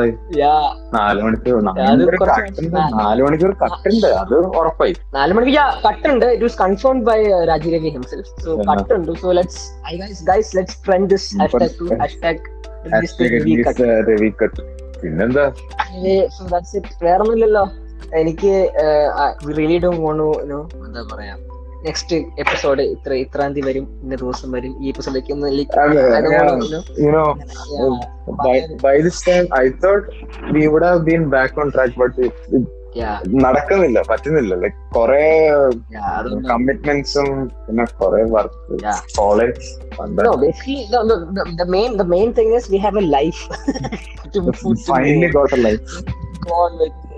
നാല് 0.97 1.21
മണിക്കൂർ 1.23 1.59
നാല് 1.65 3.23
മണിക്കൂർ 3.27 3.53
കട്ടുണ്ട്. 3.63 4.07
അത് 4.23 4.35
ഉറപ്പായി. 4.61 4.95
നാല് 5.15 5.33
മണിക്ക് 5.39 5.59
കട്ടുണ്ട്. 5.87 6.27
It 6.27 6.45
was 6.45 6.59
confirmed 6.59 7.05
by 7.11 7.19
Rajiravi 7.51 7.91
himself 7.97 8.33
so. 8.45 8.57
കട്ടുണ്ട്. 8.71 9.13
So 9.23 9.33
let's 9.39 9.63
I 9.93 9.95
guys 10.03 10.25
guys 10.31 10.57
let's 10.57 10.79
trend 10.87 11.11
this 11.11 11.29
hashtag 11.43 11.79
to 11.81 11.87
hashtag 12.03 12.41
Ravi 14.11 14.33
cut. 14.43 14.61
പിന്നെന്താ? 15.03 15.47
സോ 16.37 16.43
ദാറ്റ്സ് 16.53 16.77
ഇറ്റ് 16.77 17.05
വേറൊന്നുമില്ലല്ലോ. 17.05 17.65
എനിക്ക് 18.21 18.53
റിയലി 19.59 19.79
പോണു 19.87 20.25
വോണു 20.33 20.61
എന്താ 20.87 21.03
പറയാ? 21.13 21.35
നെക്സ്റ്റ് 21.87 22.17
എപ്പിസോഡ് 22.43 22.83
ഇത്ര 22.95 23.13
ഇത്രാം 23.23 23.51
തീയതി 23.55 23.67
വരും 23.69 23.87
ഇന്ന 24.03 24.15
ദിവസം 24.23 24.51
വരും 24.57 24.75
ഈ 24.83 24.93
എപ്പിസോഡിലേക്ക് 24.93 25.33
ഒന്ന് 25.37 25.49
like, 25.59 25.73
അതെ, 25.83 26.03
I 26.17 26.21
don't 26.21 26.35
yeah. 26.35 26.45
wanna, 26.51 26.81
you 27.05 27.13
know, 27.15 27.27
you 27.73 27.81
know 27.81 27.95
yeah, 27.95 28.37
by 28.43 28.55
by 28.85 28.95
this 29.07 29.19
time 29.29 29.47
I 29.63 29.71
thought 29.83 30.05
we 30.57 30.63
would 30.73 30.87
have 30.91 31.03
been 31.05 31.25
back 31.31 31.53
on 31.63 31.73
track 31.77 31.93
but 32.03 32.23
it, 32.27 32.37
it 32.57 32.65
yeah, 33.01 33.15
നടക്കുന്നില്ല 33.45 33.99
പറ്റുന്നില്ല 34.09 34.55
ലൈക് 34.63 34.79
കൊറേ 34.97 35.21
കമ്മിറ്റ്മെന്റ്സും 36.51 37.29
പിന്നെ 37.67 37.87
കൊറേ 38.01 38.23
work. 38.35 38.59
College 39.21 39.69
No, 40.21 40.33
basically, 40.39 40.81
no, 40.93 41.01
no, 41.03 41.15
the, 41.37 41.45
the 41.61 41.67
main 41.75 41.91
the 41.97 42.09
main 42.15 42.31
thing 42.39 42.51
is 42.59 42.65
we 42.69 42.79
have 42.79 42.97
a 42.97 43.07
life 43.17 43.41
to, 44.35 44.39
to 44.61 44.75
finally 44.91 45.31
got 45.37 45.59
life 45.67 45.83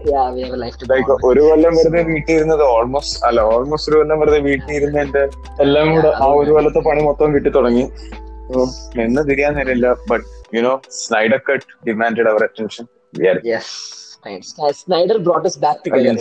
Yeah, 0.07 0.25
a. 0.37 1.15
ഒരു 1.29 1.43
കൊല്ലം 1.49 1.73
വെറുതെ 1.79 2.01
വീട്ടിൽ 2.09 2.33
ഇരുന്നത് 2.35 2.63
ഓൾമോസ്റ്റ് 2.75 3.19
അല്ല 3.27 3.41
ഓൾമോസ്റ്റ് 3.53 3.91
ഒരു 3.91 3.99
കൊല്ലം 4.01 4.19
വെറുതെ 4.23 4.41
വീട്ടിൽ 4.47 4.71
ഇരുന്നതിന്റെ 4.79 5.23
എല്ലാം 5.65 5.89
കൂടെ 5.95 6.11
ആ 6.25 6.29
ഒരു 6.41 6.53
കൊല്ലത്തെ 6.57 6.83
പണി 6.89 7.03
മൊത്തം 7.09 7.35
കിട്ടി 7.37 7.51
തുടങ്ങി 7.57 7.85
എന്ന് 9.05 9.23
തിരിയാൻ 9.31 9.55
നേരില്ല 9.59 9.89
but 10.11 10.27
you know 10.57 10.73
Snyder 11.01 11.41
cut 11.49 11.67
demanded 11.89 12.31
our 12.33 12.45
attention 12.49 12.87
Yes, 13.45 13.67
Snyder 14.79 15.17
brought 15.19 15.47
us 15.47 15.57
back 15.57 15.79
together. 15.85 16.13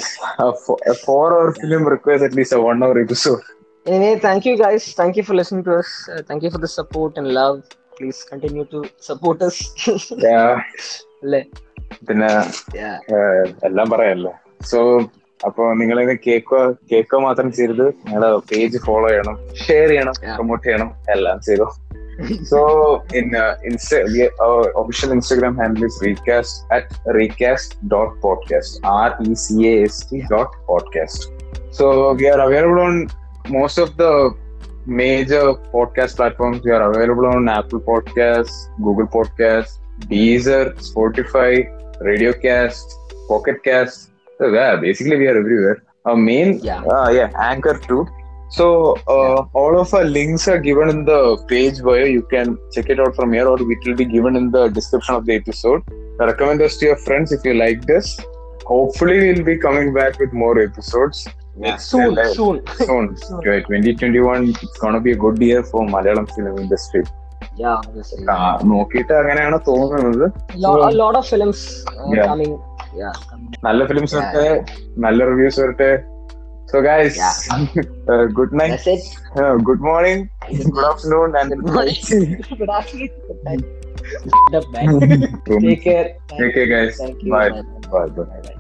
film 1.62 1.84
requires 1.88 2.22
at 2.22 2.34
least 2.34 2.54
a 2.54 2.62
one 2.66 2.84
hour 2.84 2.98
episode. 3.00 3.44
Anyway, 3.86 4.18
thank 4.20 4.46
you 4.46 4.56
guys. 4.58 4.84
Thank 4.94 5.18
you 5.18 5.24
for 5.24 5.34
listening 5.34 5.64
to 5.64 5.76
us. 5.76 5.92
Uh, 6.08 6.22
thank 6.30 6.44
you 6.44 6.52
for 6.52 6.58
the 6.58 6.68
support 6.70 7.18
and 7.18 7.30
love. 7.34 7.56
Please 7.98 8.20
continue 8.24 8.66
to 8.66 8.82
support 9.02 9.42
us. 9.42 9.58
അല്ലേ? 11.24 11.42
പിന്നെ 12.08 12.32
yeah. 12.78 12.96
ഏഹ്, 13.16 13.46
എല്ലാം 13.70 13.88
പറയാമല്ലോ 13.90 14.34
so 14.72 14.80
അപ്പൊ 15.40 15.64
നിങ്ങളിത് 15.80 16.14
കേക്കോ 16.26 16.60
കേക്കോ 16.92 17.18
മാത്രം 17.20 17.48
ചെയ്ത് 17.58 17.74
നിങ്ങളുടെ 18.04 18.30
പേജ് 18.52 18.78
ഫോളോ 18.86 19.08
ചെയ്യണം 19.10 19.38
ഷെയർ 19.66 19.90
ചെയ്യണം 19.90 20.16
Yeah. 20.22 20.36
പ്രൊമോട്ട് 20.38 20.64
ചെയ്യണം 20.68 20.92
എല്ലാം 21.16 21.40
ചെയ്തു 21.48 21.68
so 22.50 22.60
in 23.20 23.28
insta 23.68 23.94
official 24.82 25.12
Instagram 25.16 25.56
handle 25.62 25.86
is 25.88 26.00
Recast 26.06 26.60
at 26.76 27.16
Recast 27.18 27.76
dot 27.94 28.14
podcast 28.22 28.78
R 28.94 29.10
E 29.26 29.36
C 29.44 29.58
A 29.66 29.76
S 29.84 30.02
T 30.12 30.20
dot 30.32 30.56
podcast 30.68 31.26
so 31.80 31.88
we 32.20 32.28
are 32.34 32.42
available 32.46 32.80
on 32.88 32.98
most 33.58 33.84
of 33.84 33.96
the 33.98 34.08
major 34.96 35.44
podcast 35.74 36.14
platforms. 36.16 36.62
We 36.62 36.72
are 36.72 36.82
available 36.86 37.26
on 37.28 37.48
Apple 37.50 37.80
Podcasts, 37.82 38.56
Google 38.78 39.08
Podcasts, 39.08 39.74
Deezer, 40.08 40.64
Spotify, 40.82 41.52
Radiocast, 42.02 42.84
Pocket 43.28 43.64
Cast. 43.64 44.10
So 44.40 44.48
yeah, 44.48 44.76
basically 44.78 45.18
we 45.18 45.28
are 45.28 45.38
everywhere. 45.38 45.84
Our 46.06 46.16
main, 46.18 46.60
Yeah. 46.60 46.84
uh, 46.84 47.10
yeah, 47.10 47.32
Anchor 47.40 47.78
too. 47.78 48.08
So 48.50 48.96
uh, 49.08 49.46
all 49.54 49.80
of 49.80 49.94
our 49.94 50.04
links 50.04 50.48
are 50.48 50.60
given 50.60 50.90
in 50.90 51.06
the 51.06 51.38
page 51.48 51.82
bio. 51.82 52.04
You 52.06 52.24
can 52.24 52.58
check 52.72 52.90
it 52.90 53.00
out 53.00 53.16
from 53.16 53.34
here, 53.34 53.48
or 53.48 53.56
it 53.60 53.80
will 53.86 53.96
be 53.96 54.06
given 54.06 54.36
in 54.36 54.52
the 54.52 54.68
description 54.68 55.16
of 55.16 55.26
the 55.26 55.36
episode. 55.36 55.82
I 56.20 56.26
Recommend 56.26 56.62
us 56.62 56.78
to 56.78 56.86
your 56.88 56.98
friends 56.98 57.32
if 57.32 57.44
you 57.44 57.56
like 57.56 57.86
this. 57.86 58.20
Hopefully, 58.66 59.18
we'll 59.34 59.44
be 59.44 59.58
coming 59.58 59.94
back 59.94 60.20
with 60.20 60.34
more 60.34 60.60
episodes. 60.62 61.28
It's, 61.60 61.86
Soon, 61.86 62.16
soon. 62.34 62.62
soon. 62.76 63.18
Soon. 63.18 63.42
2021 63.44 64.50
it's 64.50 64.78
gonna 64.80 65.00
be 65.00 65.12
a 65.12 65.16
good 65.16 65.40
year 65.40 65.64
for 65.64 65.86
Malayalam 65.88 66.28
film 66.36 66.58
industry. 66.60 67.04
Yeah, 67.58 67.74
obviously. 67.80 68.24
ആ, 68.34 68.36
നോക്കിയിട്ട് 68.72 69.14
അങ്ങനെയാണ് 69.22 69.58
തോന്നുന്നത് 69.68 70.26
Lo- 70.64 70.80
a 70.88 70.94
lot 71.02 71.16
of 71.20 71.26
films 71.34 71.60
uh, 71.92 72.08
Yeah. 72.16 72.26
coming. 72.30 72.54
Yeah. 73.02 73.14
coming. 73.30 73.52
നല്ല 73.68 73.86
films 73.92 74.16
Yeah. 74.16 74.32
വരട്ടെ 74.38 74.56
നല്ല 75.06 75.26
reviews 75.32 75.60
വരട്ടെ 75.64 75.92
so 76.72 76.80
guys 76.90 77.20
good 78.40 78.56
night 78.62 78.78
That's 78.78 78.90
it. 78.96 79.06
Good 79.70 79.86
morning 79.90 80.24
good 80.76 80.88
afternoon 80.92 81.38
and 81.42 81.54
Good 81.56 81.74
morning. 81.78 82.00
Good 82.62 82.74
afternoon. 82.80 83.10
Good 83.30 83.42
night. 83.50 83.66
Shut 84.32 84.56
up, 84.60 84.66
man. 84.74 84.90
Take 85.66 85.84
care. 85.88 86.08
Take 86.40 86.54
care, 86.58 86.70
guys. 86.76 86.94
Thank 87.04 87.24
you. 87.24 87.32
Bye. 87.32 87.50
Bye. 87.50 87.64
Bye. 87.94 88.10
Bye. 88.20 88.42
Bye. 88.46 88.54